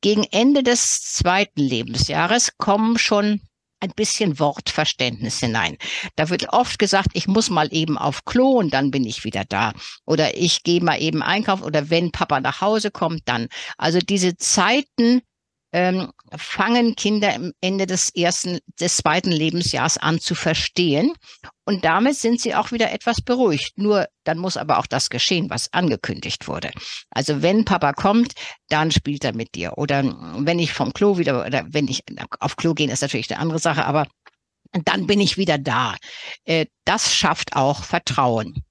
Gegen 0.00 0.24
Ende 0.24 0.62
des 0.62 1.02
zweiten 1.02 1.60
Lebensjahres 1.60 2.56
kommen 2.56 2.98
schon 2.98 3.42
ein 3.80 3.92
bisschen 3.94 4.38
Wortverständnis 4.38 5.38
hinein. 5.40 5.76
Da 6.16 6.30
wird 6.30 6.48
oft 6.52 6.78
gesagt, 6.78 7.08
ich 7.12 7.28
muss 7.28 7.50
mal 7.50 7.68
eben 7.72 7.98
auf 7.98 8.24
Klo 8.24 8.52
und 8.58 8.72
dann 8.72 8.90
bin 8.90 9.04
ich 9.04 9.24
wieder 9.24 9.44
da. 9.44 9.72
Oder 10.04 10.36
ich 10.36 10.62
gehe 10.62 10.82
mal 10.82 11.00
eben 11.00 11.22
einkaufen 11.22 11.62
oder 11.62 11.90
wenn 11.90 12.10
Papa 12.10 12.40
nach 12.40 12.60
Hause 12.60 12.90
kommt, 12.90 13.22
dann. 13.26 13.48
Also 13.76 13.98
diese 13.98 14.36
Zeiten 14.36 15.20
ähm, 15.72 16.10
fangen 16.36 16.96
Kinder 16.96 17.34
am 17.34 17.52
Ende 17.60 17.86
des 17.86 18.08
ersten, 18.14 18.58
des 18.80 18.96
zweiten 18.96 19.30
Lebensjahres 19.30 19.98
an 19.98 20.20
zu 20.20 20.34
verstehen. 20.34 21.12
Und 21.64 21.84
damit 21.84 22.16
sind 22.16 22.40
sie 22.40 22.54
auch 22.54 22.72
wieder 22.72 22.90
etwas 22.92 23.20
beruhigt. 23.20 23.76
Nur 23.76 24.08
dann 24.24 24.38
muss 24.38 24.56
aber 24.56 24.78
auch 24.78 24.86
das 24.86 25.10
geschehen, 25.10 25.50
was 25.50 25.72
angekündigt 25.72 26.48
wurde. 26.48 26.70
Also 27.10 27.42
wenn 27.42 27.64
Papa 27.64 27.92
kommt, 27.92 28.32
dann 28.68 28.90
spielt 28.90 29.24
er 29.24 29.34
mit 29.34 29.54
dir. 29.54 29.76
Oder 29.76 30.04
wenn 30.38 30.58
ich 30.58 30.72
vom 30.72 30.92
Klo 30.92 31.18
wieder, 31.18 31.44
oder 31.44 31.64
wenn 31.68 31.88
ich 31.88 32.02
auf 32.40 32.56
Klo 32.56 32.72
gehen, 32.74 32.90
ist 32.90 33.02
natürlich 33.02 33.30
eine 33.30 33.40
andere 33.40 33.58
Sache, 33.58 33.84
aber 33.84 34.06
dann 34.72 35.06
bin 35.06 35.20
ich 35.20 35.36
wieder 35.36 35.58
da. 35.58 35.96
Äh, 36.44 36.66
das 36.84 37.14
schafft 37.14 37.56
auch 37.56 37.84
Vertrauen. 37.84 38.64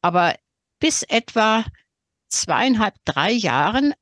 Aber 0.00 0.34
bis 0.80 1.02
etwa 1.02 1.64
zweieinhalb, 2.28 2.94
drei 3.04 3.30
Jahren 3.30 3.94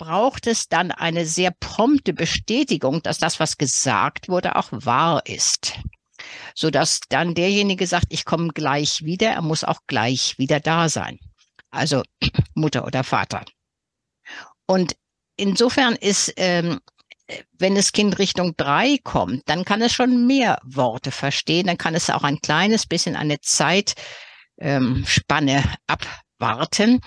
braucht 0.00 0.46
es 0.46 0.66
dann 0.68 0.92
eine 0.92 1.26
sehr 1.26 1.50
prompte 1.50 2.14
Bestätigung, 2.14 3.02
dass 3.02 3.18
das, 3.18 3.38
was 3.38 3.58
gesagt 3.58 4.30
wurde, 4.30 4.56
auch 4.56 4.68
wahr 4.72 5.26
ist. 5.26 5.74
Sodass 6.54 7.00
dann 7.10 7.34
derjenige 7.34 7.86
sagt, 7.86 8.06
ich 8.08 8.24
komme 8.24 8.48
gleich 8.48 9.04
wieder, 9.04 9.28
er 9.28 9.42
muss 9.42 9.62
auch 9.62 9.80
gleich 9.86 10.38
wieder 10.38 10.58
da 10.58 10.88
sein. 10.88 11.18
Also 11.70 12.02
Mutter 12.54 12.86
oder 12.86 13.04
Vater. 13.04 13.44
Und 14.66 14.96
insofern 15.36 15.96
ist, 15.96 16.32
ähm, 16.36 16.80
wenn 17.58 17.74
das 17.74 17.92
Kind 17.92 18.18
Richtung 18.18 18.56
drei 18.56 18.96
kommt, 19.04 19.42
dann 19.50 19.66
kann 19.66 19.82
es 19.82 19.92
schon 19.92 20.26
mehr 20.26 20.62
Worte 20.64 21.10
verstehen, 21.10 21.66
dann 21.66 21.76
kann 21.76 21.94
es 21.94 22.08
auch 22.08 22.22
ein 22.22 22.40
kleines 22.40 22.86
bisschen 22.86 23.16
eine 23.16 23.38
Zeitspanne 23.42 23.96
ähm, 24.58 25.64
ab 25.86 26.06
warten. 26.40 27.00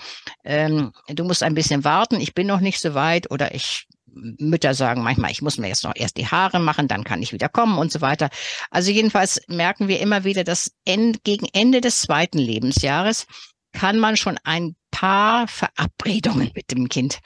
Ähm, 0.44 0.92
du 1.08 1.24
musst 1.24 1.42
ein 1.42 1.54
bisschen 1.54 1.84
warten, 1.84 2.20
ich 2.20 2.34
bin 2.34 2.46
noch 2.46 2.60
nicht 2.60 2.80
so 2.80 2.94
weit 2.94 3.30
oder 3.30 3.54
ich 3.54 3.86
Mütter 4.16 4.74
sagen 4.74 5.02
manchmal, 5.02 5.32
ich 5.32 5.42
muss 5.42 5.58
mir 5.58 5.68
jetzt 5.68 5.84
noch 5.84 5.94
erst 5.96 6.16
die 6.16 6.28
Haare 6.28 6.60
machen, 6.60 6.88
dann 6.88 7.04
kann 7.04 7.22
ich 7.22 7.32
wieder 7.32 7.48
kommen 7.48 7.78
und 7.78 7.90
so 7.90 8.00
weiter. 8.00 8.30
Also 8.70 8.90
jedenfalls 8.90 9.40
merken 9.48 9.88
wir 9.88 10.00
immer 10.00 10.24
wieder, 10.24 10.44
dass 10.44 10.72
end, 10.84 11.24
gegen 11.24 11.46
Ende 11.52 11.80
des 11.80 12.00
zweiten 12.00 12.38
Lebensjahres 12.38 13.26
kann 13.72 13.98
man 13.98 14.16
schon 14.16 14.38
ein 14.44 14.76
paar 14.92 15.48
Verabredungen 15.48 16.52
mit 16.54 16.70
dem 16.70 16.88
Kind 16.88 17.18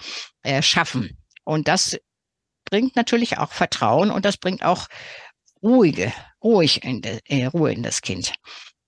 äh, 0.42 0.62
schaffen. 0.62 1.18
Und 1.44 1.68
das 1.68 1.99
bringt 2.64 2.97
natürlich 2.97 3.38
auch 3.38 3.53
Vertrauen 3.53 4.11
und 4.11 4.25
das 4.25 4.38
bringt 4.38 4.64
auch 4.64 4.88
ruhige, 5.62 6.12
ruhig 6.42 6.85
in 6.85 7.03
de, 7.03 7.21
äh, 7.27 7.47
Ruhe 7.47 7.73
in 7.73 7.83
das 7.83 8.01
Kind. 8.01 8.33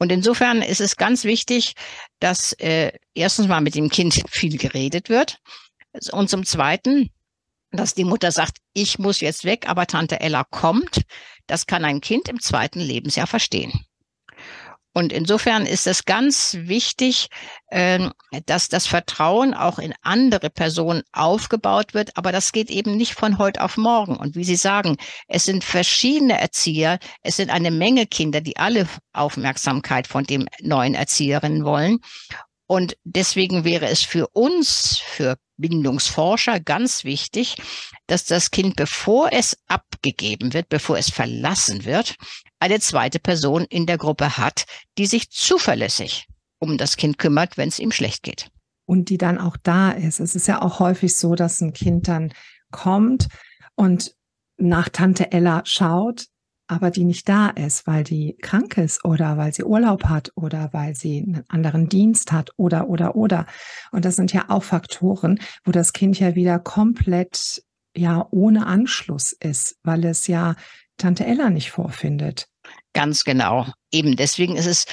Und 0.00 0.10
insofern 0.10 0.62
ist 0.62 0.80
es 0.80 0.96
ganz 0.96 1.24
wichtig, 1.24 1.74
dass 2.20 2.54
äh, 2.54 2.90
erstens 3.14 3.48
mal 3.48 3.60
mit 3.60 3.74
dem 3.74 3.90
Kind 3.90 4.14
viel 4.30 4.56
geredet 4.56 5.10
wird 5.10 5.38
und 6.12 6.30
zum 6.30 6.44
Zweiten, 6.44 7.10
dass 7.70 7.94
die 7.94 8.04
Mutter 8.04 8.32
sagt, 8.32 8.58
ich 8.72 8.98
muss 8.98 9.20
jetzt 9.20 9.44
weg, 9.44 9.68
aber 9.68 9.86
Tante 9.86 10.20
Ella 10.20 10.44
kommt. 10.44 11.02
Das 11.46 11.66
kann 11.66 11.84
ein 11.84 12.00
Kind 12.00 12.28
im 12.28 12.40
zweiten 12.40 12.80
Lebensjahr 12.80 13.26
verstehen. 13.26 13.72
Und 14.92 15.12
insofern 15.12 15.66
ist 15.66 15.86
es 15.86 16.04
ganz 16.04 16.56
wichtig, 16.60 17.28
ähm, 17.70 18.12
dass 18.46 18.68
das 18.68 18.86
Vertrauen 18.88 19.54
auch 19.54 19.78
in 19.78 19.94
andere 20.02 20.50
Personen 20.50 21.02
aufgebaut 21.12 21.94
wird. 21.94 22.16
Aber 22.16 22.32
das 22.32 22.50
geht 22.50 22.70
eben 22.70 22.96
nicht 22.96 23.14
von 23.14 23.38
heute 23.38 23.62
auf 23.62 23.76
morgen. 23.76 24.16
Und 24.16 24.34
wie 24.34 24.44
Sie 24.44 24.56
sagen, 24.56 24.96
es 25.28 25.44
sind 25.44 25.62
verschiedene 25.62 26.40
Erzieher, 26.40 26.98
es 27.22 27.36
sind 27.36 27.50
eine 27.50 27.70
Menge 27.70 28.06
Kinder, 28.06 28.40
die 28.40 28.56
alle 28.56 28.88
Aufmerksamkeit 29.12 30.08
von 30.08 30.24
dem 30.24 30.48
neuen 30.60 30.94
Erzieherinnen 30.94 31.64
wollen. 31.64 32.00
Und 32.70 32.96
deswegen 33.02 33.64
wäre 33.64 33.88
es 33.88 34.04
für 34.04 34.28
uns, 34.28 34.98
für 34.98 35.36
Bindungsforscher 35.56 36.60
ganz 36.60 37.02
wichtig, 37.02 37.56
dass 38.06 38.26
das 38.26 38.52
Kind, 38.52 38.76
bevor 38.76 39.32
es 39.32 39.58
abgegeben 39.66 40.52
wird, 40.52 40.68
bevor 40.68 40.96
es 40.96 41.10
verlassen 41.10 41.84
wird, 41.84 42.14
eine 42.60 42.78
zweite 42.78 43.18
Person 43.18 43.64
in 43.64 43.86
der 43.86 43.98
Gruppe 43.98 44.38
hat, 44.38 44.66
die 44.98 45.06
sich 45.06 45.30
zuverlässig 45.30 46.28
um 46.60 46.78
das 46.78 46.96
Kind 46.96 47.18
kümmert, 47.18 47.56
wenn 47.56 47.68
es 47.68 47.80
ihm 47.80 47.90
schlecht 47.90 48.22
geht. 48.22 48.52
Und 48.86 49.08
die 49.08 49.18
dann 49.18 49.38
auch 49.38 49.56
da 49.56 49.90
ist. 49.90 50.20
Es 50.20 50.36
ist 50.36 50.46
ja 50.46 50.62
auch 50.62 50.78
häufig 50.78 51.16
so, 51.16 51.34
dass 51.34 51.60
ein 51.60 51.72
Kind 51.72 52.06
dann 52.06 52.32
kommt 52.70 53.26
und 53.74 54.14
nach 54.58 54.88
Tante 54.90 55.32
Ella 55.32 55.62
schaut, 55.64 56.26
aber 56.70 56.90
die 56.90 57.04
nicht 57.04 57.28
da 57.28 57.48
ist, 57.48 57.86
weil 57.86 58.04
die 58.04 58.36
krank 58.40 58.76
ist 58.76 59.04
oder 59.04 59.36
weil 59.36 59.52
sie 59.52 59.64
Urlaub 59.64 60.04
hat 60.04 60.30
oder 60.36 60.70
weil 60.72 60.94
sie 60.94 61.18
einen 61.18 61.44
anderen 61.48 61.88
Dienst 61.88 62.30
hat 62.30 62.50
oder, 62.56 62.88
oder, 62.88 63.16
oder. 63.16 63.46
Und 63.90 64.04
das 64.04 64.14
sind 64.16 64.32
ja 64.32 64.44
auch 64.48 64.62
Faktoren, 64.62 65.40
wo 65.64 65.72
das 65.72 65.92
Kind 65.92 66.18
ja 66.20 66.36
wieder 66.36 66.60
komplett 66.60 67.64
ja 67.96 68.24
ohne 68.30 68.66
Anschluss 68.66 69.32
ist, 69.32 69.78
weil 69.82 70.04
es 70.04 70.28
ja 70.28 70.54
Tante 70.96 71.26
Ella 71.26 71.50
nicht 71.50 71.72
vorfindet. 71.72 72.46
Ganz 72.92 73.24
genau. 73.24 73.66
Eben 73.90 74.14
deswegen 74.14 74.56
ist 74.56 74.66
es 74.66 74.86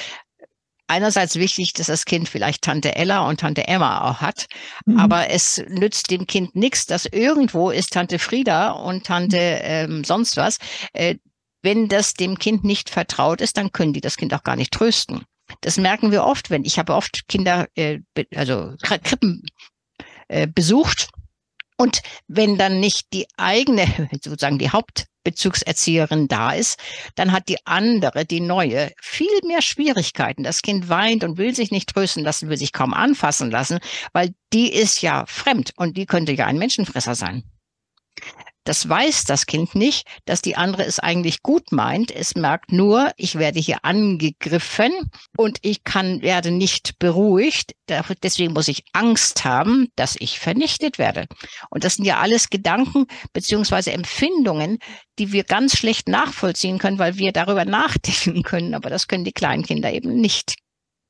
einerseits 0.87 1.35
wichtig, 1.35 1.73
dass 1.73 1.87
das 1.87 2.05
Kind 2.05 2.27
vielleicht 2.27 2.63
Tante 2.63 2.95
Ella 2.95 3.27
und 3.27 3.41
Tante 3.41 3.67
Emma 3.67 4.09
auch 4.09 4.21
hat, 4.21 4.47
mhm. 4.85 4.97
aber 4.97 5.29
es 5.29 5.61
nützt 5.67 6.09
dem 6.09 6.25
Kind 6.25 6.55
nichts, 6.55 6.85
dass 6.85 7.05
irgendwo 7.05 7.69
ist 7.69 7.93
Tante 7.93 8.17
Frieda 8.17 8.71
und 8.71 9.05
Tante 9.05 9.37
ähm, 9.37 10.03
sonst 10.03 10.37
was. 10.37 10.57
Äh, 10.93 11.17
wenn 11.67 11.89
das 11.89 12.13
dem 12.13 12.39
Kind 12.39 12.63
nicht 12.63 12.89
vertraut 12.89 13.41
ist, 13.41 13.57
dann 13.57 13.73
können 13.73 13.91
die 13.91 13.99
das 13.99 14.15
Kind 14.15 14.33
auch 14.33 14.43
gar 14.43 14.55
nicht 14.55 14.71
trösten. 14.71 15.25
Das 15.59 15.75
merken 15.75 16.11
wir 16.11 16.23
oft, 16.23 16.49
wenn 16.49 16.63
ich 16.63 16.79
habe 16.79 16.95
oft 16.95 17.27
Kinder, 17.27 17.67
äh, 17.75 17.99
also 18.33 18.73
Krippen 18.81 19.43
äh, 20.29 20.47
besucht 20.47 21.09
und 21.75 22.03
wenn 22.29 22.57
dann 22.57 22.79
nicht 22.79 23.11
die 23.11 23.27
eigene, 23.35 23.85
sozusagen 24.23 24.59
die 24.59 24.69
Hauptbezugserzieherin 24.69 26.29
da 26.29 26.53
ist, 26.53 26.79
dann 27.15 27.33
hat 27.33 27.49
die 27.49 27.57
andere, 27.65 28.23
die 28.23 28.39
neue, 28.39 28.93
viel 29.01 29.27
mehr 29.45 29.61
Schwierigkeiten. 29.61 30.43
Das 30.43 30.61
Kind 30.61 30.87
weint 30.87 31.25
und 31.25 31.37
will 31.37 31.53
sich 31.53 31.69
nicht 31.71 31.89
trösten 31.89 32.23
lassen, 32.23 32.47
will 32.47 32.57
sich 32.57 32.71
kaum 32.71 32.93
anfassen 32.93 33.51
lassen, 33.51 33.79
weil 34.13 34.33
die 34.53 34.71
ist 34.71 35.01
ja 35.01 35.25
fremd 35.25 35.73
und 35.75 35.97
die 35.97 36.05
könnte 36.05 36.31
ja 36.31 36.45
ein 36.45 36.59
Menschenfresser 36.59 37.13
sein. 37.13 37.43
Das 38.67 38.89
weiß 38.89 39.23
das 39.23 39.45
Kind 39.45 39.75
nicht, 39.75 40.05
dass 40.25 40.41
die 40.41 40.57
andere 40.57 40.83
es 40.83 40.99
eigentlich 40.99 41.41
gut 41.41 41.71
meint. 41.71 42.11
Es 42.11 42.35
merkt 42.35 42.73
nur, 42.73 43.11
ich 43.15 43.35
werde 43.35 43.61
hier 43.61 43.85
angegriffen 43.85 44.91
und 45.37 45.59
ich 45.61 45.85
kann, 45.85 46.21
werde 46.21 46.51
nicht 46.51 46.99
beruhigt. 46.99 47.75
Deswegen 48.21 48.51
muss 48.51 48.67
ich 48.67 48.83
Angst 48.91 49.45
haben, 49.45 49.87
dass 49.95 50.17
ich 50.19 50.39
vernichtet 50.39 50.97
werde. 50.97 51.27
Und 51.69 51.85
das 51.85 51.95
sind 51.95 52.03
ja 52.03 52.19
alles 52.19 52.49
Gedanken 52.49 53.05
beziehungsweise 53.31 53.93
Empfindungen, 53.93 54.79
die 55.17 55.31
wir 55.31 55.45
ganz 55.45 55.77
schlecht 55.77 56.09
nachvollziehen 56.09 56.77
können, 56.77 56.99
weil 56.99 57.15
wir 57.15 57.31
darüber 57.31 57.63
nachdenken 57.63 58.43
können. 58.43 58.73
Aber 58.73 58.89
das 58.89 59.07
können 59.07 59.23
die 59.23 59.31
kleinen 59.31 59.63
Kinder 59.63 59.93
eben 59.93 60.19
nicht. 60.19 60.55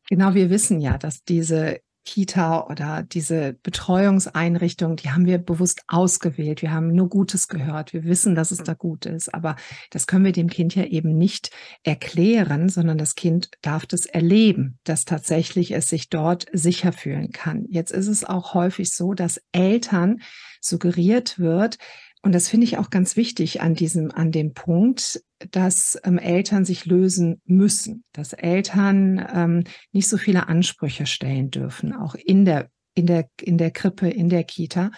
Genau, 0.08 0.36
wir 0.36 0.52
wissen 0.52 0.80
ja, 0.80 1.00
dass 1.00 1.24
diese 1.24 1.80
Kita 2.08 2.65
oder 2.67 3.04
diese 3.04 3.58
Betreuungseinrichtung, 3.63 4.96
die 4.96 5.12
haben 5.12 5.26
wir 5.26 5.39
bewusst 5.39 5.84
ausgewählt. 5.89 6.62
Wir 6.62 6.72
haben 6.72 6.93
nur 6.93 7.10
Gutes 7.10 7.50
gehört. 7.50 7.91
Wir 7.91 8.06
wissen, 8.06 8.34
dass 8.34 8.52
es 8.52 8.60
da 8.60 8.74
gut 8.74 9.06
ist. 9.06 9.34
Aber 9.34 9.58
das 9.91 10.08
können 10.08 10.24
wir 10.24 10.32
dem 10.32 10.50
Kind 10.50 10.74
ja 10.74 10.86
eben 10.86 11.17
nicht 11.17 11.52
erklären, 11.84 12.70
sondern 12.70 12.98
das 12.98 13.15
Kind 13.15 13.50
darf 13.62 13.86
das 13.86 14.06
erleben, 14.06 14.80
dass 14.86 15.04
tatsächlich 15.04 15.72
es 15.72 15.89
sich 15.89 16.10
dort 16.10 16.46
sicher 16.54 16.93
fühlen 16.93 17.32
kann. 17.32 17.65
Jetzt 17.67 17.91
ist 17.91 18.08
es 18.08 18.24
auch 18.24 18.54
häufig 18.54 18.93
so, 18.93 19.13
dass 19.13 19.41
Eltern 19.52 20.22
suggeriert 20.62 21.38
wird, 21.38 21.78
und 22.24 22.34
das 22.34 22.50
finde 22.50 22.65
ich 22.65 22.78
auch 22.78 22.89
ganz 22.89 23.15
wichtig 23.15 23.62
an 23.62 23.74
diesem, 23.74 24.12
an 24.12 24.32
dem 24.32 24.54
Punkt, 24.54 25.22
dass 25.52 26.00
ähm, 26.04 26.17
Eltern 26.17 26.65
sich 26.65 26.86
lösen 26.86 27.41
müssen, 27.45 28.04
dass 28.12 28.34
Eltern 28.34 29.26
ähm, 29.34 29.63
nicht 29.91 30.08
so 30.08 30.17
viele 30.17 30.47
Ansprüche 30.47 31.06
stellen 31.06 31.52
dürfen, 31.52 31.93
auch 31.93 32.15
in 32.15 32.45
der 32.45 32.69
in 32.93 33.06
der, 33.06 33.30
in 33.39 33.60
der 33.60 33.69
Krippe, 33.69 34.10
in 34.10 34.28
der 34.28 34.43
Kita. 34.43 34.89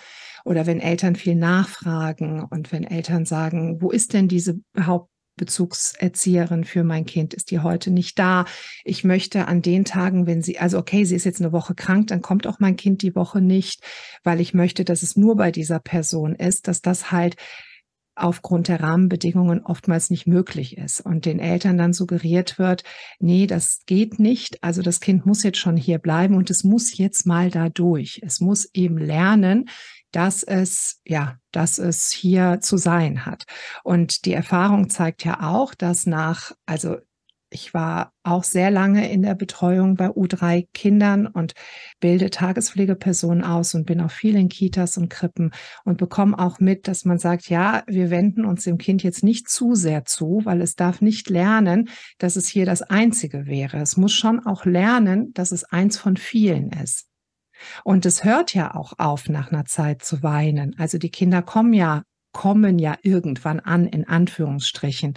Oder 0.45 0.65
wenn 0.65 0.80
Eltern 0.80 1.17
viel 1.17 1.36
nachfragen 1.36 2.41
und 2.49 2.71
wenn 2.71 2.86
Eltern 2.86 3.25
sagen, 3.25 3.82
wo 3.82 3.91
ist 3.91 4.13
denn 4.13 4.30
diese 4.30 4.62
Haupt, 4.80 5.10
Bezugserzieherin 5.39 6.65
für 6.65 6.84
mein 6.84 7.06
Kind 7.06 7.34
ist 7.34 7.49
die 7.49 7.60
heute 7.60 7.89
nicht 7.89 8.19
da. 8.19 8.45
Ich 8.84 9.04
möchte 9.04 9.47
an 9.47 9.62
den 9.62 9.86
Tagen, 9.86 10.28
wenn 10.28 10.43
sie, 10.43 10.60
also 10.60 10.78
okay, 10.78 11.06
sie 11.06 11.15
ist 11.15 11.23
jetzt 11.23 11.41
eine 11.41 11.54
Woche 11.54 11.73
krank, 11.73 12.08
dann 12.08 12.21
kommt 12.21 12.45
auch 12.45 12.60
mein 12.60 12.75
Kind 12.75 13.02
die 13.02 13.15
Woche 13.15 13.41
nicht, 13.41 13.82
weil 14.23 14.41
ich 14.41 14.54
möchte, 14.54 14.84
dass 14.84 15.02
es 15.02 15.15
nur 15.15 15.38
bei 15.38 15.52
dieser 15.52 15.80
Person 15.80 16.36
ist, 16.36 16.67
dass 16.67 16.82
das 16.82 17.12
halt 17.12 17.38
aufgrund 18.19 18.67
der 18.67 18.82
Rahmenbedingungen 18.82 19.65
oftmals 19.65 20.10
nicht 20.10 20.27
möglich 20.27 20.77
ist 20.77 21.01
und 21.01 21.25
den 21.25 21.39
Eltern 21.39 21.77
dann 21.77 21.93
suggeriert 21.93 22.60
wird, 22.60 22.84
nee, 23.19 23.47
das 23.47 23.82
geht 23.86 24.19
nicht. 24.19 24.63
Also 24.63 24.82
das 24.82 24.99
Kind 24.99 25.25
muss 25.25 25.43
jetzt 25.43 25.58
schon 25.58 25.77
hier 25.77 25.99
bleiben 25.99 26.36
und 26.36 26.49
es 26.49 26.63
muss 26.63 26.97
jetzt 26.97 27.25
mal 27.25 27.49
da 27.49 27.69
durch. 27.69 28.21
Es 28.23 28.39
muss 28.39 28.69
eben 28.73 28.97
lernen, 28.97 29.69
dass 30.12 30.43
es, 30.43 31.01
ja, 31.05 31.38
dass 31.51 31.77
es 31.77 32.12
hier 32.12 32.60
zu 32.62 32.77
sein 32.77 33.25
hat. 33.25 33.45
Und 33.84 34.25
die 34.25 34.34
Erfahrung 34.34 34.89
zeigt 34.89 35.23
ja 35.23 35.49
auch, 35.49 35.73
dass 35.75 36.05
nach, 36.05 36.51
also 36.65 36.97
ich 37.49 37.73
war 37.73 38.13
auch 38.23 38.43
sehr 38.43 38.69
lange 38.69 39.12
in 39.12 39.23
der 39.23 39.35
Betreuung 39.35 39.95
bei 39.95 40.07
U3 40.07 40.67
Kindern 40.73 41.27
und 41.27 41.53
bilde 41.99 42.29
Tagespflegepersonen 42.29 43.43
aus 43.43 43.73
und 43.73 43.85
bin 43.85 44.01
auch 44.01 44.12
viel 44.12 44.35
in 44.35 44.49
Kitas 44.49 44.97
und 44.97 45.09
Krippen 45.09 45.51
und 45.83 45.97
bekomme 45.97 46.38
auch 46.38 46.59
mit, 46.59 46.88
dass 46.88 47.05
man 47.05 47.17
sagt, 47.17 47.49
ja, 47.49 47.83
wir 47.88 48.09
wenden 48.09 48.45
uns 48.45 48.63
dem 48.63 48.77
Kind 48.77 49.03
jetzt 49.03 49.23
nicht 49.23 49.49
zu 49.49 49.73
sehr 49.75 50.05
zu, 50.05 50.41
weil 50.43 50.62
es 50.62 50.75
darf 50.75 51.01
nicht 51.01 51.29
lernen, 51.29 51.89
dass 52.19 52.35
es 52.35 52.47
hier 52.47 52.65
das 52.65 52.81
Einzige 52.81 53.47
wäre. 53.47 53.77
Es 53.77 53.97
muss 53.97 54.13
schon 54.13 54.45
auch 54.45 54.65
lernen, 54.65 55.33
dass 55.33 55.51
es 55.51 55.63
eins 55.63 55.97
von 55.97 56.17
vielen 56.17 56.71
ist. 56.71 57.07
Und 57.83 58.05
es 58.05 58.23
hört 58.23 58.53
ja 58.53 58.75
auch 58.75 58.93
auf, 58.97 59.27
nach 59.27 59.51
einer 59.51 59.65
Zeit 59.65 60.03
zu 60.03 60.23
weinen. 60.23 60.75
Also 60.77 60.97
die 60.97 61.12
Kinder 61.12 61.41
kommen 61.41 61.73
ja 61.73 62.03
kommen 62.31 62.77
ja 62.77 62.95
irgendwann 63.01 63.59
an, 63.59 63.88
in 63.88 64.07
Anführungsstrichen 64.07 65.15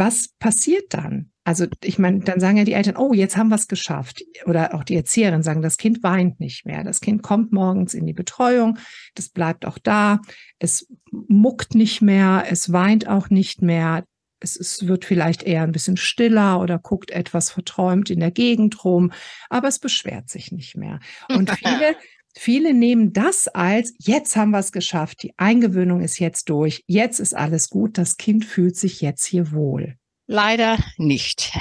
was 0.00 0.28
passiert 0.38 0.94
dann? 0.94 1.30
Also 1.44 1.66
ich 1.84 1.98
meine, 1.98 2.20
dann 2.20 2.40
sagen 2.40 2.56
ja 2.56 2.64
die 2.64 2.72
Eltern, 2.72 2.96
oh, 2.96 3.12
jetzt 3.12 3.36
haben 3.36 3.48
wir 3.48 3.56
es 3.56 3.68
geschafft. 3.68 4.22
Oder 4.46 4.74
auch 4.74 4.82
die 4.82 4.96
Erzieherin 4.96 5.42
sagen, 5.42 5.60
das 5.60 5.76
Kind 5.76 6.02
weint 6.02 6.40
nicht 6.40 6.64
mehr. 6.64 6.84
Das 6.84 7.00
Kind 7.00 7.22
kommt 7.22 7.52
morgens 7.52 7.92
in 7.92 8.06
die 8.06 8.14
Betreuung, 8.14 8.78
das 9.14 9.28
bleibt 9.28 9.66
auch 9.66 9.76
da, 9.78 10.20
es 10.58 10.90
muckt 11.10 11.74
nicht 11.74 12.00
mehr, 12.00 12.44
es 12.48 12.72
weint 12.72 13.08
auch 13.08 13.28
nicht 13.28 13.60
mehr. 13.60 14.04
Es, 14.42 14.56
es 14.56 14.86
wird 14.86 15.04
vielleicht 15.04 15.42
eher 15.42 15.64
ein 15.64 15.72
bisschen 15.72 15.98
stiller 15.98 16.60
oder 16.60 16.78
guckt 16.78 17.10
etwas 17.10 17.50
verträumt 17.50 18.08
in 18.08 18.20
der 18.20 18.30
Gegend 18.30 18.84
rum, 18.84 19.12
aber 19.50 19.68
es 19.68 19.78
beschwert 19.78 20.30
sich 20.30 20.50
nicht 20.50 20.76
mehr. 20.76 20.98
Und 21.28 21.50
viele, 21.58 21.94
Viele 22.36 22.74
nehmen 22.74 23.12
das 23.12 23.48
als, 23.48 23.92
jetzt 23.98 24.36
haben 24.36 24.50
wir 24.50 24.60
es 24.60 24.72
geschafft, 24.72 25.22
die 25.22 25.34
Eingewöhnung 25.36 26.00
ist 26.00 26.18
jetzt 26.18 26.48
durch, 26.48 26.82
jetzt 26.86 27.18
ist 27.18 27.34
alles 27.34 27.68
gut, 27.68 27.98
das 27.98 28.16
Kind 28.16 28.44
fühlt 28.44 28.76
sich 28.76 29.00
jetzt 29.00 29.24
hier 29.24 29.52
wohl. 29.52 29.96
Leider 30.26 30.78
nicht. 30.96 31.52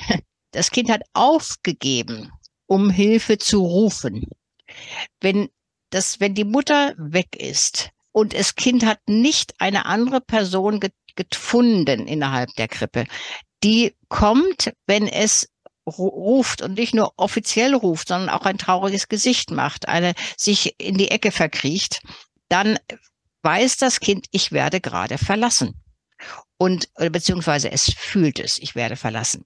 Das 0.52 0.72
Kind 0.72 0.90
hat 0.90 1.04
aufgegeben, 1.14 2.32
um 2.66 2.90
Hilfe 2.90 3.38
zu 3.38 3.64
rufen. 3.64 4.26
Wenn 5.22 5.50
das, 5.92 6.20
wenn 6.20 6.34
die 6.34 6.44
Mutter 6.44 6.96
weg 6.98 7.36
ist 7.36 7.92
und 8.12 8.34
das 8.34 8.56
Kind 8.56 8.84
hat 8.84 9.00
nicht 9.08 9.54
eine 9.60 9.86
andere 9.86 10.22
Person 10.22 10.80
gefunden 11.16 12.08
innerhalb 12.08 12.52
der 12.56 12.68
Krippe, 12.68 13.06
die 13.64 13.96
kommt, 14.08 14.74
wenn 14.88 15.08
es 15.08 15.48
ruft 15.90 16.62
und 16.62 16.78
nicht 16.78 16.94
nur 16.94 17.14
offiziell 17.18 17.74
ruft, 17.74 18.08
sondern 18.08 18.30
auch 18.30 18.46
ein 18.46 18.58
trauriges 18.58 19.08
Gesicht 19.08 19.52
macht, 19.52 19.88
eine 19.88 20.14
sich 20.38 20.76
in 20.80 20.98
die 20.98 21.12
Ecke 21.12 21.32
verkriecht, 21.32 22.02
dann 22.48 22.78
weiß 23.44 23.78
das 23.78 24.00
Kind, 24.00 24.28
ich 24.32 24.52
werde 24.52 24.82
gerade 24.82 25.18
verlassen. 25.18 25.82
Und 26.58 26.90
beziehungsweise 26.96 27.72
es 27.72 27.94
fühlt 27.94 28.40
es, 28.40 28.58
ich 28.58 28.76
werde 28.76 28.98
verlassen. 28.98 29.46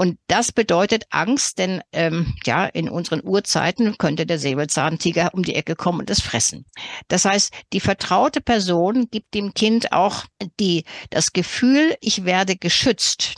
Und 0.00 0.18
das 0.28 0.50
bedeutet 0.50 1.04
Angst, 1.10 1.58
denn 1.58 1.82
ähm, 1.92 2.34
ja, 2.46 2.64
in 2.64 2.88
unseren 2.88 3.22
Urzeiten 3.22 3.98
könnte 3.98 4.24
der 4.24 4.38
Säbelzahntiger 4.38 5.34
um 5.34 5.42
die 5.42 5.54
Ecke 5.54 5.76
kommen 5.76 6.00
und 6.00 6.08
es 6.08 6.22
fressen. 6.22 6.64
Das 7.08 7.26
heißt, 7.26 7.52
die 7.74 7.80
vertraute 7.80 8.40
Person 8.40 9.08
gibt 9.10 9.34
dem 9.34 9.52
Kind 9.52 9.92
auch 9.92 10.24
die, 10.58 10.84
das 11.10 11.34
Gefühl, 11.34 11.96
ich 12.00 12.24
werde 12.24 12.56
geschützt. 12.56 13.34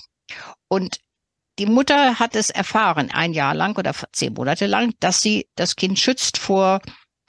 Und 0.68 1.00
die 1.62 1.66
Mutter 1.66 2.18
hat 2.18 2.34
es 2.34 2.50
erfahren, 2.50 3.12
ein 3.12 3.32
Jahr 3.32 3.54
lang 3.54 3.78
oder 3.78 3.94
zehn 4.10 4.32
Monate 4.32 4.66
lang, 4.66 4.94
dass 4.98 5.22
sie 5.22 5.46
das 5.54 5.76
Kind 5.76 5.96
schützt 5.96 6.36
vor 6.36 6.80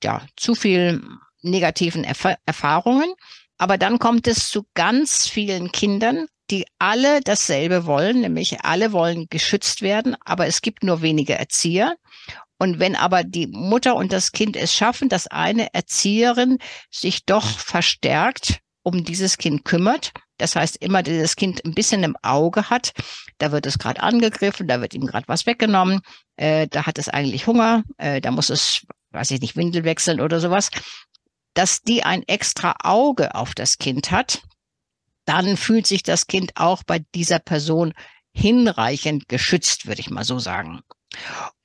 ja, 0.02 0.26
zu 0.36 0.56
viel 0.56 1.04
negativen 1.44 2.04
Erf 2.04 2.28
Erfahrungen. 2.48 3.14
Aber 3.60 3.78
dann 3.78 4.00
kommt 4.00 4.26
es 4.26 4.50
zu 4.50 4.66
ganz 4.74 5.28
vielen 5.28 5.72
Kindern, 5.72 6.26
die 6.50 6.66
alle 6.80 7.22
dasselbe 7.22 7.86
wollen, 7.86 8.22
nämlich 8.22 8.62
alle 8.62 8.92
wollen 8.92 9.28
geschützt 9.30 9.84
werden, 9.84 10.16
aber 10.26 10.48
es 10.48 10.64
gibt 10.64 10.84
nur 10.84 11.04
wenige 11.04 11.38
Erzieher. 11.38 11.96
Und 12.58 12.80
wenn 12.80 12.96
aber 12.96 13.24
die 13.24 13.46
Mutter 13.46 13.96
und 13.96 14.12
das 14.12 14.32
Kind 14.32 14.56
es 14.56 14.74
schaffen, 14.74 15.10
dass 15.10 15.28
eine 15.28 15.76
Erzieherin 15.76 16.58
sich 16.90 17.24
doch 17.26 17.46
verstärkt 17.46 18.62
um 18.82 19.04
dieses 19.04 19.38
Kind 19.38 19.64
kümmert, 19.64 20.12
das 20.38 20.56
heißt, 20.56 20.78
immer 20.78 21.04
dieses 21.04 21.36
Kind 21.36 21.64
ein 21.66 21.74
bisschen 21.74 22.04
im 22.04 22.18
Auge 22.22 22.70
hat, 22.70 22.94
da 23.38 23.52
wird 23.52 23.66
es 23.66 23.78
gerade 23.78 24.02
angegriffen, 24.02 24.68
da 24.68 24.82
wird 24.82 24.94
ihm 24.94 25.06
gerade 25.06 25.28
was 25.28 25.46
weggenommen, 25.46 26.02
äh, 26.38 26.68
da 26.68 26.86
hat 26.86 26.98
es 26.98 27.10
eigentlich 27.10 27.48
Hunger, 27.48 27.84
äh, 27.98 28.22
da 28.22 28.32
muss 28.32 28.50
es, 28.50 28.86
weiß 29.12 29.32
ich 29.32 29.42
nicht, 29.42 29.56
Windel 29.56 29.84
wechseln 29.84 30.20
oder 30.20 30.40
sowas, 30.40 30.70
dass 31.54 31.82
die 31.82 32.04
ein 32.04 32.24
extra 32.24 32.76
Auge 32.84 33.36
auf 33.36 33.54
das 33.54 33.78
Kind 33.78 34.12
hat, 34.12 34.42
dann 35.26 35.56
fühlt 35.56 35.88
sich 35.88 36.04
das 36.04 36.28
Kind 36.28 36.52
auch 36.56 36.84
bei 36.84 37.00
dieser 37.16 37.40
Person 37.40 37.94
hinreichend 38.34 39.30
geschützt, 39.30 39.86
würde 39.86 40.02
ich 40.02 40.10
mal 40.10 40.24
so 40.24 40.40
sagen. 40.40 40.82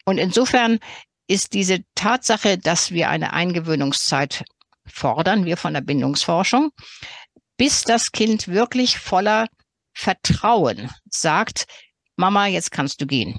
Und 0.05 0.19
insofern 0.19 0.79
ist 1.27 1.55
diese 1.55 1.81
Tatsache, 1.95 2.59
dass 2.59 2.91
wir 2.91 3.09
eine 3.09 3.33
Eingewöhnungszeit 3.33 4.45
fordern, 4.87 5.45
wir 5.45 5.57
von 5.57 5.75
der 5.75 5.81
Bindungsforschung, 5.81 6.71
bis 7.59 7.83
das 7.83 8.11
Kind 8.13 8.49
wirklich 8.49 8.99
voller 8.99 9.47
Vertrauen 9.93 10.91
sagt, 11.11 11.67
Mama, 12.17 12.47
jetzt 12.47 12.71
kannst 12.71 13.01
du 13.01 13.07
gehen. 13.07 13.39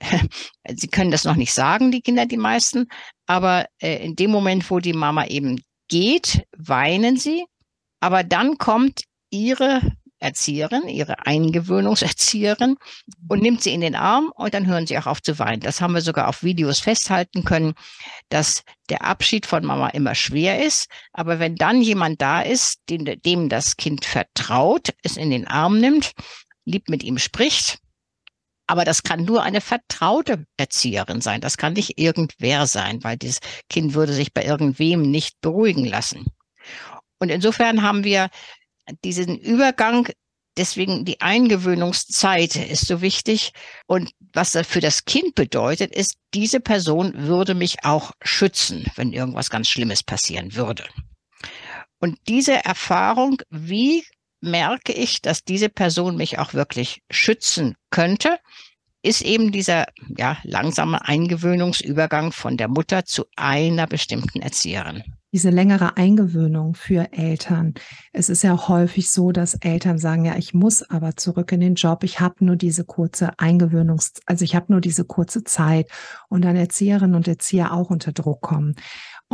Sie 0.74 0.88
können 0.88 1.10
das 1.10 1.24
noch 1.24 1.36
nicht 1.36 1.52
sagen, 1.52 1.90
die 1.90 2.00
Kinder, 2.00 2.26
die 2.26 2.38
meisten, 2.38 2.88
aber 3.26 3.66
äh, 3.78 4.04
in 4.04 4.16
dem 4.16 4.30
Moment, 4.30 4.70
wo 4.70 4.78
die 4.78 4.92
Mama 4.92 5.26
eben 5.26 5.62
geht, 5.88 6.44
weinen 6.56 7.16
sie, 7.16 7.44
aber 8.00 8.24
dann 8.24 8.56
kommt 8.58 9.04
ihre 9.30 9.80
Erzieherin, 10.24 10.88
ihre 10.88 11.26
Eingewöhnungserzieherin 11.26 12.76
und 13.28 13.42
nimmt 13.42 13.62
sie 13.62 13.72
in 13.74 13.82
den 13.82 13.94
Arm 13.94 14.32
und 14.34 14.54
dann 14.54 14.66
hören 14.66 14.86
sie 14.86 14.98
auch 14.98 15.06
auf 15.06 15.22
zu 15.22 15.38
weinen. 15.38 15.60
Das 15.60 15.80
haben 15.80 15.94
wir 15.94 16.00
sogar 16.00 16.28
auf 16.28 16.42
Videos 16.42 16.80
festhalten 16.80 17.44
können, 17.44 17.74
dass 18.30 18.64
der 18.88 19.04
Abschied 19.04 19.44
von 19.44 19.64
Mama 19.64 19.88
immer 19.88 20.14
schwer 20.14 20.64
ist. 20.64 20.88
Aber 21.12 21.38
wenn 21.38 21.56
dann 21.56 21.82
jemand 21.82 22.22
da 22.22 22.40
ist, 22.40 22.80
dem, 22.88 23.04
dem 23.04 23.48
das 23.48 23.76
Kind 23.76 24.04
vertraut, 24.04 24.94
es 25.02 25.16
in 25.16 25.30
den 25.30 25.46
Arm 25.46 25.78
nimmt, 25.78 26.12
lieb 26.64 26.88
mit 26.88 27.02
ihm 27.02 27.18
spricht, 27.18 27.78
aber 28.66 28.84
das 28.84 29.02
kann 29.02 29.24
nur 29.24 29.42
eine 29.42 29.60
vertraute 29.60 30.46
Erzieherin 30.56 31.20
sein. 31.20 31.42
Das 31.42 31.58
kann 31.58 31.74
nicht 31.74 31.98
irgendwer 31.98 32.66
sein, 32.66 33.04
weil 33.04 33.18
dieses 33.18 33.40
Kind 33.68 33.92
würde 33.92 34.14
sich 34.14 34.32
bei 34.32 34.42
irgendwem 34.42 35.02
nicht 35.02 35.40
beruhigen 35.42 35.84
lassen. 35.84 36.24
Und 37.18 37.28
insofern 37.28 37.82
haben 37.82 38.04
wir 38.04 38.30
diesen 39.04 39.38
Übergang, 39.38 40.08
deswegen 40.56 41.04
die 41.04 41.20
Eingewöhnungszeit 41.20 42.56
ist 42.56 42.86
so 42.86 43.00
wichtig. 43.00 43.52
Und 43.86 44.12
was 44.32 44.52
das 44.52 44.66
für 44.66 44.80
das 44.80 45.04
Kind 45.04 45.34
bedeutet, 45.34 45.94
ist, 45.94 46.16
diese 46.32 46.60
Person 46.60 47.12
würde 47.14 47.54
mich 47.54 47.84
auch 47.84 48.12
schützen, 48.22 48.86
wenn 48.96 49.12
irgendwas 49.12 49.50
ganz 49.50 49.68
Schlimmes 49.68 50.02
passieren 50.02 50.54
würde. 50.54 50.84
Und 51.98 52.18
diese 52.28 52.64
Erfahrung, 52.64 53.40
wie 53.50 54.04
merke 54.40 54.92
ich, 54.92 55.22
dass 55.22 55.44
diese 55.44 55.70
Person 55.70 56.16
mich 56.16 56.38
auch 56.38 56.52
wirklich 56.52 57.02
schützen 57.10 57.76
könnte, 57.90 58.38
ist 59.04 59.22
eben 59.22 59.52
dieser 59.52 59.86
ja, 60.16 60.38
langsame 60.42 61.06
Eingewöhnungsübergang 61.06 62.32
von 62.32 62.56
der 62.56 62.68
Mutter 62.68 63.04
zu 63.04 63.24
einer 63.36 63.86
bestimmten 63.86 64.40
Erzieherin 64.40 65.02
diese 65.34 65.50
längere 65.50 65.96
Eingewöhnung 65.96 66.74
für 66.74 67.12
Eltern. 67.12 67.74
Es 68.12 68.28
ist 68.28 68.44
ja 68.44 68.68
häufig 68.68 69.10
so, 69.10 69.32
dass 69.32 69.54
Eltern 69.54 69.98
sagen, 69.98 70.24
ja, 70.26 70.36
ich 70.36 70.54
muss 70.54 70.88
aber 70.88 71.16
zurück 71.16 71.50
in 71.50 71.58
den 71.58 71.74
Job. 71.74 72.04
Ich 72.04 72.20
habe 72.20 72.44
nur 72.44 72.54
diese 72.54 72.84
kurze 72.84 73.36
Eingewöhnungs, 73.40 74.12
also 74.26 74.44
ich 74.44 74.54
habe 74.54 74.66
nur 74.70 74.80
diese 74.80 75.04
kurze 75.04 75.42
Zeit 75.42 75.90
und 76.28 76.42
dann 76.42 76.54
Erzieherinnen 76.54 77.16
und 77.16 77.26
Erzieher 77.26 77.72
auch 77.72 77.90
unter 77.90 78.12
Druck 78.12 78.42
kommen 78.42 78.76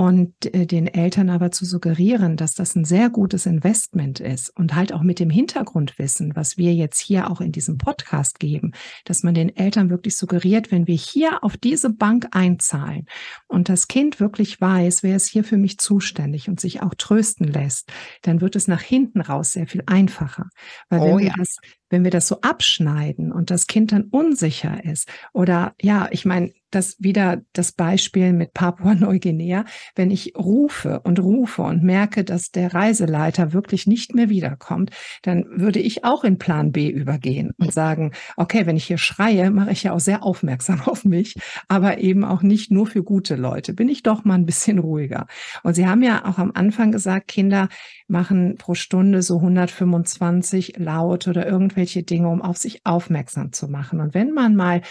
und 0.00 0.46
äh, 0.54 0.64
den 0.64 0.86
Eltern 0.86 1.28
aber 1.28 1.50
zu 1.50 1.66
suggerieren, 1.66 2.38
dass 2.38 2.54
das 2.54 2.74
ein 2.74 2.86
sehr 2.86 3.10
gutes 3.10 3.44
Investment 3.44 4.18
ist 4.18 4.48
und 4.56 4.74
halt 4.74 4.94
auch 4.94 5.02
mit 5.02 5.20
dem 5.20 5.28
Hintergrundwissen, 5.28 6.34
was 6.34 6.56
wir 6.56 6.72
jetzt 6.72 6.98
hier 7.00 7.30
auch 7.30 7.42
in 7.42 7.52
diesem 7.52 7.76
Podcast 7.76 8.40
geben, 8.40 8.72
dass 9.04 9.22
man 9.24 9.34
den 9.34 9.54
Eltern 9.54 9.90
wirklich 9.90 10.16
suggeriert, 10.16 10.72
wenn 10.72 10.86
wir 10.86 10.94
hier 10.94 11.44
auf 11.44 11.58
diese 11.58 11.90
Bank 11.90 12.28
einzahlen 12.30 13.04
und 13.46 13.68
das 13.68 13.88
Kind 13.88 14.20
wirklich 14.20 14.58
weiß, 14.58 15.02
wer 15.02 15.16
ist 15.16 15.26
hier 15.26 15.44
für 15.44 15.58
mich 15.58 15.76
zuständig 15.76 16.48
und 16.48 16.60
sich 16.60 16.80
auch 16.80 16.94
trösten 16.94 17.46
lässt, 17.46 17.92
dann 18.22 18.40
wird 18.40 18.56
es 18.56 18.68
nach 18.68 18.80
hinten 18.80 19.20
raus 19.20 19.52
sehr 19.52 19.66
viel 19.66 19.82
einfacher. 19.84 20.48
Weil 20.88 21.02
wenn 21.02 21.12
oh, 21.12 21.18
wir 21.18 21.34
das 21.36 21.58
wenn 21.90 22.04
wir 22.04 22.12
das 22.12 22.28
so 22.28 22.40
abschneiden 22.40 23.32
und 23.32 23.50
das 23.50 23.66
Kind 23.66 23.92
dann 23.92 24.04
unsicher 24.04 24.82
ist 24.84 25.08
oder 25.32 25.74
ja, 25.82 26.08
ich 26.12 26.24
meine, 26.24 26.52
das 26.70 26.96
wieder 26.98 27.42
das 27.52 27.72
Beispiel 27.72 28.32
mit 28.32 28.54
Papua-Neuguinea, 28.54 29.64
wenn 29.94 30.10
ich 30.10 30.34
rufe 30.36 31.00
und 31.00 31.18
rufe 31.18 31.62
und 31.62 31.82
merke, 31.82 32.24
dass 32.24 32.50
der 32.50 32.74
Reiseleiter 32.74 33.52
wirklich 33.52 33.86
nicht 33.86 34.14
mehr 34.14 34.28
wiederkommt, 34.28 34.90
dann 35.22 35.44
würde 35.50 35.80
ich 35.80 36.04
auch 36.04 36.24
in 36.24 36.38
Plan 36.38 36.72
B 36.72 36.88
übergehen 36.88 37.52
und 37.58 37.72
sagen, 37.72 38.12
okay, 38.36 38.66
wenn 38.66 38.76
ich 38.76 38.86
hier 38.86 38.98
schreie, 38.98 39.50
mache 39.50 39.72
ich 39.72 39.82
ja 39.82 39.92
auch 39.92 40.00
sehr 40.00 40.22
aufmerksam 40.22 40.80
auf 40.86 41.04
mich, 41.04 41.34
aber 41.68 41.98
eben 41.98 42.24
auch 42.24 42.42
nicht 42.42 42.70
nur 42.70 42.86
für 42.86 43.02
gute 43.02 43.36
Leute. 43.36 43.74
Bin 43.74 43.88
ich 43.88 44.02
doch 44.02 44.24
mal 44.24 44.34
ein 44.34 44.46
bisschen 44.46 44.78
ruhiger. 44.78 45.26
Und 45.62 45.74
Sie 45.74 45.86
haben 45.86 46.02
ja 46.02 46.24
auch 46.24 46.38
am 46.38 46.52
Anfang 46.54 46.92
gesagt, 46.92 47.28
Kinder 47.28 47.68
machen 48.08 48.56
pro 48.56 48.74
Stunde 48.74 49.22
so 49.22 49.36
125 49.36 50.78
laut 50.78 51.28
oder 51.28 51.46
irgendwelche 51.46 52.02
Dinge, 52.02 52.28
um 52.28 52.42
auf 52.42 52.56
sich 52.56 52.84
aufmerksam 52.84 53.52
zu 53.52 53.68
machen. 53.68 54.00
Und 54.00 54.14
wenn 54.14 54.32
man 54.32 54.56
mal 54.56 54.82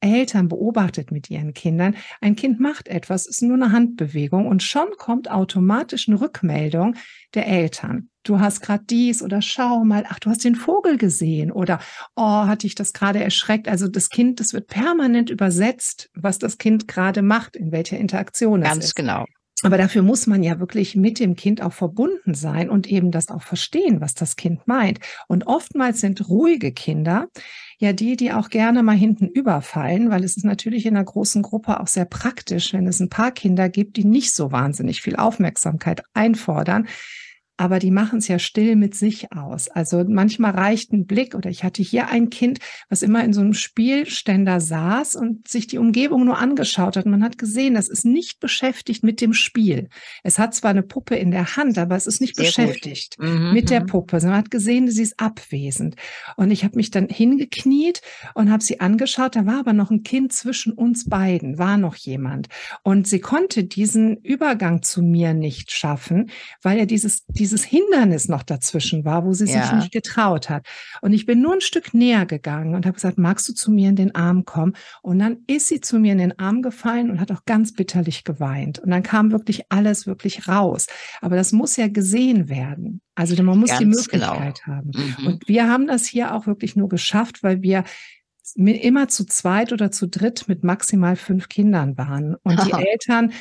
Eltern 0.00 0.48
beobachtet 0.48 1.10
mit 1.10 1.30
ihren 1.30 1.54
Kindern, 1.54 1.96
ein 2.20 2.36
Kind 2.36 2.60
macht 2.60 2.88
etwas, 2.88 3.26
ist 3.26 3.42
nur 3.42 3.54
eine 3.54 3.72
Handbewegung 3.72 4.46
und 4.46 4.62
schon 4.62 4.88
kommt 4.96 5.30
automatisch 5.30 6.08
eine 6.08 6.20
Rückmeldung 6.20 6.94
der 7.34 7.46
Eltern. 7.46 8.10
Du 8.22 8.40
hast 8.40 8.60
gerade 8.60 8.84
dies 8.84 9.22
oder 9.22 9.40
schau 9.40 9.84
mal, 9.84 10.04
ach, 10.08 10.18
du 10.18 10.30
hast 10.30 10.44
den 10.44 10.54
Vogel 10.54 10.98
gesehen 10.98 11.50
oder 11.50 11.80
oh, 12.14 12.46
hat 12.46 12.62
dich 12.62 12.74
das 12.74 12.92
gerade 12.92 13.22
erschreckt. 13.22 13.68
Also 13.68 13.88
das 13.88 14.10
Kind, 14.10 14.38
das 14.40 14.52
wird 14.52 14.66
permanent 14.66 15.30
übersetzt, 15.30 16.10
was 16.14 16.38
das 16.38 16.58
Kind 16.58 16.88
gerade 16.88 17.22
macht, 17.22 17.56
in 17.56 17.72
welcher 17.72 17.96
Interaktion 17.98 18.62
es 18.62 18.68
ist. 18.68 18.74
Ganz 18.74 18.94
genau. 18.94 19.24
Aber 19.62 19.76
dafür 19.76 20.02
muss 20.02 20.26
man 20.26 20.42
ja 20.42 20.60
wirklich 20.60 20.94
mit 20.94 21.18
dem 21.18 21.34
Kind 21.34 21.62
auch 21.62 21.72
verbunden 21.72 22.34
sein 22.34 22.70
und 22.70 22.86
eben 22.86 23.10
das 23.10 23.28
auch 23.28 23.42
verstehen, 23.42 24.00
was 24.00 24.14
das 24.14 24.36
Kind 24.36 24.66
meint. 24.68 25.00
Und 25.26 25.46
oftmals 25.46 26.00
sind 26.00 26.28
ruhige 26.28 26.72
Kinder 26.72 27.28
ja 27.78 27.92
die, 27.92 28.16
die 28.16 28.32
auch 28.32 28.50
gerne 28.50 28.82
mal 28.82 28.96
hinten 28.96 29.28
überfallen, 29.28 30.10
weil 30.10 30.24
es 30.24 30.36
ist 30.36 30.44
natürlich 30.44 30.84
in 30.86 30.96
einer 30.96 31.04
großen 31.04 31.42
Gruppe 31.42 31.80
auch 31.80 31.86
sehr 31.86 32.04
praktisch, 32.04 32.72
wenn 32.72 32.86
es 32.86 33.00
ein 33.00 33.08
paar 33.08 33.30
Kinder 33.30 33.68
gibt, 33.68 33.96
die 33.96 34.04
nicht 34.04 34.34
so 34.34 34.52
wahnsinnig 34.52 35.00
viel 35.00 35.16
Aufmerksamkeit 35.16 36.02
einfordern, 36.12 36.88
aber 37.58 37.80
die 37.80 37.90
machen 37.90 38.20
es 38.20 38.28
ja 38.28 38.38
still 38.38 38.76
mit 38.76 38.94
sich 38.94 39.32
aus. 39.32 39.68
Also 39.68 40.04
manchmal 40.06 40.52
reicht 40.52 40.92
ein 40.92 41.06
Blick 41.06 41.34
oder 41.34 41.50
ich 41.50 41.64
hatte 41.64 41.82
hier 41.82 42.08
ein 42.08 42.30
Kind, 42.30 42.60
was 42.88 43.02
immer 43.02 43.24
in 43.24 43.32
so 43.32 43.40
einem 43.40 43.52
Spielständer 43.52 44.60
saß 44.60 45.16
und 45.16 45.48
sich 45.48 45.66
die 45.66 45.78
Umgebung 45.78 46.24
nur 46.24 46.38
angeschaut 46.38 46.96
hat. 46.96 47.04
Man 47.04 47.24
hat 47.24 47.36
gesehen, 47.36 47.74
das 47.74 47.88
ist 47.88 48.04
nicht 48.04 48.38
beschäftigt 48.38 49.02
mit 49.02 49.20
dem 49.20 49.34
Spiel. 49.34 49.88
Es 50.22 50.38
hat 50.38 50.54
zwar 50.54 50.70
eine 50.70 50.84
Puppe 50.84 51.16
in 51.16 51.32
der 51.32 51.56
Hand, 51.56 51.78
aber 51.78 51.96
es 51.96 52.06
ist 52.06 52.20
nicht 52.20 52.36
Sehr 52.36 52.46
beschäftigt 52.46 53.16
mhm. 53.18 53.52
mit 53.52 53.70
der 53.70 53.80
mhm. 53.80 53.86
Puppe. 53.86 54.20
Man 54.22 54.36
hat 54.36 54.52
gesehen, 54.52 54.88
sie 54.88 55.02
ist 55.02 55.18
abwesend. 55.18 55.96
Und 56.36 56.52
ich 56.52 56.62
habe 56.62 56.76
mich 56.76 56.92
dann 56.92 57.08
hingekniet 57.08 58.02
und 58.34 58.52
habe 58.52 58.62
sie 58.62 58.78
angeschaut. 58.78 59.34
Da 59.34 59.46
war 59.46 59.58
aber 59.58 59.72
noch 59.72 59.90
ein 59.90 60.04
Kind 60.04 60.32
zwischen 60.32 60.72
uns 60.72 61.08
beiden, 61.08 61.58
war 61.58 61.76
noch 61.76 61.96
jemand. 61.96 62.46
Und 62.84 63.08
sie 63.08 63.18
konnte 63.18 63.64
diesen 63.64 64.16
Übergang 64.18 64.82
zu 64.82 65.02
mir 65.02 65.34
nicht 65.34 65.72
schaffen, 65.72 66.30
weil 66.62 66.78
er 66.78 66.86
dieses, 66.86 67.24
dieses 67.26 67.47
dieses 67.48 67.64
Hindernis 67.64 68.28
noch 68.28 68.42
dazwischen 68.42 69.04
war, 69.04 69.24
wo 69.24 69.32
sie 69.32 69.46
ja. 69.46 69.62
sich 69.62 69.72
nicht 69.72 69.92
getraut 69.92 70.50
hat. 70.50 70.66
Und 71.00 71.12
ich 71.12 71.24
bin 71.24 71.40
nur 71.40 71.54
ein 71.54 71.60
Stück 71.60 71.94
näher 71.94 72.26
gegangen 72.26 72.74
und 72.74 72.84
habe 72.84 72.94
gesagt, 72.94 73.18
magst 73.18 73.48
du 73.48 73.54
zu 73.54 73.70
mir 73.70 73.88
in 73.88 73.96
den 73.96 74.14
Arm 74.14 74.44
kommen? 74.44 74.74
Und 75.02 75.18
dann 75.18 75.38
ist 75.46 75.68
sie 75.68 75.80
zu 75.80 75.98
mir 75.98 76.12
in 76.12 76.18
den 76.18 76.38
Arm 76.38 76.62
gefallen 76.62 77.10
und 77.10 77.20
hat 77.20 77.32
auch 77.32 77.44
ganz 77.46 77.72
bitterlich 77.72 78.24
geweint. 78.24 78.78
Und 78.78 78.90
dann 78.90 79.02
kam 79.02 79.32
wirklich 79.32 79.64
alles 79.70 80.06
wirklich 80.06 80.46
raus. 80.46 80.86
Aber 81.20 81.36
das 81.36 81.52
muss 81.52 81.76
ja 81.76 81.88
gesehen 81.88 82.48
werden. 82.48 83.00
Also 83.14 83.40
man 83.42 83.58
muss 83.58 83.70
ganz 83.70 83.80
die 83.80 84.10
genau. 84.10 84.34
Möglichkeit 84.34 84.60
genau. 84.64 84.76
haben. 84.76 84.90
Mhm. 84.94 85.26
Und 85.26 85.48
wir 85.48 85.68
haben 85.68 85.86
das 85.86 86.06
hier 86.06 86.34
auch 86.34 86.46
wirklich 86.46 86.76
nur 86.76 86.88
geschafft, 86.88 87.42
weil 87.42 87.62
wir 87.62 87.84
immer 88.54 89.08
zu 89.08 89.26
zweit 89.26 89.72
oder 89.72 89.90
zu 89.90 90.08
dritt 90.08 90.48
mit 90.48 90.64
maximal 90.64 91.16
fünf 91.16 91.48
Kindern 91.48 91.98
waren. 91.98 92.36
Und 92.42 92.64
die 92.64 92.72
Eltern 92.90 93.32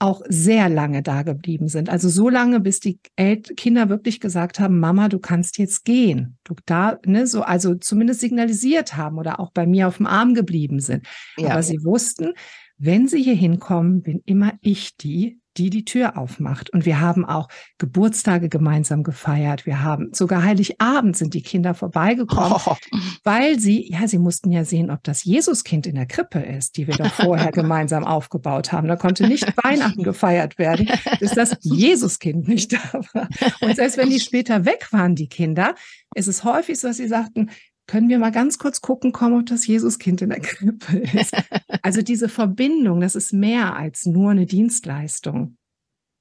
auch 0.00 0.22
sehr 0.28 0.68
lange 0.70 1.02
da 1.02 1.22
geblieben 1.22 1.68
sind. 1.68 1.90
Also 1.90 2.08
so 2.08 2.30
lange, 2.30 2.58
bis 2.58 2.80
die 2.80 2.98
El 3.16 3.42
Kinder 3.42 3.90
wirklich 3.90 4.18
gesagt 4.18 4.58
haben, 4.58 4.80
Mama, 4.80 5.08
du 5.08 5.18
kannst 5.18 5.58
jetzt 5.58 5.84
gehen. 5.84 6.38
Du 6.42 6.54
da, 6.64 6.98
ne, 7.04 7.26
so, 7.26 7.42
also 7.42 7.74
zumindest 7.74 8.20
signalisiert 8.20 8.96
haben 8.96 9.18
oder 9.18 9.38
auch 9.38 9.52
bei 9.52 9.66
mir 9.66 9.86
auf 9.86 9.98
dem 9.98 10.06
Arm 10.06 10.34
geblieben 10.34 10.80
sind. 10.80 11.06
Ja. 11.36 11.50
Aber 11.50 11.62
sie 11.62 11.84
wussten, 11.84 12.32
wenn 12.78 13.08
sie 13.08 13.22
hier 13.22 13.34
hinkommen, 13.34 14.00
bin 14.00 14.22
immer 14.24 14.54
ich 14.62 14.96
die, 14.96 15.38
die 15.60 15.68
die 15.68 15.84
Tür 15.84 16.16
aufmacht. 16.16 16.70
Und 16.70 16.86
wir 16.86 17.00
haben 17.00 17.26
auch 17.26 17.48
Geburtstage 17.76 18.48
gemeinsam 18.48 19.02
gefeiert. 19.02 19.66
Wir 19.66 19.82
haben 19.82 20.08
sogar 20.12 20.42
Heiligabend 20.42 21.18
sind 21.18 21.34
die 21.34 21.42
Kinder 21.42 21.74
vorbeigekommen, 21.74 22.58
oh. 22.64 22.76
weil 23.24 23.60
sie, 23.60 23.92
ja, 23.92 24.08
sie 24.08 24.18
mussten 24.18 24.50
ja 24.50 24.64
sehen, 24.64 24.90
ob 24.90 25.04
das 25.04 25.24
Jesuskind 25.24 25.86
in 25.86 25.96
der 25.96 26.06
Krippe 26.06 26.38
ist, 26.38 26.78
die 26.78 26.86
wir 26.86 26.94
doch 26.94 27.12
vorher 27.12 27.52
gemeinsam 27.52 28.04
aufgebaut 28.04 28.72
haben. 28.72 28.88
Da 28.88 28.96
konnte 28.96 29.28
nicht 29.28 29.44
Weihnachten 29.62 30.02
gefeiert 30.02 30.58
werden, 30.58 30.88
bis 31.18 31.32
das 31.32 31.54
Jesuskind 31.60 32.48
nicht 32.48 32.72
da 32.72 33.00
war. 33.12 33.28
Und 33.60 33.76
selbst 33.76 33.98
wenn 33.98 34.08
die 34.08 34.20
später 34.20 34.64
weg 34.64 34.88
waren, 34.92 35.14
die 35.14 35.28
Kinder, 35.28 35.74
ist 36.14 36.26
es 36.26 36.42
häufig 36.42 36.80
so, 36.80 36.88
dass 36.88 36.96
sie 36.96 37.06
sagten, 37.06 37.50
können 37.90 38.08
wir 38.08 38.20
mal 38.20 38.30
ganz 38.30 38.58
kurz 38.58 38.80
gucken 38.80 39.10
kommen, 39.10 39.40
ob 39.40 39.46
das 39.46 39.66
Jesuskind 39.66 40.22
in 40.22 40.30
der 40.30 40.40
Krippe 40.40 40.98
ist. 40.98 41.34
Also 41.82 42.02
diese 42.02 42.28
Verbindung, 42.28 43.00
das 43.00 43.16
ist 43.16 43.32
mehr 43.32 43.74
als 43.74 44.04
nur 44.04 44.30
eine 44.30 44.44
Dienstleistung. 44.44 45.56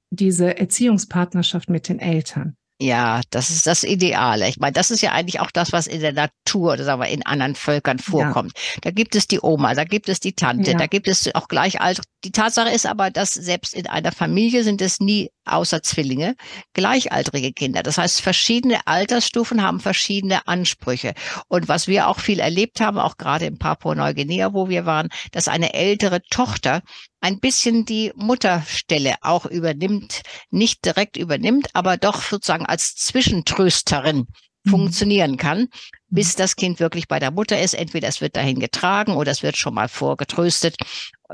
Diese 0.10 0.58
Erziehungspartnerschaft 0.58 1.70
mit 1.70 1.90
den 1.90 2.00
Eltern. 2.00 2.56
Ja, 2.82 3.22
das 3.30 3.50
ist 3.50 3.68
das 3.68 3.84
Ideale. 3.84 4.48
Ich 4.48 4.58
meine, 4.58 4.72
das 4.72 4.90
ist 4.90 5.02
ja 5.02 5.12
eigentlich 5.12 5.42
auch 5.42 5.52
das, 5.52 5.74
was 5.74 5.86
in 5.86 6.00
der 6.00 6.14
Natur 6.14 6.74
oder 6.74 6.86
sagen 6.86 7.02
wir 7.02 7.10
in 7.10 7.26
anderen 7.26 7.56
Völkern 7.56 8.00
vorkommt. 8.00 8.54
Ja. 8.56 8.80
Da 8.84 8.92
gibt 8.92 9.16
es 9.16 9.28
die 9.28 9.42
Oma, 9.42 9.76
da 9.76 9.84
gibt 9.84 10.08
es 10.08 10.22
die 10.22 10.34
Tante, 10.34 10.72
ja. 10.72 10.78
da 10.78 10.88
gibt 10.88 11.10
es 11.10 11.30
auch 11.36 11.50
gleich 11.50 11.82
alt. 11.82 12.02
Die 12.24 12.32
Tatsache 12.32 12.74
ist 12.74 12.86
aber, 12.86 13.12
dass 13.12 13.34
selbst 13.34 13.74
in 13.74 13.86
einer 13.86 14.14
Familie 14.14 14.64
sind 14.64 14.82
es 14.82 15.02
nie 15.02 15.30
außer 15.52 15.84
Zwillinge 15.84 16.36
gleichaltrige 16.74 17.54
Kinder. 17.54 17.84
Das 17.84 17.98
heißt, 17.98 18.22
verschiedene 18.22 18.86
Altersstufen 18.86 19.62
haben 19.62 19.80
verschiedene 19.80 20.48
Ansprüche. 20.48 21.14
Und 21.48 21.68
was 21.68 21.88
wir 21.88 22.08
auch 22.08 22.20
viel 22.20 22.40
erlebt 22.40 22.80
haben, 22.80 22.98
auch 23.00 23.18
gerade 23.18 23.46
in 23.46 23.58
Papua-Neuguinea, 23.58 24.54
wo 24.54 24.70
wir 24.70 24.86
waren, 24.86 25.10
dass 25.32 25.48
eine 25.48 25.74
ältere 25.74 26.22
Tochter 26.30 26.82
ein 27.22 27.40
bisschen 27.40 27.86
die 27.86 28.12
Mutterstelle 28.16 29.16
auch 29.22 29.46
übernimmt, 29.46 30.22
nicht 30.52 30.86
direkt 30.86 31.18
übernimmt, 31.18 31.68
aber 31.74 31.98
doch 31.98 32.22
sozusagen 32.22 32.66
als 32.66 32.96
Zwischentrösterin 32.96 34.28
mhm. 34.64 34.70
funktionieren 34.70 35.38
kann, 35.38 35.68
bis 36.08 36.36
das 36.36 36.56
Kind 36.56 36.80
wirklich 36.80 37.08
bei 37.08 37.20
der 37.20 37.32
Mutter 37.32 37.60
ist. 37.62 37.74
Entweder 37.74 38.08
es 38.08 38.22
wird 38.22 38.36
dahin 38.36 38.60
getragen 38.60 39.14
oder 39.14 39.32
es 39.32 39.44
wird 39.44 39.58
schon 39.58 39.74
mal 39.74 39.90
vorgetröstet, 39.90 40.78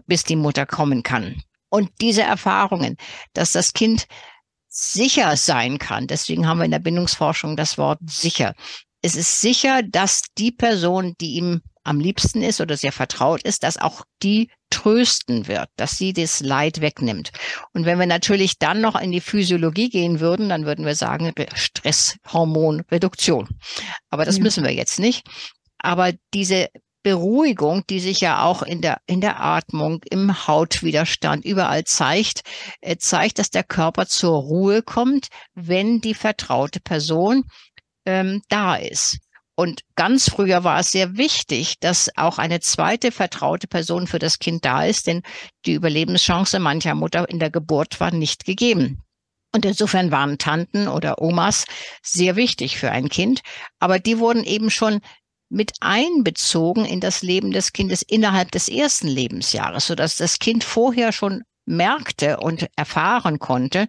bis 0.06 0.24
die 0.24 0.36
Mutter 0.36 0.66
kommen 0.66 1.04
kann. 1.04 1.42
Und 1.70 1.90
diese 2.02 2.24
Erfahrungen, 2.24 2.98
dass 3.34 3.52
das 3.52 3.74
Kind 3.74 4.08
sicher 4.68 5.38
sein 5.38 5.78
kann, 5.78 6.08
deswegen 6.08 6.48
haben 6.48 6.58
wir 6.60 6.66
in 6.66 6.72
der 6.72 6.80
Bindungsforschung 6.80 7.56
das 7.56 7.78
Wort 7.78 8.00
sicher. 8.06 8.54
Es 9.02 9.16
ist 9.16 9.40
sicher, 9.40 9.84
dass 9.84 10.24
die 10.38 10.52
Person, 10.52 11.14
die 11.22 11.36
ihm 11.36 11.62
am 11.86 12.00
liebsten 12.00 12.42
ist 12.42 12.60
oder 12.60 12.76
sehr 12.76 12.92
vertraut 12.92 13.44
ist, 13.44 13.64
dass 13.64 13.78
auch 13.78 14.04
die 14.24 14.50
trösten 14.72 15.48
wird, 15.48 15.70
dass 15.76 15.98
sie 15.98 16.12
das 16.12 16.40
Leid 16.42 16.82
wegnimmt. 16.82 17.32
Und 17.74 17.86
wenn 17.86 18.00
wir 18.00 18.08
natürlich 18.08 18.58
dann 18.58 18.82
noch 18.82 19.00
in 19.00 19.12
die 19.12 19.22
Physiologie 19.22 19.90
gehen 19.90 20.20
würden, 20.20 20.50
dann 20.50 20.66
würden 20.66 20.86
wir 20.86 20.96
sagen 20.96 21.32
Stresshormonreduktion. 21.54 23.48
Aber 24.10 24.26
das 24.26 24.38
ja. 24.38 24.44
müssen 24.44 24.64
wir 24.64 24.74
jetzt 24.74 25.00
nicht. 25.00 25.28
Aber 25.78 26.14
diese 26.34 26.70
Beruhigung, 27.06 27.84
die 27.88 28.00
sich 28.00 28.20
ja 28.20 28.44
auch 28.44 28.64
in 28.64 28.82
der, 28.82 28.98
in 29.06 29.22
der 29.22 29.40
Atmung, 29.40 30.02
im 30.10 30.48
Hautwiderstand 30.48 31.46
überall 31.46 31.84
zeigt, 31.84 32.42
äh, 32.82 32.98
zeigt, 32.98 33.38
dass 33.38 33.52
der 33.52 33.64
Körper 33.64 34.08
zur 34.08 34.36
Ruhe 34.40 34.82
kommt, 34.82 35.28
wenn 35.54 36.02
die 36.02 36.16
vertraute 36.16 36.80
Person 36.80 37.44
ähm, 38.08 38.42
da 38.50 38.76
ist. 38.76 39.20
Und 39.54 39.82
ganz 39.94 40.32
früher 40.32 40.64
war 40.64 40.80
es 40.80 40.90
sehr 40.90 41.16
wichtig, 41.16 41.80
dass 41.80 42.10
auch 42.18 42.40
eine 42.40 42.60
zweite 42.60 43.12
vertraute 43.12 43.68
Person 43.68 44.08
für 44.08 44.18
das 44.18 44.40
Kind 44.40 44.66
da 44.66 44.84
ist, 44.84 45.06
denn 45.06 45.22
die 45.68 45.74
Überlebenschance 45.74 46.58
mancher 46.58 46.96
Mutter 46.96 47.30
in 47.30 47.38
der 47.38 47.52
Geburt 47.52 48.00
war 48.00 48.10
nicht 48.10 48.46
gegeben. 48.46 49.04
Und 49.54 49.64
insofern 49.64 50.10
waren 50.10 50.40
Tanten 50.40 50.88
oder 50.88 51.22
Omas 51.22 51.66
sehr 52.02 52.36
wichtig 52.36 52.80
für 52.80 52.90
ein 52.90 53.10
Kind, 53.10 53.42
aber 53.78 54.00
die 54.00 54.18
wurden 54.18 54.44
eben 54.44 54.72
schon 54.72 55.02
mit 55.50 55.74
einbezogen 55.82 56.86
in 56.86 57.00
das 57.00 57.22
Leben 57.22 57.52
des 57.52 57.74
Kindes 57.74 58.02
innerhalb 58.02 58.52
des 58.52 58.68
ersten 58.68 59.08
Lebensjahres, 59.08 59.88
sodass 59.88 60.18
das 60.18 60.40
Kind 60.40 60.64
vorher 60.64 61.12
schon 61.12 61.44
merkte 61.66 62.38
und 62.38 62.68
erfahren 62.76 63.40
konnte, 63.40 63.88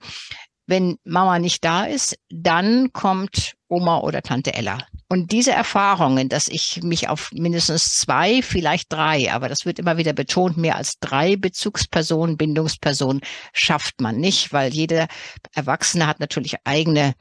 wenn 0.66 0.98
Mama 1.04 1.38
nicht 1.38 1.64
da 1.64 1.84
ist, 1.84 2.18
dann 2.28 2.92
kommt 2.92 3.54
Oma 3.68 3.98
oder 4.00 4.22
Tante 4.22 4.54
Ella. 4.54 4.78
Und 5.09 5.30
diese 5.30 5.52
Erfahrungen, 5.52 6.28
dass 6.28 6.48
ich 6.48 6.80
mich 6.82 7.09
auf 7.09 7.30
mindestens 7.32 7.98
zwei, 7.98 8.42
vielleicht 8.42 8.92
drei, 8.92 9.32
aber 9.32 9.48
das 9.48 9.64
wird 9.64 9.78
immer 9.78 9.96
wieder 9.96 10.12
betont, 10.12 10.57
mehr 10.57 10.76
als 10.76 10.98
drei 10.98 11.36
Bezugspersonen, 11.36 12.36
Bindungspersonen 12.36 13.22
schafft 13.52 14.00
man 14.00 14.16
nicht, 14.16 14.52
weil 14.52 14.74
jeder 14.74 15.07
Erwachsene 15.54 16.09
hat 16.09 16.18
natürlich 16.18 16.57
eigene 16.64 17.14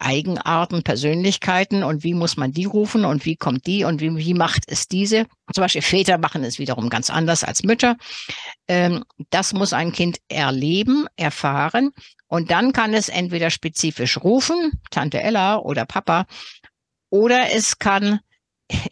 Eigenarten, 0.00 0.82
Persönlichkeiten 0.82 1.84
und 1.84 2.02
wie 2.02 2.14
muss 2.14 2.36
man 2.36 2.52
die 2.52 2.64
rufen 2.64 3.04
und 3.04 3.24
wie 3.24 3.36
kommt 3.36 3.66
die 3.66 3.84
und 3.84 4.00
wie, 4.00 4.16
wie 4.16 4.34
macht 4.34 4.64
es 4.66 4.88
diese. 4.88 5.26
Zum 5.52 5.62
Beispiel 5.62 5.82
Väter 5.82 6.18
machen 6.18 6.44
es 6.44 6.58
wiederum 6.58 6.88
ganz 6.90 7.10
anders 7.10 7.44
als 7.44 7.62
Mütter. 7.62 7.96
Ähm, 8.68 9.04
das 9.30 9.52
muss 9.52 9.72
ein 9.72 9.92
Kind 9.92 10.18
erleben, 10.28 11.06
erfahren 11.16 11.90
und 12.26 12.50
dann 12.50 12.72
kann 12.72 12.94
es 12.94 13.08
entweder 13.08 13.50
spezifisch 13.50 14.18
rufen, 14.18 14.80
Tante 14.90 15.20
Ella 15.20 15.58
oder 15.58 15.84
Papa, 15.84 16.26
oder 17.10 17.52
es 17.52 17.78
kann 17.78 18.20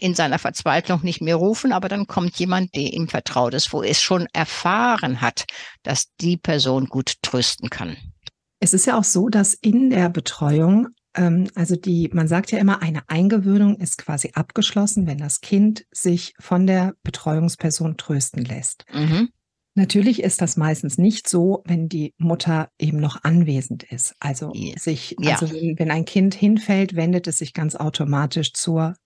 in 0.00 0.14
seiner 0.14 0.38
Verzweiflung 0.38 1.00
nicht 1.02 1.20
mehr 1.20 1.36
rufen, 1.36 1.72
aber 1.72 1.88
dann 1.88 2.06
kommt 2.06 2.36
jemand, 2.38 2.74
der 2.74 2.92
ihm 2.92 3.08
vertraut 3.08 3.54
ist, 3.54 3.72
wo 3.72 3.82
es 3.82 4.02
schon 4.02 4.26
erfahren 4.32 5.20
hat, 5.20 5.44
dass 5.82 6.12
die 6.20 6.36
Person 6.36 6.86
gut 6.86 7.14
trösten 7.22 7.70
kann. 7.70 7.96
Es 8.60 8.74
ist 8.74 8.86
ja 8.86 8.98
auch 8.98 9.04
so, 9.04 9.28
dass 9.28 9.54
in 9.54 9.90
der 9.90 10.08
Betreuung, 10.08 10.88
also 11.54 11.76
die, 11.76 12.10
man 12.12 12.28
sagt 12.28 12.52
ja 12.52 12.58
immer, 12.58 12.82
eine 12.82 13.08
Eingewöhnung 13.08 13.76
ist 13.76 13.98
quasi 13.98 14.30
abgeschlossen, 14.34 15.06
wenn 15.06 15.18
das 15.18 15.40
Kind 15.40 15.86
sich 15.90 16.34
von 16.38 16.66
der 16.66 16.94
Betreuungsperson 17.02 17.96
trösten 17.96 18.44
lässt. 18.44 18.84
Mhm. 18.92 19.30
Natürlich 19.74 20.22
ist 20.22 20.40
das 20.40 20.56
meistens 20.56 20.98
nicht 20.98 21.28
so, 21.28 21.62
wenn 21.64 21.88
die 21.88 22.14
Mutter 22.18 22.68
eben 22.78 22.98
noch 22.98 23.22
anwesend 23.22 23.84
ist. 23.84 24.14
Also 24.18 24.52
sich, 24.76 25.14
ja. 25.20 25.32
also 25.34 25.52
wenn, 25.52 25.78
wenn 25.78 25.90
ein 25.90 26.04
Kind 26.04 26.34
hinfällt, 26.34 26.96
wendet 26.96 27.28
es 27.28 27.38
sich 27.38 27.54
ganz 27.54 27.76
automatisch 27.76 28.52
zur 28.52 28.96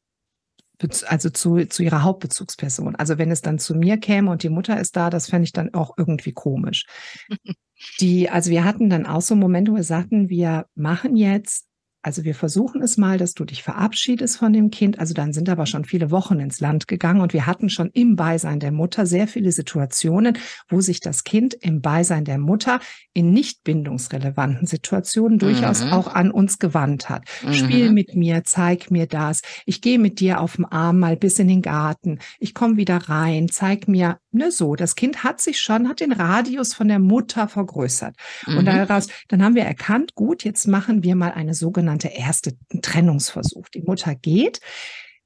also 1.07 1.31
zu, 1.31 1.65
zu 1.67 1.85
ihrer 1.85 2.03
Hauptbezugsperson. 2.03 2.97
Also 2.97 3.17
wenn 3.17 3.31
es 3.31 3.41
dann 3.41 3.61
zu 3.61 3.75
mir 3.75 3.99
käme 3.99 4.31
und 4.33 4.43
die 4.43 4.49
Mutter 4.49 4.81
ist 4.81 4.97
da, 4.97 5.11
das 5.11 5.29
fände 5.29 5.45
ich 5.45 5.53
dann 5.53 5.73
auch 5.75 5.93
irgendwie 5.97 6.33
komisch. 6.33 6.87
Die, 8.01 8.31
also 8.31 8.51
wir 8.51 8.65
hatten 8.65 8.91
dann 8.91 9.07
auch 9.07 9.23
so 9.23 9.35
Momente, 9.35 9.73
wo 9.73 9.77
wir 9.77 9.85
sagten, 9.85 10.29
wir 10.29 10.67
machen 10.75 11.17
jetzt 11.17 11.67
also 12.03 12.25
wir 12.25 12.35
versuchen 12.35 12.83
es 12.83 12.97
mal, 12.97 13.17
dass 13.17 13.35
du 13.35 13.45
dich 13.45 13.63
verabschiedest 13.63 14.37
von 14.37 14.53
dem 14.53 14.71
Kind. 14.71 14.99
Also 14.99 15.15
dann 15.15 15.33
sind 15.33 15.49
aber 15.49 15.67
schon 15.67 15.85
viele 15.85 16.11
Wochen 16.11 16.41
ins 16.41 16.59
Land 16.59 16.89
gegangen 16.89 17.21
und 17.21 17.33
wir 17.33 17.47
hatten 17.47 17.71
schon 17.71 17.91
im 17.93 18.17
Beisein 18.17 18.59
der 18.59 18.73
Mutter 18.73 19.07
sehr 19.07 19.29
viele 19.29 19.53
Situationen, 19.53 20.37
wo 20.69 20.81
sich 20.81 20.99
das 20.99 21.23
Kind 21.23 21.55
im 21.55 21.81
Beisein 21.81 22.25
der 22.25 22.39
Mutter 22.39 22.81
in 23.15 23.33
nicht 23.33 23.63
bindungsrelevanten 23.63 24.67
Situationen 24.67 25.39
durchaus 25.39 25.85
mhm. 25.85 25.93
auch 25.93 26.13
an 26.13 26.33
uns 26.33 26.59
gewandt 26.59 27.09
hat. 27.09 27.23
Mhm. 27.45 27.53
Spiel 27.53 27.93
mit 27.93 28.17
mir, 28.17 28.43
zeig 28.45 28.91
mir 28.91 29.07
das. 29.07 29.43
Ich 29.65 29.81
gehe 29.81 30.01
mit 30.01 30.19
dir 30.19 30.41
auf 30.41 30.57
dem 30.57 30.65
Arm 30.65 30.99
mal 30.99 31.17
bis 31.17 31.39
in 31.39 31.47
den 31.47 31.63
Garten. 31.63 32.19
Ich 32.41 32.53
komme 32.53 32.77
wieder 32.77 32.97
rein, 32.97 33.49
zeig 33.49 33.87
mir, 33.87 34.19
ne 34.33 34.51
so. 34.51 34.75
Das 34.75 34.97
Kind 34.97 35.23
hat 35.23 35.41
sich 35.41 35.61
schon, 35.61 35.89
hat 35.89 36.01
den 36.01 36.13
Radius 36.13 36.75
von 36.75 36.89
der 36.89 36.99
Mutter 36.99 37.47
vergrößert. 37.47 38.17
Mhm. 38.47 38.59
Und 38.59 38.65
daraus, 38.65 39.07
dann 39.29 39.45
haben 39.45 39.55
wir 39.55 39.65
erkannt, 39.65 40.17
gut, 40.17 40.43
jetzt 40.43 40.67
machen 40.67 41.05
wir 41.05 41.15
mal 41.15 41.31
eine 41.31 41.55
sogenannte 41.55 41.92
sogenannte 41.93 42.09
erste 42.09 42.57
Trennungsversuch. 42.81 43.69
Die 43.69 43.83
Mutter 43.83 44.15
geht. 44.15 44.61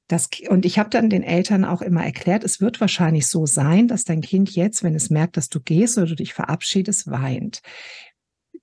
Das, 0.07 0.29
und 0.47 0.65
ich 0.65 0.79
habe 0.79 0.89
dann 0.89 1.09
den 1.09 1.23
Eltern 1.23 1.65
auch 1.65 1.81
immer 1.81 2.03
erklärt, 2.03 2.43
es 2.45 2.61
wird 2.61 2.79
wahrscheinlich 2.79 3.27
so 3.27 3.45
sein, 3.45 3.89
dass 3.89 4.05
dein 4.05 4.21
Kind 4.21 4.55
jetzt, 4.55 4.83
wenn 4.83 4.95
es 4.95 5.09
merkt, 5.09 5.35
dass 5.35 5.49
du 5.49 5.59
gehst 5.59 5.97
oder 5.97 6.07
du 6.07 6.15
dich 6.15 6.33
verabschiedest, 6.33 7.11
weint. 7.11 7.61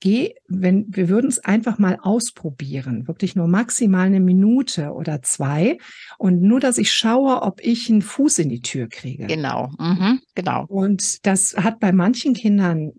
Geh, 0.01 0.35
wenn 0.49 0.87
wir 0.89 1.09
würden 1.09 1.29
es 1.29 1.39
einfach 1.39 1.79
mal 1.79 1.99
ausprobieren, 2.01 3.07
wirklich 3.07 3.37
nur 3.37 3.47
maximal 3.47 4.07
eine 4.07 4.21
Minute 4.21 4.93
oder 4.93 5.23
zwei 5.23 5.79
und 6.19 6.43
nur, 6.43 6.61
dass 6.61 6.79
ich 6.79 6.93
schaue, 6.93 7.43
ob 7.43 7.61
ich 7.63 7.91
einen 7.91 8.03
Fuß 8.03 8.39
in 8.39 8.49
die 8.49 8.61
Tür 8.61 8.89
kriege. 8.89 9.27
Genau, 9.27 9.71
mhm, 9.79 10.21
genau. 10.35 10.65
Und 10.67 11.25
das 11.27 11.55
hat 11.57 11.79
bei 11.79 11.93
manchen 11.93 12.35
Kindern 12.35 12.93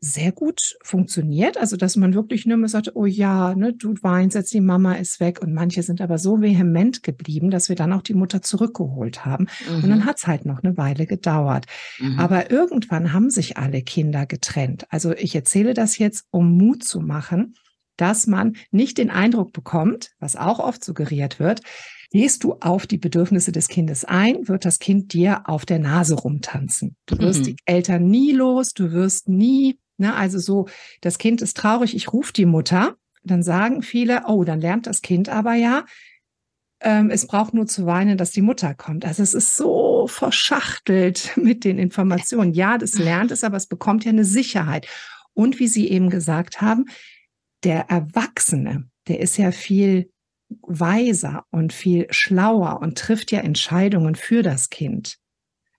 sehr 0.00 0.32
gut 0.32 0.76
funktioniert. 0.82 1.58
Also, 1.58 1.76
dass 1.76 1.96
man 1.96 2.14
wirklich 2.14 2.46
nur 2.46 2.56
mal 2.56 2.68
sagt, 2.68 2.96
oh 2.96 3.04
ja, 3.04 3.54
ne, 3.54 3.74
du 3.74 3.94
weinst 4.00 4.34
jetzt, 4.34 4.52
die 4.54 4.62
Mama 4.62 4.94
ist 4.94 5.20
weg. 5.20 5.42
Und 5.42 5.52
manche 5.52 5.82
sind 5.82 6.00
aber 6.00 6.16
so 6.18 6.40
vehement 6.40 7.02
geblieben, 7.02 7.50
dass 7.50 7.68
wir 7.68 7.76
dann 7.76 7.92
auch 7.92 8.02
die 8.02 8.14
Mutter 8.14 8.40
zurückgeholt 8.40 9.26
haben. 9.26 9.46
Mhm. 9.68 9.74
Und 9.76 9.90
dann 9.90 9.98
mhm. 10.00 10.04
hat's 10.06 10.26
halt 10.26 10.46
noch 10.46 10.62
eine 10.62 10.76
Weile 10.76 11.06
gedauert. 11.06 11.66
Mhm. 11.98 12.18
Aber 12.18 12.50
irgendwann 12.50 13.12
haben 13.12 13.28
sich 13.28 13.58
alle 13.58 13.82
Kinder 13.82 14.24
getrennt. 14.24 14.86
Also 14.88 15.12
ich 15.12 15.34
erzähle 15.34 15.74
das 15.74 15.98
jetzt, 15.98 16.24
um 16.30 16.56
Mut 16.56 16.82
zu 16.82 17.00
machen, 17.00 17.54
dass 17.96 18.26
man 18.26 18.56
nicht 18.70 18.96
den 18.96 19.10
Eindruck 19.10 19.52
bekommt, 19.52 20.12
was 20.18 20.34
auch 20.34 20.58
oft 20.58 20.82
suggeriert 20.82 21.38
wird, 21.38 21.60
Gehst 22.12 22.42
du 22.42 22.54
auf 22.54 22.88
die 22.88 22.98
Bedürfnisse 22.98 23.52
des 23.52 23.68
Kindes 23.68 24.04
ein, 24.04 24.48
wird 24.48 24.64
das 24.64 24.80
Kind 24.80 25.12
dir 25.12 25.48
auf 25.48 25.64
der 25.64 25.78
Nase 25.78 26.14
rumtanzen. 26.16 26.96
Du 27.06 27.16
wirst 27.18 27.40
mhm. 27.40 27.44
die 27.44 27.56
Eltern 27.66 28.08
nie 28.08 28.32
los, 28.32 28.72
du 28.72 28.90
wirst 28.90 29.28
nie 29.28 29.78
Ne? 30.00 30.14
Also 30.14 30.38
so, 30.38 30.66
das 31.00 31.18
Kind 31.18 31.42
ist 31.42 31.56
traurig, 31.56 31.94
ich 31.94 32.12
rufe 32.12 32.32
die 32.32 32.46
Mutter. 32.46 32.96
Dann 33.22 33.42
sagen 33.42 33.82
viele, 33.82 34.22
oh, 34.26 34.44
dann 34.44 34.60
lernt 34.60 34.86
das 34.86 35.02
Kind 35.02 35.28
aber 35.28 35.54
ja, 35.54 35.84
ähm, 36.80 37.10
es 37.10 37.26
braucht 37.26 37.52
nur 37.52 37.66
zu 37.66 37.84
weinen, 37.86 38.16
dass 38.16 38.30
die 38.30 38.42
Mutter 38.42 38.74
kommt. 38.74 39.04
Also 39.04 39.22
es 39.22 39.34
ist 39.34 39.56
so 39.56 40.06
verschachtelt 40.06 41.32
mit 41.36 41.64
den 41.64 41.78
Informationen. 41.78 42.52
Ja, 42.52 42.78
das 42.78 42.94
lernt 42.94 43.30
es, 43.30 43.44
aber 43.44 43.56
es 43.56 43.66
bekommt 43.66 44.04
ja 44.04 44.10
eine 44.10 44.24
Sicherheit. 44.24 44.86
Und 45.34 45.58
wie 45.58 45.68
Sie 45.68 45.88
eben 45.88 46.10
gesagt 46.10 46.60
haben, 46.60 46.86
der 47.62 47.90
Erwachsene, 47.90 48.88
der 49.08 49.20
ist 49.20 49.36
ja 49.36 49.52
viel 49.52 50.10
weiser 50.62 51.44
und 51.50 51.72
viel 51.72 52.06
schlauer 52.10 52.80
und 52.80 52.98
trifft 52.98 53.30
ja 53.30 53.40
Entscheidungen 53.40 54.14
für 54.14 54.42
das 54.42 54.70
Kind. 54.70 55.18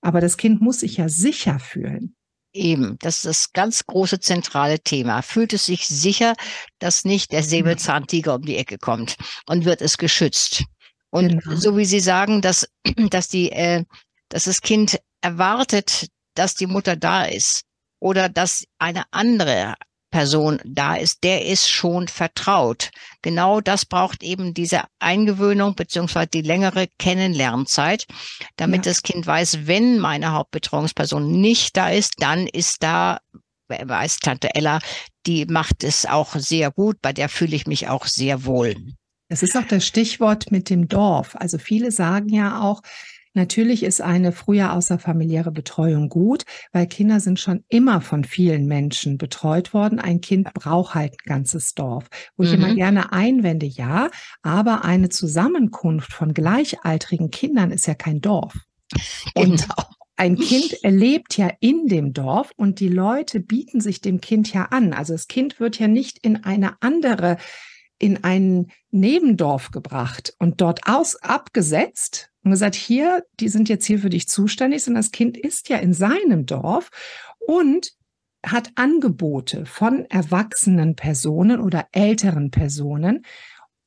Aber 0.01 0.21
das 0.21 0.37
Kind 0.37 0.61
muss 0.61 0.79
sich 0.79 0.97
ja 0.97 1.09
sicher 1.09 1.59
fühlen. 1.59 2.15
Eben, 2.53 2.97
das 2.99 3.17
ist 3.17 3.25
das 3.25 3.53
ganz 3.53 3.85
große 3.85 4.19
zentrale 4.19 4.79
Thema. 4.79 5.21
Fühlt 5.21 5.53
es 5.53 5.65
sich 5.65 5.87
sicher, 5.87 6.35
dass 6.79 7.05
nicht 7.05 7.31
der 7.31 7.43
Säbelzahntiger 7.43 8.35
um 8.35 8.41
die 8.41 8.57
Ecke 8.57 8.77
kommt 8.77 9.15
und 9.45 9.63
wird 9.63 9.81
es 9.81 9.97
geschützt? 9.97 10.63
Und 11.11 11.43
genau. 11.43 11.55
so 11.55 11.77
wie 11.77 11.85
Sie 11.85 12.01
sagen, 12.01 12.41
dass, 12.41 12.67
dass 13.09 13.29
die, 13.29 13.51
äh, 13.51 13.85
dass 14.29 14.45
das 14.45 14.61
Kind 14.61 14.99
erwartet, 15.21 16.07
dass 16.35 16.55
die 16.55 16.67
Mutter 16.67 16.95
da 16.95 17.23
ist 17.23 17.63
oder 17.99 18.27
dass 18.27 18.65
eine 18.79 19.03
andere 19.11 19.75
Person 20.11 20.59
da 20.65 20.95
ist, 20.95 21.23
der 21.23 21.45
ist 21.45 21.69
schon 21.69 22.07
vertraut. 22.07 22.91
Genau 23.21 23.61
das 23.61 23.85
braucht 23.85 24.21
eben 24.23 24.53
diese 24.53 24.83
Eingewöhnung 24.99 25.75
beziehungsweise 25.75 26.27
die 26.27 26.41
längere 26.41 26.87
Kennenlernzeit, 26.99 28.05
damit 28.57 28.85
ja. 28.85 28.91
das 28.91 29.01
Kind 29.01 29.25
weiß, 29.25 29.65
wenn 29.65 29.99
meine 29.99 30.33
Hauptbetreuungsperson 30.33 31.31
nicht 31.31 31.77
da 31.77 31.89
ist, 31.89 32.15
dann 32.19 32.45
ist 32.45 32.83
da, 32.83 33.19
weiß 33.67 34.19
Tante 34.19 34.53
Ella, 34.53 34.79
die 35.25 35.45
macht 35.45 35.83
es 35.83 36.05
auch 36.05 36.35
sehr 36.35 36.71
gut, 36.71 37.01
bei 37.01 37.13
der 37.13 37.29
fühle 37.29 37.55
ich 37.55 37.65
mich 37.65 37.87
auch 37.87 38.05
sehr 38.05 38.45
wohl. 38.45 38.75
Das 39.29 39.43
ist 39.43 39.55
auch 39.55 39.65
das 39.65 39.87
Stichwort 39.87 40.51
mit 40.51 40.69
dem 40.69 40.89
Dorf. 40.89 41.37
Also 41.37 41.57
viele 41.57 41.91
sagen 41.91 42.27
ja 42.27 42.59
auch, 42.59 42.81
Natürlich 43.33 43.83
ist 43.83 44.01
eine 44.01 44.33
früher 44.33 44.73
außerfamiliäre 44.73 45.51
Betreuung 45.51 46.09
gut, 46.09 46.43
weil 46.73 46.85
Kinder 46.85 47.19
sind 47.19 47.39
schon 47.39 47.63
immer 47.69 48.01
von 48.01 48.25
vielen 48.25 48.65
Menschen 48.65 49.17
betreut 49.17 49.73
worden. 49.73 49.99
Ein 49.99 50.19
Kind 50.19 50.53
braucht 50.53 50.95
halt 50.95 51.13
ein 51.13 51.25
ganzes 51.25 51.73
Dorf. 51.73 52.07
Wo 52.35 52.43
mhm. 52.43 52.49
ich 52.49 52.53
immer 52.55 52.67
mhm. 52.69 52.75
gerne 52.75 53.13
einwende, 53.13 53.65
ja, 53.65 54.09
aber 54.41 54.83
eine 54.83 55.09
Zusammenkunft 55.09 56.11
von 56.11 56.33
gleichaltrigen 56.33 57.31
Kindern 57.31 57.71
ist 57.71 57.87
ja 57.87 57.93
kein 57.93 58.19
Dorf. 58.19 58.53
Und 59.33 59.61
genau. 59.61 59.83
ein 60.17 60.35
Kind 60.37 60.83
erlebt 60.83 61.37
ja 61.37 61.49
in 61.61 61.87
dem 61.87 62.11
Dorf 62.11 62.51
und 62.57 62.81
die 62.81 62.89
Leute 62.89 63.39
bieten 63.39 63.79
sich 63.79 64.01
dem 64.01 64.19
Kind 64.19 64.51
ja 64.53 64.65
an. 64.65 64.91
Also 64.91 65.13
das 65.13 65.27
Kind 65.27 65.61
wird 65.61 65.79
ja 65.79 65.87
nicht 65.87 66.17
in 66.21 66.43
eine 66.43 66.81
andere 66.81 67.37
in 67.97 68.23
ein 68.23 68.71
Nebendorf 68.89 69.69
gebracht 69.69 70.33
und 70.39 70.59
dort 70.59 70.87
aus 70.87 71.15
abgesetzt 71.17 72.30
und 72.43 72.51
gesagt, 72.51 72.75
hier, 72.75 73.23
die 73.39 73.49
sind 73.49 73.69
jetzt 73.69 73.85
hier 73.85 73.99
für 73.99 74.09
dich 74.09 74.27
zuständig, 74.27 74.83
sondern 74.83 75.03
das 75.03 75.11
Kind 75.11 75.37
ist 75.37 75.69
ja 75.69 75.77
in 75.77 75.93
seinem 75.93 76.45
Dorf 76.45 76.89
und 77.39 77.93
hat 78.43 78.71
Angebote 78.75 79.65
von 79.65 80.05
erwachsenen 80.05 80.95
Personen 80.95 81.59
oder 81.59 81.87
älteren 81.91 82.49
Personen 82.49 83.23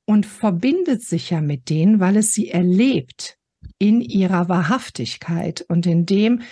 und 0.07 0.26
verbindet 0.26 1.02
sich 1.02 1.30
ja 1.30 1.40
mit 1.40 1.70
denen, 1.70 1.98
weil 1.98 2.16
es 2.16 2.32
sie 2.32 2.50
erlebt 2.50 3.38
in 3.78 4.00
ihrer 4.00 4.48
Wahrhaftigkeit 4.48 5.64
und 5.68 5.86
in 5.86 6.07
dem, 6.07 6.42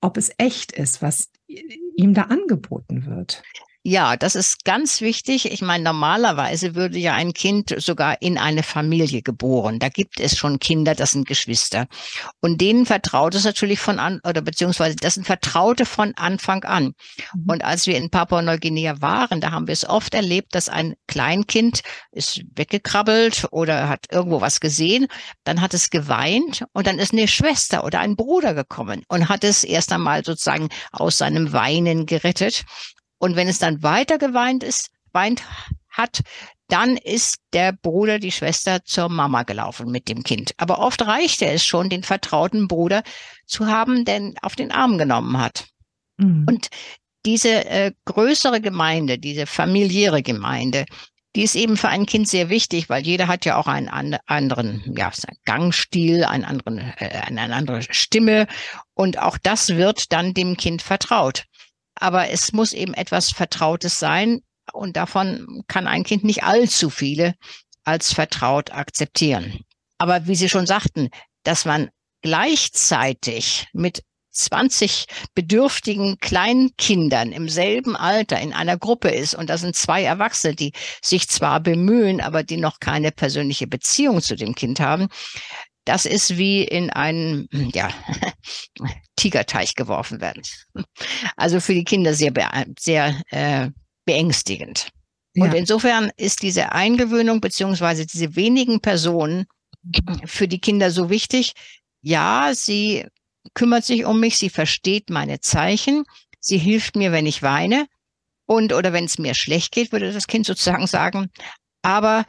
ob 0.00 0.16
es 0.16 0.30
echt 0.38 0.72
ist, 0.72 1.02
was 1.02 1.30
ihm 1.46 2.14
da 2.14 2.22
angeboten 2.22 3.06
wird. 3.06 3.42
Ja, 3.82 4.18
das 4.18 4.34
ist 4.34 4.66
ganz 4.66 5.00
wichtig. 5.00 5.50
Ich 5.50 5.62
meine, 5.62 5.82
normalerweise 5.84 6.74
würde 6.74 6.98
ja 6.98 7.14
ein 7.14 7.32
Kind 7.32 7.74
sogar 7.78 8.20
in 8.20 8.36
eine 8.36 8.62
Familie 8.62 9.22
geboren. 9.22 9.78
Da 9.78 9.88
gibt 9.88 10.20
es 10.20 10.36
schon 10.36 10.58
Kinder, 10.58 10.94
das 10.94 11.12
sind 11.12 11.26
Geschwister. 11.26 11.86
Und 12.42 12.60
denen 12.60 12.84
vertraut 12.84 13.34
es 13.34 13.44
natürlich 13.44 13.80
von 13.80 13.98
an, 13.98 14.20
oder 14.22 14.42
beziehungsweise 14.42 14.96
das 14.96 15.14
sind 15.14 15.24
Vertraute 15.26 15.86
von 15.86 16.12
Anfang 16.16 16.64
an. 16.64 16.92
Mhm. 17.32 17.44
Und 17.48 17.64
als 17.64 17.86
wir 17.86 17.96
in 17.96 18.10
Papua-Neuguinea 18.10 19.00
waren, 19.00 19.40
da 19.40 19.50
haben 19.50 19.66
wir 19.66 19.72
es 19.72 19.88
oft 19.88 20.12
erlebt, 20.12 20.54
dass 20.54 20.68
ein 20.68 20.94
Kleinkind 21.06 21.80
ist 22.12 22.42
weggekrabbelt 22.54 23.48
oder 23.50 23.88
hat 23.88 24.04
irgendwo 24.12 24.42
was 24.42 24.60
gesehen, 24.60 25.06
dann 25.44 25.62
hat 25.62 25.72
es 25.72 25.88
geweint 25.88 26.66
und 26.74 26.86
dann 26.86 26.98
ist 26.98 27.14
eine 27.14 27.28
Schwester 27.28 27.82
oder 27.84 28.00
ein 28.00 28.14
Bruder 28.14 28.52
gekommen 28.52 29.04
und 29.08 29.30
hat 29.30 29.42
es 29.42 29.64
erst 29.64 29.90
einmal 29.90 30.22
sozusagen 30.22 30.68
aus 30.92 31.16
seinem 31.16 31.54
Weinen 31.54 32.04
gerettet. 32.04 32.66
Und 33.20 33.36
wenn 33.36 33.48
es 33.48 33.58
dann 33.58 33.82
weiter 33.82 34.18
geweint 34.18 34.64
ist, 34.64 34.90
weint 35.12 35.42
hat, 35.90 36.22
dann 36.68 36.96
ist 36.96 37.38
der 37.52 37.72
Bruder, 37.72 38.18
die 38.18 38.32
Schwester 38.32 38.84
zur 38.84 39.08
Mama 39.08 39.42
gelaufen 39.42 39.90
mit 39.90 40.08
dem 40.08 40.22
Kind. 40.22 40.52
Aber 40.56 40.78
oft 40.78 41.02
reichte 41.02 41.46
es 41.46 41.64
schon, 41.64 41.90
den 41.90 42.02
vertrauten 42.02 42.66
Bruder 42.66 43.02
zu 43.46 43.66
haben, 43.66 44.04
der 44.04 44.32
auf 44.42 44.56
den 44.56 44.72
Arm 44.72 44.96
genommen 44.96 45.38
hat. 45.38 45.66
Mhm. 46.16 46.46
Und 46.48 46.68
diese 47.26 47.66
äh, 47.66 47.92
größere 48.06 48.60
Gemeinde, 48.60 49.18
diese 49.18 49.46
familiäre 49.46 50.22
Gemeinde, 50.22 50.86
die 51.36 51.42
ist 51.42 51.54
eben 51.54 51.76
für 51.76 51.88
ein 51.88 52.06
Kind 52.06 52.28
sehr 52.28 52.48
wichtig, 52.48 52.88
weil 52.88 53.04
jeder 53.04 53.28
hat 53.28 53.44
ja 53.44 53.56
auch 53.56 53.66
einen 53.66 54.16
anderen 54.26 54.82
ja, 54.96 55.12
Gangstil, 55.44 56.24
einen 56.24 56.44
anderen, 56.44 56.78
äh, 56.78 57.20
eine 57.26 57.54
andere 57.54 57.82
Stimme 57.82 58.46
und 58.94 59.18
auch 59.18 59.38
das 59.38 59.76
wird 59.76 60.12
dann 60.12 60.34
dem 60.34 60.56
Kind 60.56 60.82
vertraut. 60.82 61.44
Aber 62.00 62.30
es 62.30 62.52
muss 62.52 62.72
eben 62.72 62.94
etwas 62.94 63.30
Vertrautes 63.30 63.98
sein 63.98 64.40
und 64.72 64.96
davon 64.96 65.62
kann 65.68 65.86
ein 65.86 66.02
Kind 66.02 66.24
nicht 66.24 66.42
allzu 66.42 66.90
viele 66.90 67.34
als 67.84 68.12
vertraut 68.12 68.72
akzeptieren. 68.72 69.60
Aber 69.98 70.26
wie 70.26 70.34
Sie 70.34 70.48
schon 70.48 70.66
sagten, 70.66 71.10
dass 71.42 71.64
man 71.64 71.90
gleichzeitig 72.22 73.68
mit 73.72 74.02
20 74.32 75.06
bedürftigen 75.34 76.18
Kleinkindern 76.18 77.32
im 77.32 77.48
selben 77.48 77.96
Alter 77.96 78.40
in 78.40 78.52
einer 78.52 78.78
Gruppe 78.78 79.10
ist 79.10 79.34
und 79.34 79.50
da 79.50 79.58
sind 79.58 79.74
zwei 79.74 80.04
Erwachsene, 80.04 80.54
die 80.54 80.72
sich 81.02 81.28
zwar 81.28 81.60
bemühen, 81.60 82.20
aber 82.20 82.42
die 82.42 82.56
noch 82.56 82.80
keine 82.80 83.10
persönliche 83.10 83.66
Beziehung 83.66 84.22
zu 84.22 84.36
dem 84.36 84.54
Kind 84.54 84.80
haben, 84.80 85.08
das 85.90 86.06
ist 86.06 86.38
wie 86.38 86.62
in 86.62 86.88
einen 86.90 87.48
ja, 87.50 87.90
Tigerteich 89.16 89.74
geworfen 89.74 90.20
werden. 90.20 90.40
Also 91.36 91.58
für 91.58 91.74
die 91.74 91.82
Kinder 91.82 92.14
sehr, 92.14 92.32
sehr 92.78 93.20
äh, 93.30 93.70
beängstigend. 94.04 94.90
Ja. 95.34 95.46
Und 95.46 95.54
insofern 95.54 96.12
ist 96.16 96.42
diese 96.42 96.70
Eingewöhnung 96.70 97.40
beziehungsweise 97.40 98.06
diese 98.06 98.36
wenigen 98.36 98.78
Personen 98.80 99.46
für 100.26 100.46
die 100.46 100.60
Kinder 100.60 100.92
so 100.92 101.10
wichtig. 101.10 101.54
Ja, 102.02 102.52
sie 102.54 103.08
kümmert 103.54 103.84
sich 103.84 104.04
um 104.04 104.20
mich, 104.20 104.38
sie 104.38 104.48
versteht 104.48 105.10
meine 105.10 105.40
Zeichen, 105.40 106.04
sie 106.38 106.58
hilft 106.58 106.94
mir, 106.94 107.10
wenn 107.10 107.26
ich 107.26 107.42
weine 107.42 107.88
und 108.46 108.72
oder 108.72 108.92
wenn 108.92 109.06
es 109.06 109.18
mir 109.18 109.34
schlecht 109.34 109.72
geht, 109.72 109.90
würde 109.90 110.12
das 110.12 110.28
Kind 110.28 110.46
sozusagen 110.46 110.86
sagen. 110.86 111.30
Aber 111.82 112.26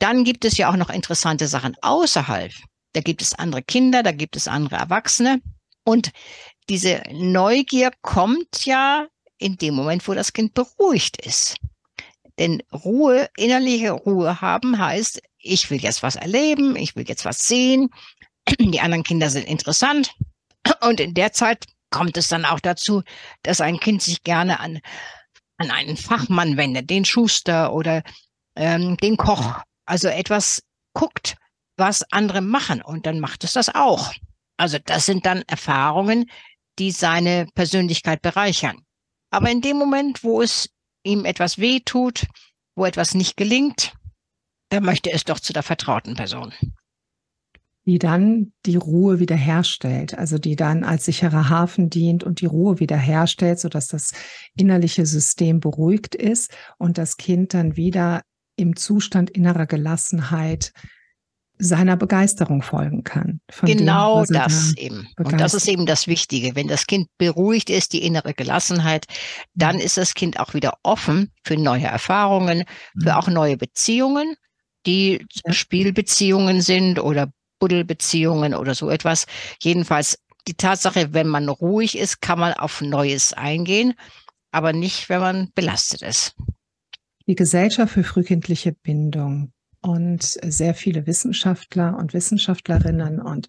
dann 0.00 0.24
gibt 0.24 0.44
es 0.44 0.56
ja 0.56 0.68
auch 0.68 0.76
noch 0.76 0.90
interessante 0.90 1.46
Sachen 1.46 1.76
außerhalb. 1.80 2.52
Da 2.94 3.00
gibt 3.00 3.22
es 3.22 3.34
andere 3.34 3.62
Kinder, 3.62 4.02
da 4.02 4.12
gibt 4.12 4.36
es 4.36 4.48
andere 4.48 4.76
Erwachsene 4.76 5.40
und 5.84 6.10
diese 6.68 7.02
Neugier 7.12 7.92
kommt 8.00 8.64
ja 8.64 9.06
in 9.38 9.56
dem 9.58 9.74
Moment, 9.74 10.08
wo 10.08 10.14
das 10.14 10.32
Kind 10.32 10.54
beruhigt 10.54 11.24
ist. 11.24 11.56
Denn 12.38 12.62
Ruhe, 12.72 13.28
innerliche 13.36 13.92
Ruhe 13.92 14.40
haben 14.40 14.78
heißt, 14.78 15.20
ich 15.38 15.70
will 15.70 15.82
jetzt 15.82 16.02
was 16.02 16.16
erleben, 16.16 16.74
ich 16.74 16.96
will 16.96 17.06
jetzt 17.06 17.24
was 17.24 17.46
sehen, 17.46 17.90
die 18.58 18.80
anderen 18.80 19.04
Kinder 19.04 19.28
sind 19.28 19.46
interessant, 19.46 20.14
und 20.80 21.00
in 21.00 21.14
der 21.14 21.32
Zeit 21.32 21.66
kommt 21.90 22.16
es 22.16 22.28
dann 22.28 22.44
auch 22.44 22.60
dazu, 22.60 23.02
dass 23.42 23.60
ein 23.60 23.78
Kind 23.78 24.02
sich 24.02 24.22
gerne 24.22 24.60
an, 24.60 24.80
an 25.58 25.70
einen 25.70 25.96
Fachmann 25.96 26.56
wendet, 26.56 26.90
den 26.90 27.04
Schuster 27.04 27.72
oder 27.72 28.02
ähm, 28.56 28.96
den 28.96 29.16
Koch. 29.16 29.60
Also 29.86 30.08
etwas 30.08 30.62
guckt, 30.92 31.36
was 31.76 32.04
andere 32.12 32.40
machen 32.40 32.82
und 32.82 33.06
dann 33.06 33.20
macht 33.20 33.44
es 33.44 33.52
das 33.52 33.74
auch. 33.74 34.12
Also 34.56 34.78
das 34.84 35.06
sind 35.06 35.26
dann 35.26 35.42
Erfahrungen, 35.46 36.26
die 36.78 36.90
seine 36.90 37.46
Persönlichkeit 37.54 38.22
bereichern. 38.22 38.78
Aber 39.30 39.50
in 39.50 39.60
dem 39.60 39.76
Moment, 39.76 40.22
wo 40.22 40.42
es 40.42 40.70
ihm 41.02 41.24
etwas 41.24 41.58
weh 41.58 41.80
tut, 41.80 42.26
wo 42.76 42.84
etwas 42.84 43.14
nicht 43.14 43.36
gelingt, 43.36 43.94
da 44.68 44.80
möchte 44.80 45.12
es 45.12 45.24
doch 45.24 45.40
zu 45.40 45.52
der 45.52 45.62
vertrauten 45.62 46.14
Person 46.14 46.52
die 47.86 47.98
dann 47.98 48.52
die 48.64 48.76
Ruhe 48.76 49.20
wiederherstellt, 49.20 50.16
also 50.16 50.38
die 50.38 50.56
dann 50.56 50.84
als 50.84 51.04
sicherer 51.04 51.50
Hafen 51.50 51.90
dient 51.90 52.24
und 52.24 52.40
die 52.40 52.46
Ruhe 52.46 52.80
wiederherstellt, 52.80 53.58
sodass 53.58 53.88
das 53.88 54.12
innerliche 54.56 55.04
System 55.04 55.60
beruhigt 55.60 56.14
ist 56.14 56.50
und 56.78 56.96
das 56.96 57.16
Kind 57.16 57.52
dann 57.52 57.76
wieder 57.76 58.22
im 58.56 58.76
Zustand 58.76 59.30
innerer 59.30 59.66
Gelassenheit 59.66 60.72
seiner 61.58 61.96
Begeisterung 61.96 62.62
folgen 62.62 63.04
kann. 63.04 63.40
genau 63.62 64.24
dem, 64.24 64.34
das 64.34 64.76
eben. 64.76 65.08
Und 65.16 65.40
das 65.40 65.54
ist 65.54 65.68
eben 65.68 65.86
das 65.86 66.06
Wichtige. 66.06 66.56
Wenn 66.56 66.68
das 66.68 66.86
Kind 66.86 67.08
beruhigt 67.16 67.70
ist, 67.70 67.92
die 67.92 68.04
innere 68.04 68.34
Gelassenheit, 68.34 69.06
dann 69.54 69.78
ist 69.78 69.96
das 69.96 70.14
Kind 70.14 70.40
auch 70.40 70.54
wieder 70.54 70.74
offen 70.82 71.30
für 71.44 71.56
neue 71.56 71.86
Erfahrungen, 71.86 72.64
für 73.00 73.10
mhm. 73.10 73.16
auch 73.16 73.28
neue 73.28 73.56
Beziehungen, 73.56 74.34
die 74.86 75.24
ja. 75.44 75.52
Spielbeziehungen 75.52 76.60
sind 76.60 76.98
oder 76.98 77.30
Buddelbeziehungen 77.60 78.54
oder 78.54 78.74
so 78.74 78.90
etwas. 78.90 79.26
Jedenfalls 79.62 80.18
die 80.46 80.54
Tatsache, 80.54 81.14
wenn 81.14 81.28
man 81.28 81.48
ruhig 81.48 81.96
ist, 81.96 82.20
kann 82.20 82.38
man 82.38 82.52
auf 82.52 82.80
Neues 82.80 83.32
eingehen, 83.32 83.94
aber 84.50 84.72
nicht, 84.72 85.08
wenn 85.08 85.20
man 85.20 85.50
belastet 85.54 86.02
ist. 86.02 86.34
Die 87.26 87.34
Gesellschaft 87.34 87.94
für 87.94 88.04
frühkindliche 88.04 88.72
Bindung 88.72 89.53
und 89.84 90.22
sehr 90.22 90.74
viele 90.74 91.06
Wissenschaftler 91.06 91.96
und 91.98 92.14
Wissenschaftlerinnen 92.14 93.20
und 93.20 93.48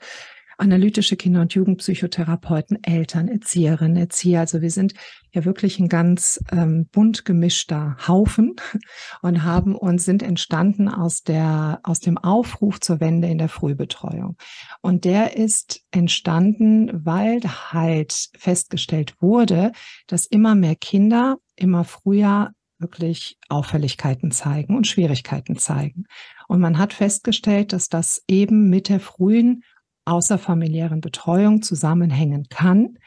analytische 0.57 1.15
Kinder- 1.15 1.41
und 1.41 1.53
Jugendpsychotherapeuten, 1.53 2.83
Eltern, 2.83 3.27
Erzieherinnen, 3.27 3.97
Erzieher. 3.97 4.41
Also 4.41 4.61
wir 4.61 4.71
sind 4.71 4.93
ja 5.31 5.43
wirklich 5.45 5.79
ein 5.79 5.89
ganz 5.89 6.41
ähm, 6.51 6.87
bunt 6.91 7.25
gemischter 7.25 7.97
Haufen 8.07 8.55
und 9.21 9.43
haben 9.43 9.75
uns 9.75 10.05
sind 10.05 10.23
entstanden 10.23 10.87
aus 10.87 11.23
der 11.23 11.79
aus 11.83 11.99
dem 11.99 12.17
Aufruf 12.17 12.79
zur 12.79 12.99
Wende 12.99 13.27
in 13.27 13.37
der 13.37 13.49
Frühbetreuung. 13.49 14.37
Und 14.81 15.05
der 15.05 15.37
ist 15.37 15.81
entstanden, 15.91 17.05
weil 17.05 17.41
halt 17.43 18.29
festgestellt 18.37 19.15
wurde, 19.21 19.71
dass 20.07 20.25
immer 20.25 20.55
mehr 20.55 20.75
Kinder 20.75 21.37
immer 21.55 21.83
früher 21.83 22.51
wirklich 22.85 23.37
Auffälligkeiten 23.49 24.29
zeigen 24.29 24.77
und 24.77 24.85
Schwierigkeiten 24.85 25.57
zeigen. 25.57 26.05
Und 26.47 26.59
man 26.59 26.77
hat 26.77 26.93
festgestellt, 26.93 27.73
dass 27.73 27.89
das 27.89 28.21
eben 28.27 28.69
mit 28.69 28.89
der 28.89 28.99
frühen 28.99 29.63
außerfamiliären 30.05 31.01
Betreuung 31.01 31.63
zusammenhängen 31.63 32.45
kann, 32.49 32.99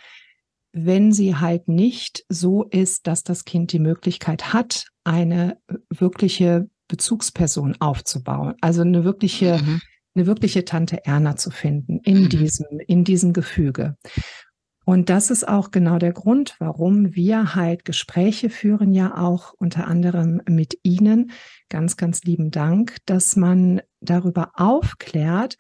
wenn 0.73 1.13
sie 1.13 1.37
halt 1.37 1.69
nicht 1.69 2.25
so 2.29 2.65
ist, 2.65 3.07
dass 3.07 3.23
das 3.23 3.45
Kind 3.45 3.73
die 3.73 3.79
Möglichkeit 3.79 4.53
hat, 4.53 4.87
eine 5.05 5.59
wirkliche 5.91 6.69
Bezugsperson 6.89 7.77
aufzubauen, 7.79 8.55
also 8.61 8.83
eine 8.83 9.05
wirkliche, 9.05 9.59
mhm. 9.59 9.81
eine 10.17 10.27
wirkliche 10.27 10.65
Tante 10.65 11.07
Erna 11.07 11.37
zu 11.37 11.51
finden 11.51 12.01
in 12.03 12.23
mhm. 12.23 12.29
diesem, 12.31 12.67
in 12.89 13.05
diesem 13.05 13.33
Gefüge. 13.33 13.97
Und 14.89 15.11
das 15.11 15.29
ist 15.29 15.47
auch 15.47 15.71
genau 15.71 15.99
der 15.99 16.15
Grund, 16.15 16.57
warum 16.61 17.15
wir 17.15 17.55
halt 17.55 17.85
Gespräche 17.85 18.49
führen, 18.49 18.91
ja 18.91 19.19
auch 19.19 19.53
unter 19.59 19.87
anderem 19.87 20.41
mit 20.49 20.79
Ihnen. 20.83 21.31
Ganz, 21.69 21.99
ganz 21.99 22.23
lieben 22.23 22.51
Dank, 22.51 22.97
dass 23.05 23.37
man 23.37 23.83
darüber 24.01 24.53
aufklärt, 24.55 25.59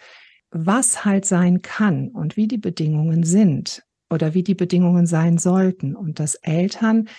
was 0.50 1.04
halt 1.04 1.26
sein 1.26 1.60
kann 1.60 2.08
und 2.08 2.38
wie 2.38 2.48
die 2.48 2.56
Bedingungen 2.56 3.22
sind 3.22 3.84
oder 4.08 4.32
wie 4.32 4.42
die 4.42 4.54
Bedingungen 4.54 5.04
sein 5.04 5.36
sollten 5.36 5.94
und 5.94 6.20
dass 6.20 6.34
Eltern 6.36 7.10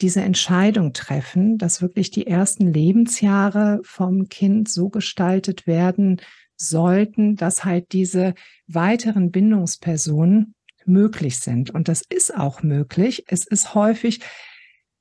diese 0.00 0.20
Entscheidung 0.20 0.92
treffen, 0.92 1.58
dass 1.58 1.82
wirklich 1.82 2.12
die 2.12 2.28
ersten 2.28 2.72
Lebensjahre 2.72 3.80
vom 3.82 4.28
Kind 4.28 4.68
so 4.68 4.90
gestaltet 4.90 5.66
werden 5.66 6.20
sollten, 6.56 7.34
dass 7.34 7.64
halt 7.64 7.90
diese 7.90 8.34
weiteren 8.68 9.32
Bindungspersonen 9.32 10.54
möglich 10.88 11.38
sind. 11.38 11.70
Und 11.70 11.88
das 11.88 12.02
ist 12.08 12.36
auch 12.36 12.62
möglich. 12.62 13.24
Es 13.28 13.46
ist 13.46 13.74
häufig 13.74 14.20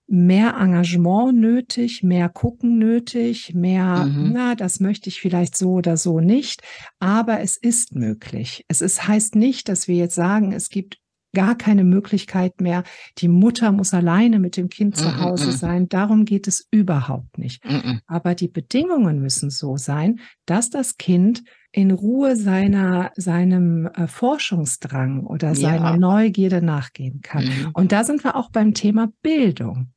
mehr 0.08 0.56
Engagement 0.58 1.38
nötig, 1.38 2.02
mehr 2.02 2.30
gucken 2.30 2.78
nötig, 2.78 3.54
mehr, 3.54 4.06
mhm. 4.06 4.32
na, 4.34 4.56
das 4.56 4.80
möchte 4.80 5.10
ich 5.10 5.20
vielleicht 5.20 5.58
so 5.58 5.74
oder 5.74 5.98
so 5.98 6.22
nicht, 6.22 6.62
aber 7.00 7.42
es 7.42 7.58
ist 7.58 7.94
möglich. 7.94 8.64
Es 8.70 8.82
ist, 8.82 9.08
heißt 9.08 9.36
nicht, 9.36 9.68
dass 9.68 9.88
wir 9.88 9.96
jetzt 9.96 10.16
sagen, 10.16 10.54
es 10.54 10.70
gibt 10.70 10.98
gar 11.36 11.56
keine 11.56 11.84
Möglichkeit 11.84 12.62
mehr. 12.62 12.84
Die 13.18 13.28
Mutter 13.28 13.72
muss 13.72 13.94
alleine 13.94 14.40
mit 14.40 14.56
dem 14.58 14.70
Kind 14.70 14.96
zu 14.96 15.20
Hause 15.20 15.52
sein. 15.52 15.90
Darum 15.90 16.26
geht 16.26 16.48
es 16.48 16.66
überhaupt 16.72 17.38
nicht. 17.38 17.64
Aber 18.08 18.34
die 18.34 18.48
Bedingungen 18.48 19.20
müssen 19.20 19.50
so 19.50 19.78
sein, 19.78 20.20
dass 20.46 20.70
das 20.70 20.98
Kind 20.98 21.44
in 21.72 21.91
Ruhe 21.91 22.36
seiner, 22.36 23.11
seinem 23.15 23.88
äh, 23.88 24.07
Forschungsdrang 24.07 25.26
oder 25.26 25.55
seiner 25.55 25.91
ja. 25.91 25.97
Neugierde 25.97 26.61
nachgehen 26.61 27.22
kann. 27.22 27.45
Mhm. 27.45 27.70
Und 27.74 27.91
da 27.91 28.03
sind 28.03 28.24
wir 28.24 28.36
auch 28.36 28.49
beim 28.51 28.74
Thema 28.74 29.11
Bildung. 29.22 29.91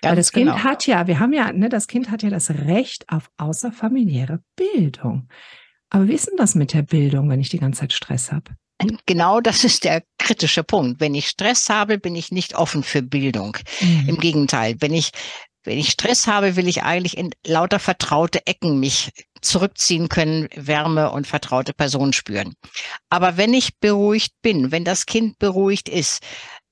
Ganz 0.00 0.10
Weil 0.10 0.16
das 0.16 0.32
Kind 0.32 0.46
genau. 0.46 0.62
hat 0.62 0.86
ja, 0.86 1.06
wir 1.06 1.18
haben 1.18 1.32
ja, 1.32 1.52
ne, 1.52 1.68
das 1.68 1.88
Kind 1.88 2.10
hat 2.10 2.22
ja 2.22 2.30
das 2.30 2.50
Recht 2.50 3.08
auf 3.08 3.30
außerfamiliäre 3.36 4.40
Bildung. 4.54 5.28
Aber 5.90 6.08
wie 6.08 6.14
ist 6.14 6.28
denn 6.28 6.36
das 6.36 6.54
mit 6.54 6.72
der 6.72 6.82
Bildung, 6.82 7.28
wenn 7.28 7.40
ich 7.40 7.48
die 7.48 7.58
ganze 7.58 7.80
Zeit 7.80 7.92
Stress 7.92 8.32
habe? 8.32 8.52
Genau 9.06 9.40
das 9.40 9.64
ist 9.64 9.84
der 9.84 10.02
kritische 10.18 10.62
Punkt. 10.62 11.00
Wenn 11.00 11.14
ich 11.14 11.28
Stress 11.28 11.70
habe, 11.70 11.98
bin 11.98 12.14
ich 12.14 12.30
nicht 12.30 12.54
offen 12.56 12.82
für 12.82 13.02
Bildung. 13.02 13.56
Mhm. 13.80 14.08
Im 14.08 14.16
Gegenteil, 14.18 14.76
wenn 14.80 14.92
ich 14.92 15.12
Wenn 15.66 15.78
ich 15.78 15.90
Stress 15.90 16.26
habe, 16.26 16.56
will 16.56 16.68
ich 16.68 16.82
eigentlich 16.84 17.16
in 17.16 17.30
lauter 17.44 17.78
vertraute 17.78 18.46
Ecken 18.46 18.78
mich 18.78 19.10
zurückziehen 19.42 20.08
können, 20.08 20.48
Wärme 20.54 21.10
und 21.10 21.26
vertraute 21.26 21.72
Personen 21.72 22.12
spüren. 22.12 22.54
Aber 23.10 23.36
wenn 23.36 23.52
ich 23.52 23.78
beruhigt 23.78 24.32
bin, 24.42 24.70
wenn 24.70 24.84
das 24.84 25.06
Kind 25.06 25.38
beruhigt 25.38 25.88
ist, 25.88 26.22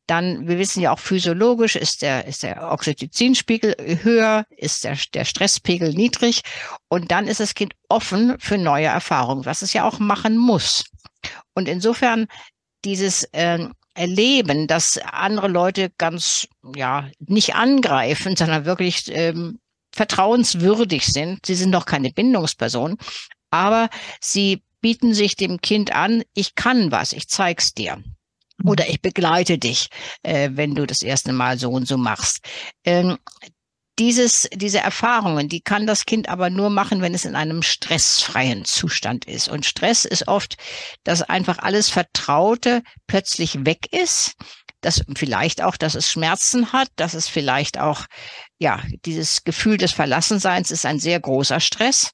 dann, 0.06 0.46
wir 0.46 0.58
wissen 0.58 0.80
ja 0.80 0.92
auch 0.92 0.98
physiologisch, 0.98 1.76
ist 1.76 2.02
der, 2.02 2.26
ist 2.26 2.42
der 2.42 2.70
Oxytocinspiegel 2.70 3.74
höher, 4.02 4.44
ist 4.50 4.84
der, 4.84 4.98
der 5.14 5.24
Stresspegel 5.24 5.94
niedrig 5.94 6.42
und 6.88 7.10
dann 7.10 7.26
ist 7.26 7.40
das 7.40 7.54
Kind 7.54 7.74
offen 7.88 8.38
für 8.38 8.58
neue 8.58 8.86
Erfahrungen, 8.86 9.46
was 9.46 9.62
es 9.62 9.72
ja 9.72 9.88
auch 9.88 9.98
machen 9.98 10.36
muss. 10.36 10.84
Und 11.54 11.68
insofern 11.68 12.26
dieses 12.84 13.24
äh, 13.32 13.66
Erleben, 13.94 14.66
dass 14.66 14.98
andere 14.98 15.48
Leute 15.48 15.90
ganz, 15.98 16.48
ja, 16.74 17.08
nicht 17.18 17.54
angreifen, 17.54 18.36
sondern 18.36 18.64
wirklich 18.64 19.04
ähm, 19.08 19.58
vertrauenswürdig 19.92 21.06
sind. 21.06 21.46
Sie 21.46 21.54
sind 21.54 21.70
noch 21.70 21.86
keine 21.86 22.10
Bindungsperson, 22.10 22.98
aber 23.50 23.88
sie 24.20 24.62
bieten 24.80 25.14
sich 25.14 25.36
dem 25.36 25.60
Kind 25.60 25.94
an, 25.94 26.24
ich 26.34 26.56
kann 26.56 26.90
was, 26.90 27.12
ich 27.12 27.28
zeig's 27.28 27.72
dir. 27.72 28.02
Mhm. 28.58 28.68
Oder 28.68 28.88
ich 28.88 29.00
begleite 29.00 29.58
dich, 29.58 29.88
äh, 30.22 30.50
wenn 30.52 30.74
du 30.74 30.86
das 30.86 31.02
erste 31.02 31.32
Mal 31.32 31.58
so 31.58 31.70
und 31.70 31.88
so 31.88 31.96
machst. 31.96 32.40
Ähm, 32.84 33.16
dieses, 33.98 34.48
diese 34.52 34.78
Erfahrungen, 34.80 35.48
die 35.48 35.60
kann 35.60 35.86
das 35.86 36.04
Kind 36.04 36.28
aber 36.28 36.50
nur 36.50 36.70
machen, 36.70 37.00
wenn 37.00 37.14
es 37.14 37.24
in 37.24 37.36
einem 37.36 37.62
stressfreien 37.62 38.64
Zustand 38.64 39.26
ist. 39.26 39.48
Und 39.48 39.66
Stress 39.66 40.04
ist 40.04 40.26
oft, 40.26 40.56
dass 41.04 41.22
einfach 41.22 41.58
alles 41.58 41.90
Vertraute 41.90 42.82
plötzlich 43.06 43.64
weg 43.64 43.92
ist. 43.92 44.34
dass 44.84 45.02
vielleicht 45.16 45.62
auch, 45.62 45.76
dass 45.76 45.94
es 45.94 46.10
Schmerzen 46.10 46.72
hat, 46.72 46.88
dass 46.96 47.14
es 47.14 47.26
vielleicht 47.26 47.78
auch, 47.78 48.04
ja, 48.58 48.82
dieses 49.06 49.42
Gefühl 49.44 49.78
des 49.78 49.92
Verlassenseins 49.92 50.70
ist 50.70 50.84
ein 50.84 51.00
sehr 51.00 51.18
großer 51.20 51.58
Stress. 51.60 52.10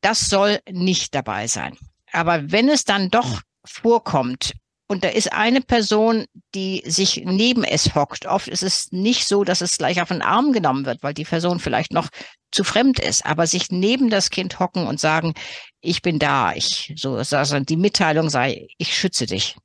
Das 0.00 0.20
soll 0.20 0.60
nicht 0.70 1.14
dabei 1.14 1.46
sein. 1.48 1.76
Aber 2.12 2.50
wenn 2.50 2.68
es 2.70 2.84
dann 2.84 3.10
doch 3.10 3.42
vorkommt, 3.64 4.52
und 4.86 5.02
da 5.02 5.08
ist 5.08 5.32
eine 5.32 5.62
Person, 5.62 6.26
die 6.54 6.82
sich 6.84 7.22
neben 7.24 7.64
es 7.64 7.94
hockt. 7.94 8.26
Oft 8.26 8.48
ist 8.48 8.62
es 8.62 8.92
nicht 8.92 9.26
so, 9.26 9.42
dass 9.42 9.60
es 9.62 9.78
gleich 9.78 10.02
auf 10.02 10.08
den 10.08 10.22
Arm 10.22 10.52
genommen 10.52 10.84
wird, 10.84 11.02
weil 11.02 11.14
die 11.14 11.24
Person 11.24 11.58
vielleicht 11.58 11.92
noch 11.92 12.08
zu 12.52 12.64
fremd 12.64 12.98
ist, 13.00 13.24
aber 13.24 13.46
sich 13.46 13.70
neben 13.70 14.10
das 14.10 14.30
Kind 14.30 14.60
hocken 14.60 14.86
und 14.86 15.00
sagen, 15.00 15.34
ich 15.80 16.02
bin 16.02 16.18
da, 16.18 16.52
ich, 16.52 16.92
so, 16.96 17.16
also 17.16 17.60
die 17.60 17.76
Mitteilung 17.76 18.28
sei, 18.28 18.68
ich 18.78 18.96
schütze 18.96 19.26
dich. 19.26 19.56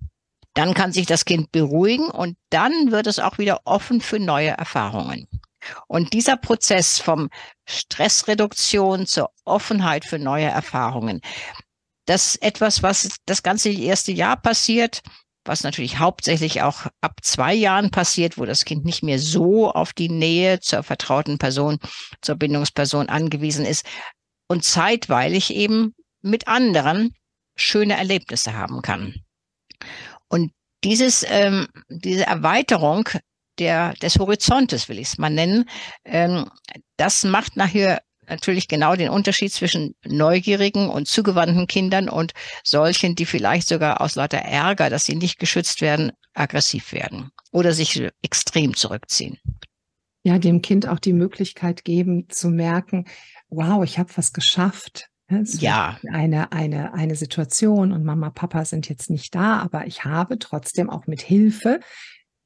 Dann 0.53 0.73
kann 0.73 0.93
sich 0.93 1.05
das 1.05 1.25
Kind 1.25 1.51
beruhigen 1.51 2.09
und 2.09 2.37
dann 2.49 2.91
wird 2.91 3.07
es 3.07 3.19
auch 3.19 3.37
wieder 3.37 3.61
offen 3.65 4.01
für 4.01 4.19
neue 4.19 4.49
Erfahrungen. 4.49 5.27
Und 5.87 6.13
dieser 6.13 6.37
Prozess 6.37 6.99
vom 6.99 7.29
Stressreduktion 7.65 9.05
zur 9.05 9.31
Offenheit 9.43 10.05
für 10.05 10.17
neue 10.17 10.47
Erfahrungen, 10.47 11.21
das 12.09 12.35
etwas, 12.37 12.81
was 12.81 13.17
das 13.27 13.43
ganze 13.43 13.69
erste 13.69 14.11
Jahr 14.11 14.35
passiert, 14.35 15.01
was 15.45 15.63
natürlich 15.63 15.99
hauptsächlich 15.99 16.63
auch 16.63 16.87
ab 17.01 17.19
zwei 17.21 17.53
Jahren 17.53 17.91
passiert, 17.91 18.39
wo 18.39 18.45
das 18.45 18.65
Kind 18.65 18.83
nicht 18.83 19.03
mehr 19.03 19.19
so 19.19 19.71
auf 19.71 19.93
die 19.93 20.09
Nähe 20.09 20.59
zur 20.59 20.81
vertrauten 20.81 21.37
Person, 21.37 21.77
zur 22.21 22.35
Bindungsperson 22.35 23.09
angewiesen 23.09 23.63
ist 23.63 23.85
und 24.47 24.63
zeitweilig 24.63 25.53
eben 25.53 25.93
mit 26.21 26.47
anderen 26.47 27.13
schöne 27.55 27.95
Erlebnisse 27.95 28.55
haben 28.55 28.81
kann. 28.81 29.13
Und 30.29 30.51
dieses, 30.83 31.23
ähm, 31.27 31.67
diese 31.89 32.25
Erweiterung 32.25 33.07
der, 33.59 33.93
des 33.95 34.17
Horizontes, 34.17 34.89
will 34.89 34.97
ich 34.97 35.09
es 35.09 35.17
mal 35.19 35.29
nennen, 35.29 35.69
ähm, 36.05 36.49
das 36.97 37.23
macht 37.23 37.55
nachher 37.55 38.01
natürlich 38.29 38.67
genau 38.67 38.95
den 38.95 39.09
Unterschied 39.09 39.51
zwischen 39.51 39.95
neugierigen 40.05 40.89
und 40.89 41.07
zugewandten 41.07 41.67
Kindern 41.67 42.09
und 42.09 42.33
solchen, 42.63 43.15
die 43.15 43.25
vielleicht 43.25 43.67
sogar 43.67 44.01
aus 44.01 44.15
lauter 44.15 44.39
Ärger, 44.39 44.89
dass 44.89 45.05
sie 45.05 45.15
nicht 45.15 45.39
geschützt 45.39 45.81
werden, 45.81 46.11
aggressiv 46.33 46.93
werden 46.93 47.31
oder 47.51 47.73
sich 47.73 48.01
extrem 48.21 48.75
zurückziehen. 48.75 49.37
Ja, 50.23 50.37
dem 50.37 50.61
Kind 50.61 50.87
auch 50.87 50.99
die 50.99 51.13
Möglichkeit 51.13 51.83
geben 51.83 52.27
zu 52.29 52.49
merken, 52.49 53.05
wow, 53.49 53.83
ich 53.83 53.97
habe 53.97 54.11
was 54.15 54.33
geschafft. 54.33 55.07
Es 55.27 55.61
ja. 55.61 55.97
Eine, 56.11 56.51
eine, 56.51 56.93
eine 56.93 57.15
Situation 57.15 57.91
und 57.91 58.03
Mama, 58.03 58.29
Papa 58.31 58.65
sind 58.65 58.89
jetzt 58.89 59.09
nicht 59.09 59.35
da, 59.35 59.59
aber 59.59 59.85
ich 59.87 60.03
habe 60.03 60.39
trotzdem 60.39 60.89
auch 60.89 61.07
mit 61.07 61.21
Hilfe 61.21 61.79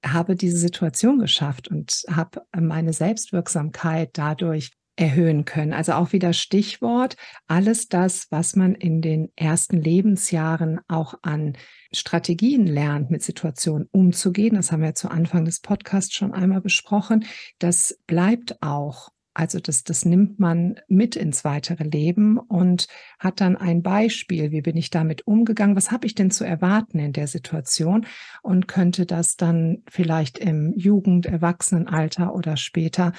habe 0.06 0.36
diese 0.36 0.58
Situation 0.58 1.20
geschafft 1.20 1.68
und 1.70 2.04
habe 2.10 2.42
meine 2.56 2.94
Selbstwirksamkeit 2.94 4.12
dadurch 4.14 4.72
erhöhen 4.96 5.46
können. 5.46 5.74
Also 5.74 5.94
auch 5.94 6.12
wieder 6.14 6.34
Stichwort, 6.34 7.16
alles 7.48 7.88
das, 7.88 8.28
was 8.30 8.56
man 8.56 8.76
in 8.76 9.02
den 9.02 9.32
ersten 9.36 9.78
Lebensjahren 9.78 10.80
auch 10.88 11.16
an 11.24 11.54
Strategien 11.92 12.68
lernt, 12.68 13.10
mit 13.10 13.24
Situationen 13.24 13.88
umzugehen. 13.92 14.56
Das 14.56 14.72
haben 14.72 14.84
wir 14.84 14.96
zu 14.96 15.10
Anfang 15.10 15.46
des 15.46 15.62
Podcasts 15.62 16.14
schon 16.14 16.34
einmal 16.34 16.62
besprochen. 16.62 17.26
Das 17.60 18.00
bleibt 18.08 18.62
auch. 18.62 19.10
Also 19.36 19.60
das, 19.60 19.84
das 19.84 20.06
nimmt 20.06 20.40
man 20.40 20.80
mit 20.88 21.16
ins 21.16 21.44
weitere 21.44 21.84
Leben 21.84 22.38
und 22.38 22.88
hat 23.18 23.42
dann 23.42 23.58
ein 23.58 23.82
Beispiel, 23.82 24.52
wie 24.52 24.62
bin 24.62 24.78
ich 24.78 24.92
damit 24.92 25.26
umgegangen, 25.26 25.76
was 25.76 25.90
habe 25.90 26.06
ich 26.06 26.14
denn 26.14 26.30
zu 26.30 26.44
erwarten 26.44 27.00
in 27.00 27.14
der 27.14 27.26
Situation 27.26 28.06
und 28.44 28.68
könnte 28.68 29.08
das 29.08 29.36
dann 29.36 29.82
vielleicht 29.90 30.38
im 30.38 30.72
Jugend-, 30.78 31.26
Erwachsenenalter 31.26 32.36
oder 32.36 32.58
später 32.58 33.12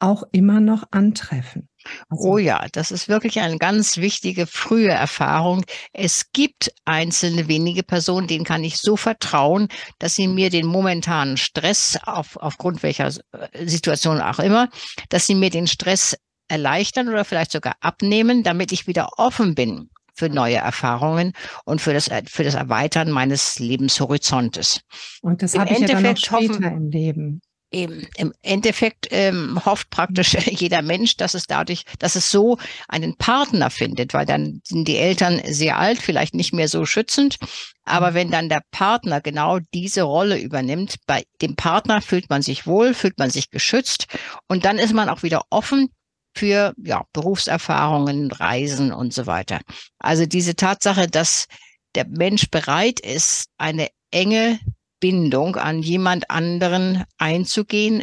auch 0.00 0.22
immer 0.32 0.60
noch 0.60 0.84
antreffen. 0.90 1.68
Also, 2.08 2.28
oh 2.28 2.38
ja, 2.38 2.66
das 2.72 2.90
ist 2.90 3.08
wirklich 3.08 3.40
eine 3.40 3.58
ganz 3.58 3.96
wichtige 3.96 4.46
frühe 4.46 4.90
Erfahrung. 4.90 5.64
Es 5.92 6.32
gibt 6.32 6.72
einzelne 6.84 7.48
wenige 7.48 7.82
Personen, 7.82 8.26
denen 8.26 8.44
kann 8.44 8.64
ich 8.64 8.78
so 8.78 8.96
vertrauen, 8.96 9.68
dass 9.98 10.14
sie 10.14 10.28
mir 10.28 10.50
den 10.50 10.66
momentanen 10.66 11.36
Stress 11.36 11.98
auf, 12.04 12.36
aufgrund 12.36 12.82
welcher 12.82 13.12
äh, 13.32 13.66
Situation 13.66 14.20
auch 14.20 14.38
immer, 14.38 14.68
dass 15.08 15.26
sie 15.26 15.34
mir 15.34 15.50
den 15.50 15.66
Stress 15.66 16.16
erleichtern 16.48 17.08
oder 17.08 17.24
vielleicht 17.24 17.52
sogar 17.52 17.76
abnehmen, 17.80 18.42
damit 18.42 18.72
ich 18.72 18.86
wieder 18.86 19.18
offen 19.18 19.54
bin 19.54 19.90
für 20.14 20.28
neue 20.28 20.56
Erfahrungen 20.56 21.32
und 21.64 21.80
für 21.80 21.92
das, 21.92 22.10
für 22.26 22.42
das 22.42 22.54
Erweitern 22.54 23.10
meines 23.10 23.60
Lebenshorizontes. 23.60 24.80
Und 25.22 25.42
das 25.42 25.56
habe 25.56 25.72
ich 25.72 25.78
ja 25.78 25.86
dann 25.86 26.02
noch 26.02 26.16
später 26.16 26.54
hoffen, 26.54 26.64
im 26.64 26.90
Leben 26.90 27.40
eben 27.70 28.06
im 28.16 28.32
Endeffekt 28.42 29.08
ähm, 29.10 29.60
hofft 29.64 29.90
praktisch 29.90 30.34
jeder 30.50 30.82
Mensch, 30.82 31.16
dass 31.16 31.34
es 31.34 31.46
dadurch, 31.46 31.84
dass 31.98 32.14
es 32.14 32.30
so 32.30 32.58
einen 32.88 33.16
Partner 33.16 33.70
findet, 33.70 34.14
weil 34.14 34.26
dann 34.26 34.60
sind 34.64 34.88
die 34.88 34.96
Eltern 34.96 35.40
sehr 35.46 35.78
alt, 35.78 35.98
vielleicht 36.00 36.34
nicht 36.34 36.52
mehr 36.52 36.68
so 36.68 36.86
schützend. 36.86 37.36
Aber 37.84 38.14
wenn 38.14 38.30
dann 38.30 38.48
der 38.48 38.62
Partner 38.70 39.20
genau 39.20 39.58
diese 39.72 40.02
Rolle 40.02 40.38
übernimmt, 40.38 40.96
bei 41.06 41.24
dem 41.40 41.56
Partner 41.56 42.02
fühlt 42.02 42.28
man 42.30 42.42
sich 42.42 42.66
wohl, 42.66 42.94
fühlt 42.94 43.18
man 43.18 43.30
sich 43.30 43.50
geschützt 43.50 44.06
und 44.46 44.64
dann 44.64 44.78
ist 44.78 44.92
man 44.92 45.08
auch 45.08 45.22
wieder 45.22 45.42
offen 45.50 45.88
für 46.36 46.74
ja, 46.82 47.04
Berufserfahrungen, 47.12 48.30
Reisen 48.30 48.92
und 48.92 49.12
so 49.12 49.26
weiter. 49.26 49.60
Also 49.98 50.26
diese 50.26 50.54
Tatsache, 50.54 51.08
dass 51.08 51.46
der 51.94 52.06
Mensch 52.06 52.50
bereit 52.50 53.00
ist, 53.00 53.46
eine 53.56 53.88
enge 54.10 54.60
Bindung 55.00 55.56
an 55.56 55.82
jemand 55.82 56.30
anderen 56.30 57.04
einzugehen, 57.18 58.02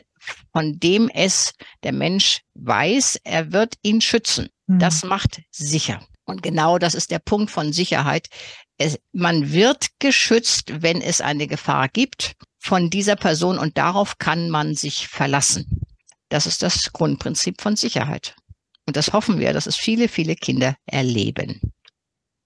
von 0.51 0.79
dem 0.79 1.09
es 1.09 1.53
der 1.83 1.91
Mensch 1.91 2.41
weiß, 2.55 3.19
er 3.23 3.51
wird 3.51 3.75
ihn 3.83 4.01
schützen. 4.01 4.49
Mhm. 4.67 4.79
Das 4.79 5.03
macht 5.03 5.41
sicher. 5.51 6.01
Und 6.25 6.41
genau 6.41 6.79
das 6.79 6.95
ist 6.95 7.11
der 7.11 7.19
Punkt 7.19 7.51
von 7.51 7.71
Sicherheit. 7.71 8.27
Es, 8.77 8.99
man 9.11 9.51
wird 9.51 9.87
geschützt, 9.99 10.81
wenn 10.81 11.01
es 11.01 11.21
eine 11.21 11.47
Gefahr 11.47 11.87
gibt 11.87 12.33
von 12.57 12.89
dieser 12.89 13.15
Person 13.15 13.59
und 13.59 13.77
darauf 13.77 14.17
kann 14.17 14.49
man 14.49 14.75
sich 14.75 15.07
verlassen. 15.07 15.81
Das 16.29 16.47
ist 16.47 16.63
das 16.63 16.91
Grundprinzip 16.91 17.61
von 17.61 17.75
Sicherheit. 17.75 18.35
Und 18.87 18.97
das 18.97 19.13
hoffen 19.13 19.39
wir, 19.39 19.53
dass 19.53 19.67
es 19.67 19.75
viele, 19.75 20.07
viele 20.07 20.35
Kinder 20.35 20.75
erleben. 20.85 21.61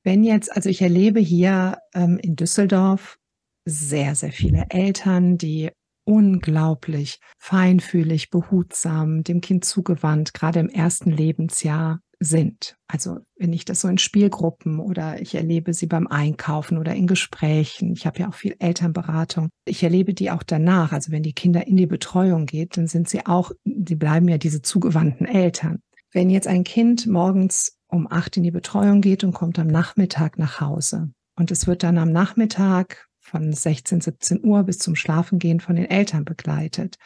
Wenn 0.04 0.24
jetzt, 0.24 0.52
also 0.52 0.70
ich 0.70 0.82
erlebe 0.82 1.20
hier 1.20 1.78
ähm, 1.94 2.18
in 2.22 2.36
Düsseldorf 2.36 3.19
sehr, 3.66 4.16
sehr 4.16 4.32
viele 4.32 4.66
Eltern, 4.70 5.38
die 5.38 5.72
unglaublich 6.06 7.20
feinfühlig, 7.38 8.32
behutsam, 8.32 9.24
dem 9.24 9.42
Kind 9.42 9.64
zugewandt, 9.64 10.34
gerade 10.34 10.60
im 10.60 10.70
ersten 10.70 11.12
Lebensjahr 11.12 12.00
sind. 12.20 12.76
Also 12.88 13.20
wenn 13.38 13.54
ich 13.54 13.64
das 13.64 13.82
so 13.82 13.88
in 13.88 13.98
Spielgruppen 13.98 14.80
oder 14.80 15.22
ich 15.22 15.36
erlebe 15.36 15.74
sie 15.74 15.88
beim 15.88 16.08
Einkaufen 16.08 16.78
oder 16.78 16.94
in 16.94 17.08
Gesprächen. 17.08 17.94
Ich 17.94 18.06
habe 18.06 18.20
ja 18.20 18.30
auch 18.30 18.34
viel 18.34 18.56
Elternberatung. 18.60 19.50
Ich 19.66 19.84
erlebe 19.84 20.14
die 20.14 20.32
auch 20.32 20.44
danach. 20.44 20.92
Also 20.92 21.12
wenn 21.12 21.24
die 21.24 21.34
Kinder 21.34 21.68
in 21.68 21.78
die 21.78 21.86
Betreuung 21.86 22.46
geht, 22.46 22.76
dann 22.76 22.88
sind 22.88 23.08
sie 23.08 23.26
auch, 23.26 23.52
die 23.64 23.96
bleiben 23.96 24.28
ja 24.28 24.38
diese 24.38 24.62
zugewandten 24.62 25.26
Eltern. 25.26 25.80
Wenn 26.12 26.30
jetzt 26.30 26.48
ein 26.48 26.64
Kind 26.64 27.08
morgens 27.08 27.78
um 27.88 28.12
acht 28.12 28.36
in 28.36 28.44
die 28.44 28.52
Betreuung 28.52 29.02
geht 29.02 29.24
und 29.24 29.34
kommt 29.34 29.60
am 29.60 29.68
Nachmittag 29.68 30.38
nach 30.38 30.60
Hause 30.60 31.12
und 31.38 31.52
es 31.52 31.68
wird 31.68 31.84
dann 31.84 31.98
am 31.98 32.12
Nachmittag 32.12 33.09
von 33.30 33.54
16, 33.54 34.02
17 34.02 34.44
Uhr 34.44 34.64
bis 34.64 34.80
zum 34.80 34.96
Schlafengehen 34.96 35.60
von 35.60 35.76
den 35.76 35.86
Eltern 35.86 36.26
begleitet. 36.26 36.98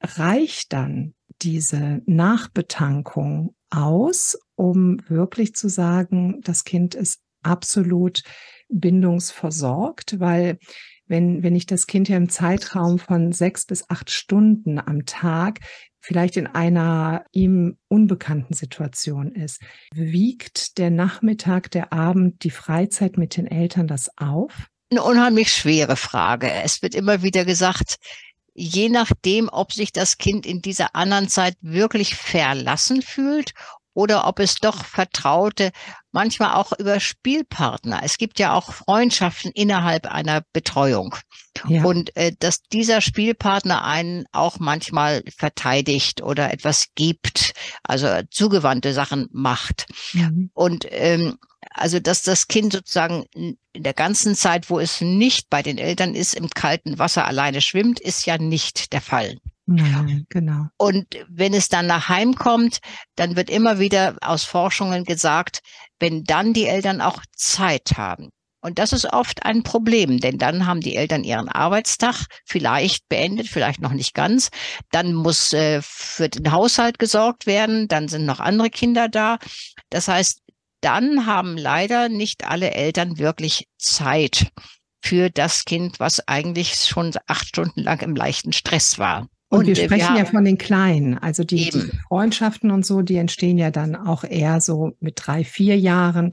Reicht 0.00 0.72
dann 0.72 1.14
diese 1.42 2.02
Nachbetankung 2.06 3.54
aus, 3.70 4.38
um 4.54 4.98
wirklich 5.08 5.54
zu 5.54 5.68
sagen, 5.68 6.40
das 6.42 6.64
Kind 6.64 6.94
ist 6.94 7.20
absolut 7.42 8.22
bindungsversorgt, 8.68 10.20
weil 10.20 10.58
wenn, 11.06 11.42
wenn 11.42 11.54
ich 11.54 11.66
das 11.66 11.86
Kind 11.86 12.08
ja 12.08 12.16
im 12.16 12.28
Zeitraum 12.28 12.98
von 12.98 13.32
sechs 13.32 13.66
bis 13.66 13.88
acht 13.90 14.10
Stunden 14.10 14.78
am 14.78 15.04
Tag 15.04 15.60
vielleicht 16.00 16.36
in 16.36 16.46
einer 16.46 17.24
ihm 17.32 17.76
unbekannten 17.88 18.54
Situation 18.54 19.32
ist, 19.32 19.62
wiegt 19.94 20.78
der 20.78 20.90
Nachmittag, 20.90 21.70
der 21.70 21.92
Abend, 21.92 22.42
die 22.44 22.50
Freizeit 22.50 23.18
mit 23.18 23.36
den 23.36 23.46
Eltern 23.46 23.86
das 23.86 24.10
auf? 24.16 24.68
Eine 24.92 25.04
unheimlich 25.04 25.50
schwere 25.50 25.96
Frage. 25.96 26.52
Es 26.52 26.82
wird 26.82 26.94
immer 26.94 27.22
wieder 27.22 27.46
gesagt, 27.46 27.96
je 28.52 28.90
nachdem, 28.90 29.48
ob 29.50 29.72
sich 29.72 29.90
das 29.90 30.18
Kind 30.18 30.44
in 30.44 30.60
dieser 30.60 30.94
anderen 30.94 31.30
Zeit 31.30 31.56
wirklich 31.62 32.14
verlassen 32.14 33.00
fühlt 33.00 33.54
oder 33.94 34.26
ob 34.26 34.38
es 34.38 34.56
doch 34.56 34.84
Vertraute, 34.84 35.72
manchmal 36.10 36.52
auch 36.56 36.72
über 36.78 37.00
Spielpartner. 37.00 38.02
Es 38.04 38.18
gibt 38.18 38.38
ja 38.38 38.52
auch 38.52 38.74
Freundschaften 38.74 39.50
innerhalb 39.52 40.04
einer 40.04 40.42
Betreuung. 40.52 41.16
Ja. 41.66 41.84
Und 41.84 42.14
äh, 42.14 42.32
dass 42.38 42.60
dieser 42.62 43.00
Spielpartner 43.00 43.84
einen 43.84 44.26
auch 44.30 44.58
manchmal 44.58 45.22
verteidigt 45.34 46.22
oder 46.22 46.52
etwas 46.52 46.88
gibt, 46.94 47.54
also 47.82 48.08
zugewandte 48.30 48.92
Sachen 48.92 49.30
macht. 49.32 49.86
Mhm. 50.12 50.50
Und 50.52 50.86
ähm, 50.90 51.38
also 51.74 52.00
dass 52.00 52.22
das 52.22 52.48
Kind 52.48 52.72
sozusagen 52.72 53.24
in 53.34 53.56
der 53.76 53.94
ganzen 53.94 54.34
Zeit, 54.34 54.70
wo 54.70 54.78
es 54.78 55.00
nicht 55.00 55.50
bei 55.50 55.62
den 55.62 55.78
Eltern 55.78 56.14
ist, 56.14 56.34
im 56.34 56.50
kalten 56.50 56.98
Wasser 56.98 57.26
alleine 57.26 57.60
schwimmt, 57.60 58.00
ist 58.00 58.26
ja 58.26 58.38
nicht 58.38 58.92
der 58.92 59.00
Fall. 59.00 59.38
Ja, 59.66 60.04
genau. 60.28 60.66
Und 60.76 61.06
wenn 61.28 61.54
es 61.54 61.68
dann 61.68 61.86
nach 61.86 62.08
Heim 62.08 62.34
kommt, 62.34 62.80
dann 63.14 63.36
wird 63.36 63.48
immer 63.48 63.78
wieder 63.78 64.16
aus 64.20 64.44
Forschungen 64.44 65.04
gesagt, 65.04 65.60
wenn 65.98 66.24
dann 66.24 66.52
die 66.52 66.66
Eltern 66.66 67.00
auch 67.00 67.22
Zeit 67.36 67.92
haben. 67.96 68.30
Und 68.64 68.78
das 68.78 68.92
ist 68.92 69.12
oft 69.12 69.44
ein 69.44 69.64
Problem, 69.64 70.18
denn 70.18 70.38
dann 70.38 70.66
haben 70.66 70.80
die 70.80 70.94
Eltern 70.94 71.24
ihren 71.24 71.48
Arbeitstag 71.48 72.26
vielleicht 72.44 73.08
beendet, 73.08 73.48
vielleicht 73.48 73.80
noch 73.80 73.92
nicht 73.92 74.14
ganz. 74.14 74.50
Dann 74.92 75.14
muss 75.14 75.52
äh, 75.52 75.80
für 75.82 76.28
den 76.28 76.52
Haushalt 76.52 77.00
gesorgt 77.00 77.46
werden, 77.46 77.88
dann 77.88 78.06
sind 78.06 78.24
noch 78.24 78.38
andere 78.38 78.70
Kinder 78.70 79.08
da. 79.08 79.38
Das 79.90 80.06
heißt, 80.06 80.42
dann 80.82 81.26
haben 81.26 81.56
leider 81.56 82.08
nicht 82.08 82.46
alle 82.46 82.72
Eltern 82.72 83.18
wirklich 83.18 83.68
Zeit 83.78 84.52
für 85.02 85.30
das 85.30 85.64
Kind, 85.64 85.98
was 85.98 86.26
eigentlich 86.28 86.74
schon 86.74 87.12
acht 87.26 87.48
Stunden 87.48 87.80
lang 87.80 88.00
im 88.00 88.14
leichten 88.14 88.52
Stress 88.52 88.98
war. 88.98 89.28
Und, 89.48 89.60
und 89.60 89.66
wir 89.66 89.76
sprechen 89.76 90.14
wir 90.14 90.20
ja 90.20 90.24
von 90.24 90.44
den 90.44 90.56
Kleinen. 90.56 91.18
Also 91.18 91.44
die, 91.44 91.68
die, 91.68 91.90
Freundschaften 92.08 92.70
und 92.70 92.86
so, 92.86 93.02
die 93.02 93.16
entstehen 93.16 93.58
ja 93.58 93.70
dann 93.70 93.94
auch 93.96 94.24
eher 94.24 94.62
so 94.62 94.92
mit 94.98 95.14
drei, 95.16 95.44
vier 95.44 95.78
Jahren 95.78 96.30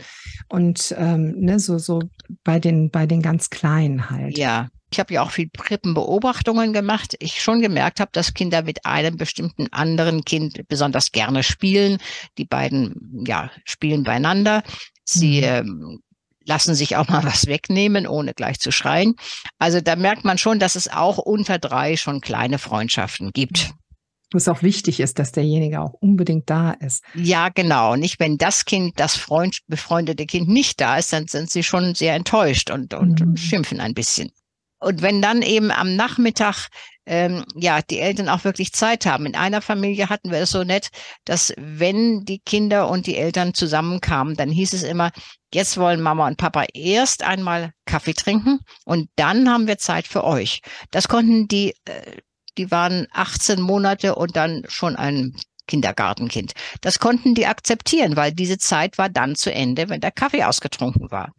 und 0.48 0.96
ähm, 0.98 1.36
ne, 1.38 1.60
so, 1.60 1.80
so 1.80 2.02
bei 2.46 2.60
den, 2.60 2.92
bei 2.92 3.08
den 3.08 3.22
ganz 3.22 3.50
Kleinen 3.50 4.10
halt. 4.10 4.38
Ja. 4.38 4.70
Ich 4.92 5.00
habe 5.00 5.14
ja 5.14 5.24
auch 5.24 5.32
viel 5.32 5.50
Krippenbeobachtungen 5.50 6.74
gemacht. 6.74 7.16
Ich 7.20 7.42
schon 7.42 7.62
gemerkt 7.62 8.00
habe, 8.00 8.12
dass 8.14 8.34
Kinder 8.34 8.64
mit 8.64 8.86
einem 8.86 9.18
bestimmten 9.18 9.68
anderen 9.72 10.26
Kind 10.26 10.68
besonders 10.68 11.12
gerne 11.12 11.44
spielen. 11.44 11.98
Die 12.38 12.46
beiden 12.46 13.24
ja 13.26 13.52
spielen 13.66 14.04
beieinander. 14.04 14.64
Sie 15.04 15.42
mhm. 15.42 15.44
ähm, 15.46 16.00
lassen 16.46 16.76
sich 16.76 16.98
auch 16.98 17.08
mal 17.08 17.24
was 17.26 17.48
wegnehmen, 17.48 18.08
ohne 18.08 18.34
gleich 18.34 18.60
zu 18.60 18.72
schreien. 18.72 19.16
Also 19.58 19.80
da 19.80 19.96
merkt 19.96 20.26
man 20.26 20.38
schon, 20.38 20.60
dass 20.60 20.76
es 20.76 20.90
auch 20.90 21.18
unter 21.18 21.60
drei 21.60 21.96
schon 21.96 22.22
kleine 22.22 22.58
Freundschaften 22.58 23.32
gibt. 23.32 23.72
Wo 24.32 24.38
es 24.38 24.48
auch 24.48 24.62
wichtig 24.62 25.00
ist, 25.00 25.18
dass 25.18 25.32
derjenige 25.32 25.82
auch 25.82 25.94
unbedingt 25.94 26.50
da 26.52 26.72
ist. 26.72 27.04
Ja, 27.16 27.50
genau. 27.50 27.96
Nicht, 27.96 28.20
wenn 28.20 28.38
das 28.38 28.66
Kind, 28.66 29.00
das 29.00 29.16
Freund, 29.16 29.60
befreundete 29.68 30.28
Kind 30.28 30.48
nicht 30.48 30.80
da 30.80 30.98
ist, 30.98 31.12
dann 31.14 31.28
sind 31.28 31.50
sie 31.50 31.64
schon 31.64 31.96
sehr 31.96 32.14
enttäuscht 32.14 32.70
und, 32.70 32.94
und 32.94 33.26
mhm. 33.26 33.38
schimpfen 33.38 33.80
ein 33.80 33.96
bisschen. 33.96 34.32
Und 34.80 35.02
wenn 35.02 35.22
dann 35.22 35.42
eben 35.42 35.72
am 35.72 35.96
Nachmittag 35.96 36.70
ähm, 37.10 37.44
ja 37.56 37.82
die 37.82 38.00
Eltern 38.00 38.30
auch 38.30 38.44
wirklich 38.44 38.72
Zeit 38.72 39.08
haben. 39.08 39.26
In 39.26 39.36
einer 39.36 39.62
Familie 39.62 40.10
hatten 40.10 40.32
wir 40.32 40.38
es 40.40 40.52
so 40.52 40.64
nett, 40.64 40.90
dass 41.26 41.52
wenn 41.58 42.24
die 42.24 42.40
Kinder 42.40 42.88
und 42.88 43.08
die 43.08 43.18
Eltern 43.18 43.56
zusammenkamen, 43.56 44.36
dann 44.36 44.52
hieß 44.52 44.74
es 44.74 44.84
immer, 44.84 45.12
jetzt 45.52 45.78
wollen 45.78 46.02
Mama 46.02 46.28
und 46.28 46.38
Papa 46.38 46.66
erst 46.72 47.24
einmal 47.24 47.74
Kaffee 47.86 48.14
trinken 48.14 48.60
und 48.86 49.10
dann 49.16 49.50
haben 49.50 49.66
wir 49.66 49.80
Zeit 49.80 50.08
für 50.08 50.24
euch. 50.24 50.62
Das 50.92 51.08
konnten 51.08 51.48
die, 51.48 51.74
äh, 51.86 52.18
die 52.60 52.70
waren 52.70 53.08
18 53.12 53.60
Monate 53.60 54.14
und 54.14 54.36
dann 54.36 54.64
schon 54.68 54.96
ein 54.96 55.36
Kindergartenkind. 55.66 56.54
Das 56.82 57.00
konnten 57.00 57.34
die 57.34 57.48
akzeptieren, 57.48 58.18
weil 58.18 58.34
diese 58.34 58.60
Zeit 58.60 59.00
war 59.00 59.10
dann 59.10 59.36
zu 59.36 59.52
Ende, 59.52 59.90
wenn 59.90 60.02
der 60.02 60.12
Kaffee 60.12 60.44
ausgetrunken 60.44 61.10
war. 61.10 61.32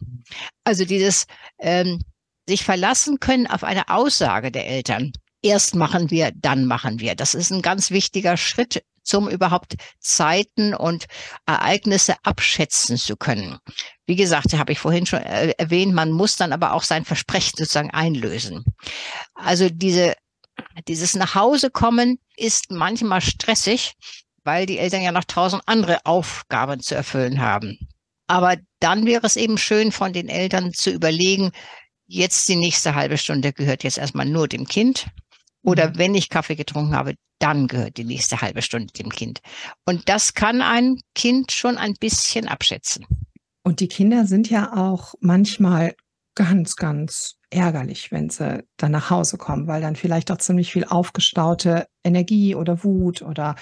Also 0.64 0.84
dieses 0.84 1.26
ähm, 1.58 2.00
sich 2.48 2.64
verlassen 2.64 3.20
können 3.20 3.46
auf 3.46 3.64
eine 3.64 3.88
Aussage 3.88 4.50
der 4.50 4.66
Eltern. 4.66 5.12
Erst 5.42 5.74
machen 5.74 6.10
wir, 6.10 6.32
dann 6.34 6.66
machen 6.66 7.00
wir. 7.00 7.14
Das 7.14 7.34
ist 7.34 7.50
ein 7.50 7.62
ganz 7.62 7.90
wichtiger 7.90 8.36
Schritt, 8.36 8.82
zum 9.02 9.28
überhaupt 9.28 9.74
Zeiten 9.98 10.74
und 10.74 11.06
Ereignisse 11.46 12.14
abschätzen 12.22 12.96
zu 12.96 13.16
können. 13.16 13.58
Wie 14.06 14.16
gesagt, 14.16 14.52
habe 14.52 14.72
ich 14.72 14.78
vorhin 14.78 15.06
schon 15.06 15.20
erwähnt, 15.20 15.94
man 15.94 16.12
muss 16.12 16.36
dann 16.36 16.52
aber 16.52 16.74
auch 16.74 16.82
sein 16.82 17.04
Versprechen 17.04 17.56
sozusagen 17.56 17.90
einlösen. 17.90 18.64
Also 19.34 19.68
diese, 19.68 20.14
dieses 20.86 21.14
Nachhausekommen 21.14 22.18
ist 22.36 22.70
manchmal 22.70 23.20
stressig, 23.20 23.94
weil 24.44 24.66
die 24.66 24.78
Eltern 24.78 25.02
ja 25.02 25.12
noch 25.12 25.24
tausend 25.24 25.62
andere 25.66 25.98
Aufgaben 26.04 26.80
zu 26.80 26.94
erfüllen 26.94 27.40
haben. 27.40 27.78
Aber 28.26 28.56
dann 28.78 29.06
wäre 29.06 29.26
es 29.26 29.36
eben 29.36 29.58
schön 29.58 29.90
von 29.90 30.12
den 30.12 30.28
Eltern 30.28 30.72
zu 30.72 30.90
überlegen, 30.90 31.50
jetzt 32.10 32.48
die 32.48 32.56
nächste 32.56 32.94
halbe 32.94 33.16
Stunde 33.16 33.52
gehört 33.52 33.84
jetzt 33.84 33.98
erstmal 33.98 34.26
nur 34.26 34.48
dem 34.48 34.66
Kind. 34.66 35.06
Oder 35.62 35.90
mhm. 35.90 35.98
wenn 35.98 36.14
ich 36.14 36.28
Kaffee 36.28 36.56
getrunken 36.56 36.94
habe, 36.94 37.14
dann 37.38 37.68
gehört 37.68 37.96
die 37.96 38.04
nächste 38.04 38.40
halbe 38.40 38.62
Stunde 38.62 38.92
dem 38.92 39.08
Kind. 39.08 39.40
Und 39.86 40.08
das 40.08 40.34
kann 40.34 40.60
ein 40.60 41.00
Kind 41.14 41.52
schon 41.52 41.78
ein 41.78 41.94
bisschen 41.94 42.48
abschätzen. 42.48 43.06
Und 43.62 43.80
die 43.80 43.88
Kinder 43.88 44.26
sind 44.26 44.50
ja 44.50 44.76
auch 44.76 45.14
manchmal 45.20 45.94
ganz, 46.34 46.76
ganz 46.76 47.36
ärgerlich, 47.50 48.10
wenn 48.12 48.30
sie 48.30 48.64
dann 48.76 48.92
nach 48.92 49.10
Hause 49.10 49.38
kommen, 49.38 49.66
weil 49.66 49.80
dann 49.80 49.96
vielleicht 49.96 50.30
auch 50.30 50.38
ziemlich 50.38 50.72
viel 50.72 50.84
aufgestaute 50.84 51.86
Energie 52.04 52.54
oder 52.54 52.84
Wut 52.84 53.22
oder 53.22 53.56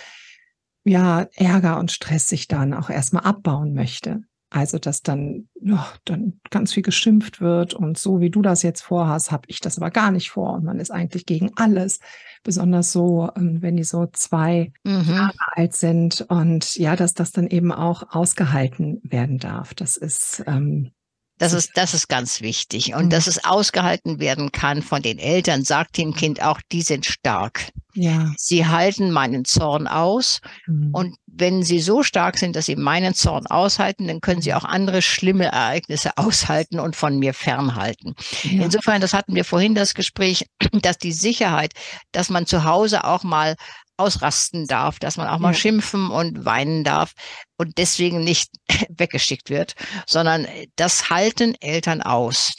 ja, 0.84 1.26
Ärger 1.34 1.78
und 1.78 1.92
Stress 1.92 2.26
sich 2.26 2.49
dann 2.49 2.74
auch 2.74 2.90
erstmal 2.90 3.24
abbauen 3.24 3.74
möchte. 3.74 4.22
Also, 4.51 4.78
dass 4.78 5.03
dann, 5.03 5.49
ja, 5.61 5.86
dann 6.07 6.40
ganz 6.51 6.72
viel 6.72 6.82
geschimpft 6.82 7.42
wird 7.42 7.74
und 7.74 7.99
so 7.99 8.20
wie 8.20 8.30
du 8.30 8.40
das 8.40 8.62
jetzt 8.62 8.80
vorhast, 8.80 9.30
habe 9.30 9.44
ich 9.49 9.61
das 9.61 9.76
aber 9.76 9.90
gar 9.90 10.11
nicht 10.11 10.30
vor 10.30 10.55
und 10.55 10.64
man 10.64 10.80
ist 10.80 10.90
eigentlich 10.90 11.26
gegen 11.26 11.51
alles. 11.57 12.01
Besonders 12.44 12.90
so, 12.90 13.30
ähm, 13.36 13.61
wenn 13.61 13.76
die 13.76 13.84
so 13.84 14.07
zwei 14.12 14.72
mhm. 14.84 15.05
Jahre 15.07 15.34
alt 15.55 15.74
sind 15.74 16.24
und 16.28 16.76
ja, 16.76 16.96
dass 16.96 17.12
das 17.12 17.30
dann 17.30 17.46
eben 17.46 17.72
auch 17.72 18.05
ausgehalten 18.11 19.01
werden 19.03 19.38
darf. 19.38 19.74
Das 19.74 19.99
ist 19.99 20.42
ähm, 20.46 20.92
das 21.39 21.53
ist, 21.53 21.72
das 21.74 21.95
ist 21.95 22.09
ganz 22.09 22.41
wichtig. 22.41 22.95
Und 22.95 23.07
mhm. 23.07 23.11
dass 23.11 23.26
es 23.26 23.45
ausgehalten 23.45 24.18
werden 24.18 24.53
kann 24.53 24.82
von 24.82 25.03
den 25.03 25.18
Eltern, 25.18 25.64
sagt 25.64 25.97
dem 25.97 26.14
Kind 26.14 26.43
auch, 26.43 26.61
die 26.72 26.82
sind 26.82 27.07
stark. 27.07 27.70
Ja. 27.95 28.32
Sie 28.36 28.66
halten 28.66 29.11
meinen 29.11 29.45
Zorn 29.45 29.86
aus. 29.86 30.41
Mhm. 30.66 30.91
Und 30.93 31.16
wenn 31.26 31.62
sie 31.62 31.80
so 31.80 32.03
stark 32.03 32.39
sind, 32.39 32.57
dass 32.57 32.66
sie 32.66 32.76
meinen 32.76 33.14
Zorn 33.14 33.47
aushalten, 33.47 34.07
dann 34.09 34.20
können 34.20 34.43
sie 34.43 34.55
auch 34.55 34.64
andere 34.64 35.03
schlimme 35.03 35.47
Ereignisse 35.47 36.11
aushalten 36.16 36.80
und 36.80 36.97
von 36.97 37.18
mir 37.18 37.34
fernhalten. 37.34 38.14
Ja. 38.43 38.64
Insofern, 38.64 39.01
das 39.01 39.14
hatten 39.14 39.34
wir 39.34 39.45
vorhin 39.45 39.74
das 39.74 39.95
Gespräch, 39.95 40.47
dass 40.82 40.99
die 40.99 41.12
Sicherheit, 41.12 41.72
dass 42.12 42.30
man 42.30 42.47
zu 42.47 42.64
Hause 42.64 43.05
auch 43.05 43.22
mal 43.22 43.57
ausrasten 43.99 44.66
darf, 44.66 44.99
dass 44.99 45.16
man 45.16 45.28
auch 45.28 45.38
mal 45.38 45.53
ja. 45.53 45.59
schimpfen 45.59 46.11
und 46.11 46.44
weinen 46.44 46.84
darf 46.84 47.12
und 47.57 47.78
deswegen 47.78 48.24
nicht 48.24 48.51
weggeschickt 48.88 49.51
wird, 49.51 49.74
sondern 50.07 50.46
das 50.76 51.11
halten 51.11 51.55
Eltern 51.61 52.03
aus. 52.03 52.55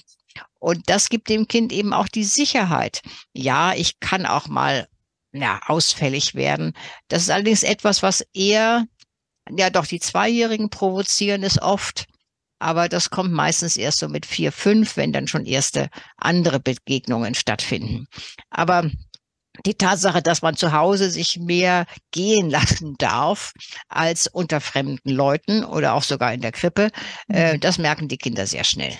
Und 0.59 0.89
das 0.89 1.09
gibt 1.09 1.29
dem 1.29 1.47
Kind 1.47 1.71
eben 1.71 1.93
auch 1.93 2.07
die 2.07 2.23
Sicherheit. 2.23 3.01
Ja, 3.33 3.73
ich 3.73 3.99
kann 3.99 4.25
auch 4.25 4.47
mal 4.47 4.87
ja, 5.31 5.61
ausfällig 5.65 6.35
werden. 6.35 6.73
Das 7.07 7.23
ist 7.23 7.29
allerdings 7.29 7.63
etwas, 7.63 8.03
was 8.03 8.25
eher, 8.33 8.85
ja 9.49 9.69
doch, 9.69 9.85
die 9.85 9.99
Zweijährigen 9.99 10.69
provozieren 10.69 11.43
es 11.43 11.61
oft. 11.61 12.05
Aber 12.61 12.89
das 12.89 13.09
kommt 13.09 13.31
meistens 13.31 13.77
erst 13.77 13.99
so 13.99 14.09
mit 14.09 14.25
vier, 14.25 14.51
fünf, 14.51 14.97
wenn 14.97 15.13
dann 15.13 15.27
schon 15.27 15.45
erste 15.45 15.89
andere 16.17 16.59
Begegnungen 16.59 17.33
stattfinden. 17.33 18.07
Aber 18.49 18.91
die 19.65 19.75
Tatsache, 19.75 20.21
dass 20.21 20.41
man 20.41 20.55
zu 20.55 20.71
Hause 20.71 21.09
sich 21.09 21.39
mehr 21.39 21.85
gehen 22.11 22.49
lassen 22.49 22.95
darf 22.97 23.53
als 23.87 24.27
unter 24.27 24.61
fremden 24.61 25.09
Leuten 25.09 25.63
oder 25.63 25.93
auch 25.93 26.03
sogar 26.03 26.33
in 26.33 26.41
der 26.41 26.51
Krippe, 26.51 26.89
äh, 27.29 27.53
mhm. 27.53 27.59
das 27.59 27.77
merken 27.77 28.07
die 28.07 28.17
Kinder 28.17 28.45
sehr 28.45 28.63
schnell. 28.63 28.97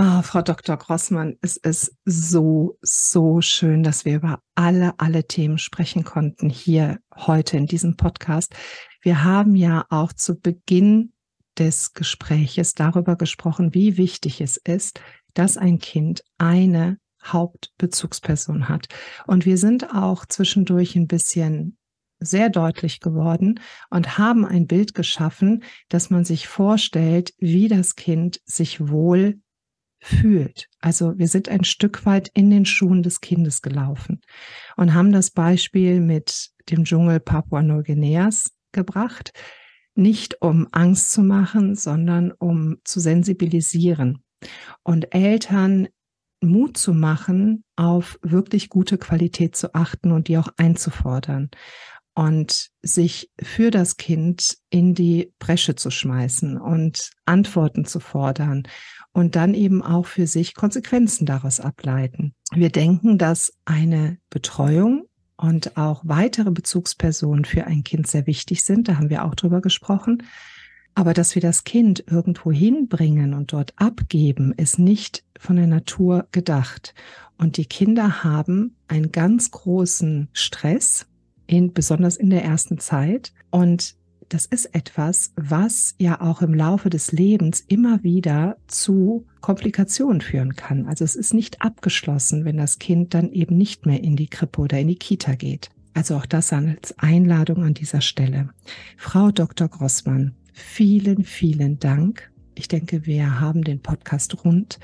Oh, 0.00 0.22
Frau 0.22 0.42
Dr. 0.42 0.76
Grossmann, 0.76 1.38
es 1.42 1.56
ist 1.56 1.92
so, 2.04 2.78
so 2.82 3.40
schön, 3.40 3.82
dass 3.82 4.04
wir 4.04 4.14
über 4.14 4.40
alle, 4.54 4.94
alle 4.98 5.26
Themen 5.26 5.58
sprechen 5.58 6.04
konnten 6.04 6.48
hier 6.48 6.98
heute 7.16 7.56
in 7.56 7.66
diesem 7.66 7.96
Podcast. 7.96 8.54
Wir 9.02 9.24
haben 9.24 9.56
ja 9.56 9.86
auch 9.90 10.12
zu 10.12 10.38
Beginn 10.38 11.12
des 11.58 11.94
Gespräches 11.94 12.74
darüber 12.74 13.16
gesprochen, 13.16 13.74
wie 13.74 13.96
wichtig 13.96 14.40
es 14.40 14.56
ist, 14.56 15.00
dass 15.34 15.56
ein 15.56 15.80
Kind 15.80 16.22
eine 16.38 16.98
Hauptbezugsperson 17.24 18.68
hat. 18.68 18.88
Und 19.26 19.46
wir 19.46 19.58
sind 19.58 19.94
auch 19.94 20.26
zwischendurch 20.26 20.96
ein 20.96 21.06
bisschen 21.06 21.76
sehr 22.20 22.50
deutlich 22.50 23.00
geworden 23.00 23.60
und 23.90 24.18
haben 24.18 24.44
ein 24.44 24.66
Bild 24.66 24.94
geschaffen, 24.94 25.62
dass 25.88 26.10
man 26.10 26.24
sich 26.24 26.48
vorstellt, 26.48 27.32
wie 27.38 27.68
das 27.68 27.94
Kind 27.94 28.40
sich 28.44 28.88
wohl 28.88 29.40
fühlt. 30.00 30.68
Also 30.80 31.18
wir 31.18 31.28
sind 31.28 31.48
ein 31.48 31.64
Stück 31.64 32.06
weit 32.06 32.30
in 32.34 32.50
den 32.50 32.64
Schuhen 32.64 33.02
des 33.02 33.20
Kindes 33.20 33.62
gelaufen 33.62 34.20
und 34.76 34.94
haben 34.94 35.12
das 35.12 35.30
Beispiel 35.30 36.00
mit 36.00 36.50
dem 36.70 36.84
Dschungel 36.84 37.20
Papua-Neuguineas 37.20 38.52
gebracht, 38.72 39.32
nicht 39.94 40.40
um 40.40 40.68
Angst 40.70 41.10
zu 41.10 41.22
machen, 41.22 41.74
sondern 41.74 42.32
um 42.32 42.76
zu 42.84 43.00
sensibilisieren 43.00 44.22
und 44.84 45.12
Eltern 45.14 45.88
Mut 46.40 46.76
zu 46.76 46.94
machen, 46.94 47.64
auf 47.76 48.18
wirklich 48.22 48.68
gute 48.68 48.98
Qualität 48.98 49.56
zu 49.56 49.74
achten 49.74 50.12
und 50.12 50.28
die 50.28 50.38
auch 50.38 50.48
einzufordern 50.56 51.50
und 52.14 52.70
sich 52.82 53.30
für 53.40 53.70
das 53.70 53.96
Kind 53.96 54.58
in 54.70 54.92
die 54.94 55.32
Bresche 55.38 55.76
zu 55.76 55.90
schmeißen 55.90 56.58
und 56.58 57.10
Antworten 57.26 57.84
zu 57.84 58.00
fordern 58.00 58.64
und 59.12 59.36
dann 59.36 59.54
eben 59.54 59.82
auch 59.82 60.06
für 60.06 60.26
sich 60.26 60.54
Konsequenzen 60.54 61.26
daraus 61.26 61.60
ableiten. 61.60 62.34
Wir 62.52 62.70
denken, 62.70 63.18
dass 63.18 63.52
eine 63.66 64.18
Betreuung 64.30 65.04
und 65.36 65.76
auch 65.76 66.02
weitere 66.04 66.50
Bezugspersonen 66.50 67.44
für 67.44 67.66
ein 67.66 67.84
Kind 67.84 68.08
sehr 68.08 68.26
wichtig 68.26 68.64
sind. 68.64 68.88
Da 68.88 68.96
haben 68.96 69.10
wir 69.10 69.24
auch 69.24 69.36
drüber 69.36 69.60
gesprochen. 69.60 70.24
Aber 70.98 71.14
dass 71.14 71.36
wir 71.36 71.42
das 71.42 71.62
Kind 71.62 72.02
irgendwo 72.08 72.50
hinbringen 72.50 73.32
und 73.32 73.52
dort 73.52 73.72
abgeben, 73.76 74.52
ist 74.56 74.80
nicht 74.80 75.22
von 75.38 75.54
der 75.54 75.68
Natur 75.68 76.26
gedacht. 76.32 76.92
Und 77.36 77.56
die 77.56 77.66
Kinder 77.66 78.24
haben 78.24 78.74
einen 78.88 79.12
ganz 79.12 79.52
großen 79.52 80.26
Stress, 80.32 81.06
in, 81.46 81.72
besonders 81.72 82.16
in 82.16 82.30
der 82.30 82.42
ersten 82.42 82.80
Zeit. 82.80 83.32
Und 83.50 83.94
das 84.28 84.44
ist 84.44 84.74
etwas, 84.74 85.32
was 85.36 85.94
ja 85.98 86.20
auch 86.20 86.42
im 86.42 86.52
Laufe 86.52 86.90
des 86.90 87.12
Lebens 87.12 87.60
immer 87.68 88.02
wieder 88.02 88.56
zu 88.66 89.24
Komplikationen 89.40 90.20
führen 90.20 90.56
kann. 90.56 90.88
Also 90.88 91.04
es 91.04 91.14
ist 91.14 91.32
nicht 91.32 91.62
abgeschlossen, 91.62 92.44
wenn 92.44 92.56
das 92.56 92.80
Kind 92.80 93.14
dann 93.14 93.30
eben 93.30 93.56
nicht 93.56 93.86
mehr 93.86 94.02
in 94.02 94.16
die 94.16 94.26
Krippe 94.26 94.62
oder 94.62 94.80
in 94.80 94.88
die 94.88 94.98
Kita 94.98 95.36
geht. 95.36 95.70
Also 95.94 96.16
auch 96.16 96.26
das 96.26 96.52
als 96.52 96.98
Einladung 96.98 97.62
an 97.62 97.74
dieser 97.74 98.00
Stelle. 98.00 98.48
Frau 98.96 99.30
Dr. 99.30 99.68
Grossmann, 99.68 100.34
vielen, 100.58 101.24
vielen 101.24 101.78
Dank. 101.78 102.30
Ich 102.54 102.68
denke, 102.68 103.06
wir 103.06 103.40
haben 103.40 103.62
den 103.62 103.80
Podcast 103.80 104.44
rund. 104.44 104.78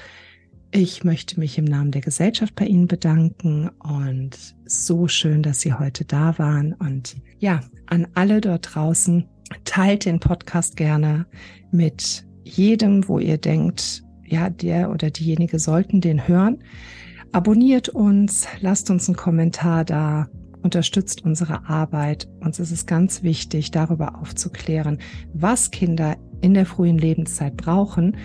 Ich 0.71 1.05
möchte 1.05 1.39
mich 1.39 1.59
im 1.59 1.65
Namen 1.65 1.91
der 1.91 2.01
Gesellschaft 2.01 2.55
bei 2.55 2.67
Ihnen 2.67 2.87
bedanken 2.87 3.69
und 3.81 4.57
so 4.65 5.09
schön, 5.09 5.43
dass 5.43 5.61
Sie 5.61 5.75
heute 5.75 6.05
da 6.05 6.39
waren. 6.39 6.73
Und 6.75 7.17
ja, 7.39 7.61
an 7.87 8.07
alle 8.15 8.41
dort 8.41 8.75
draußen, 8.75 9.27
teilt 9.65 10.05
den 10.05 10.21
Podcast 10.21 10.77
gerne 10.77 11.27
mit 11.71 12.25
jedem, 12.45 13.07
wo 13.09 13.19
ihr 13.19 13.39
denkt, 13.39 14.03
ja, 14.27 14.51
der 14.51 14.91
oder 14.91 15.11
diejenige 15.11 15.59
sollten 15.59 16.01
den 16.01 16.27
hören. 16.27 16.59
Abonniert 17.33 17.89
uns, 17.89 18.47
lasst 18.61 18.91
uns 18.91 19.09
einen 19.09 19.17
Kommentar 19.17 19.85
da, 19.85 20.29
unterstützt 20.65 21.25
unsere 21.25 21.69
Arbeit. 21.69 22.29
Uns 22.41 22.59
ist 22.59 22.73
es 22.73 22.87
ganz 22.87 23.23
wichtig, 23.23 23.71
darüber 23.71 24.19
aufzuklären, 24.21 24.99
was 25.33 25.71
Kinder 25.71 26.17
in 26.41 26.55
der 26.55 26.67
frühen 26.67 26.99
Lebenszeit 26.99 27.57
brauchen, 27.57 28.17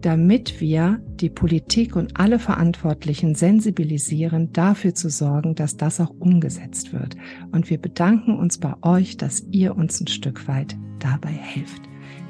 damit 0.00 0.60
wir 0.60 1.00
die 1.16 1.30
Politik 1.30 1.96
und 1.96 2.20
alle 2.20 2.38
Verantwortlichen 2.38 3.34
sensibilisieren, 3.34 4.52
dafür 4.52 4.94
zu 4.94 5.08
sorgen, 5.08 5.54
dass 5.54 5.76
das 5.76 6.00
auch 6.00 6.10
umgesetzt 6.18 6.92
wird. 6.92 7.16
Und 7.52 7.70
wir 7.70 7.78
bedanken 7.78 8.38
uns 8.38 8.58
bei 8.58 8.74
euch, 8.82 9.16
dass 9.16 9.44
ihr 9.50 9.76
uns 9.76 10.00
ein 10.00 10.06
Stück 10.06 10.46
weit 10.46 10.76
dabei 11.00 11.30
helft. 11.30 11.82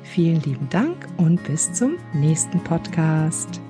Vielen 0.03 0.40
lieben 0.42 0.68
Dank 0.70 1.07
und 1.18 1.42
bis 1.44 1.72
zum 1.72 1.96
nächsten 2.14 2.62
Podcast. 2.64 3.61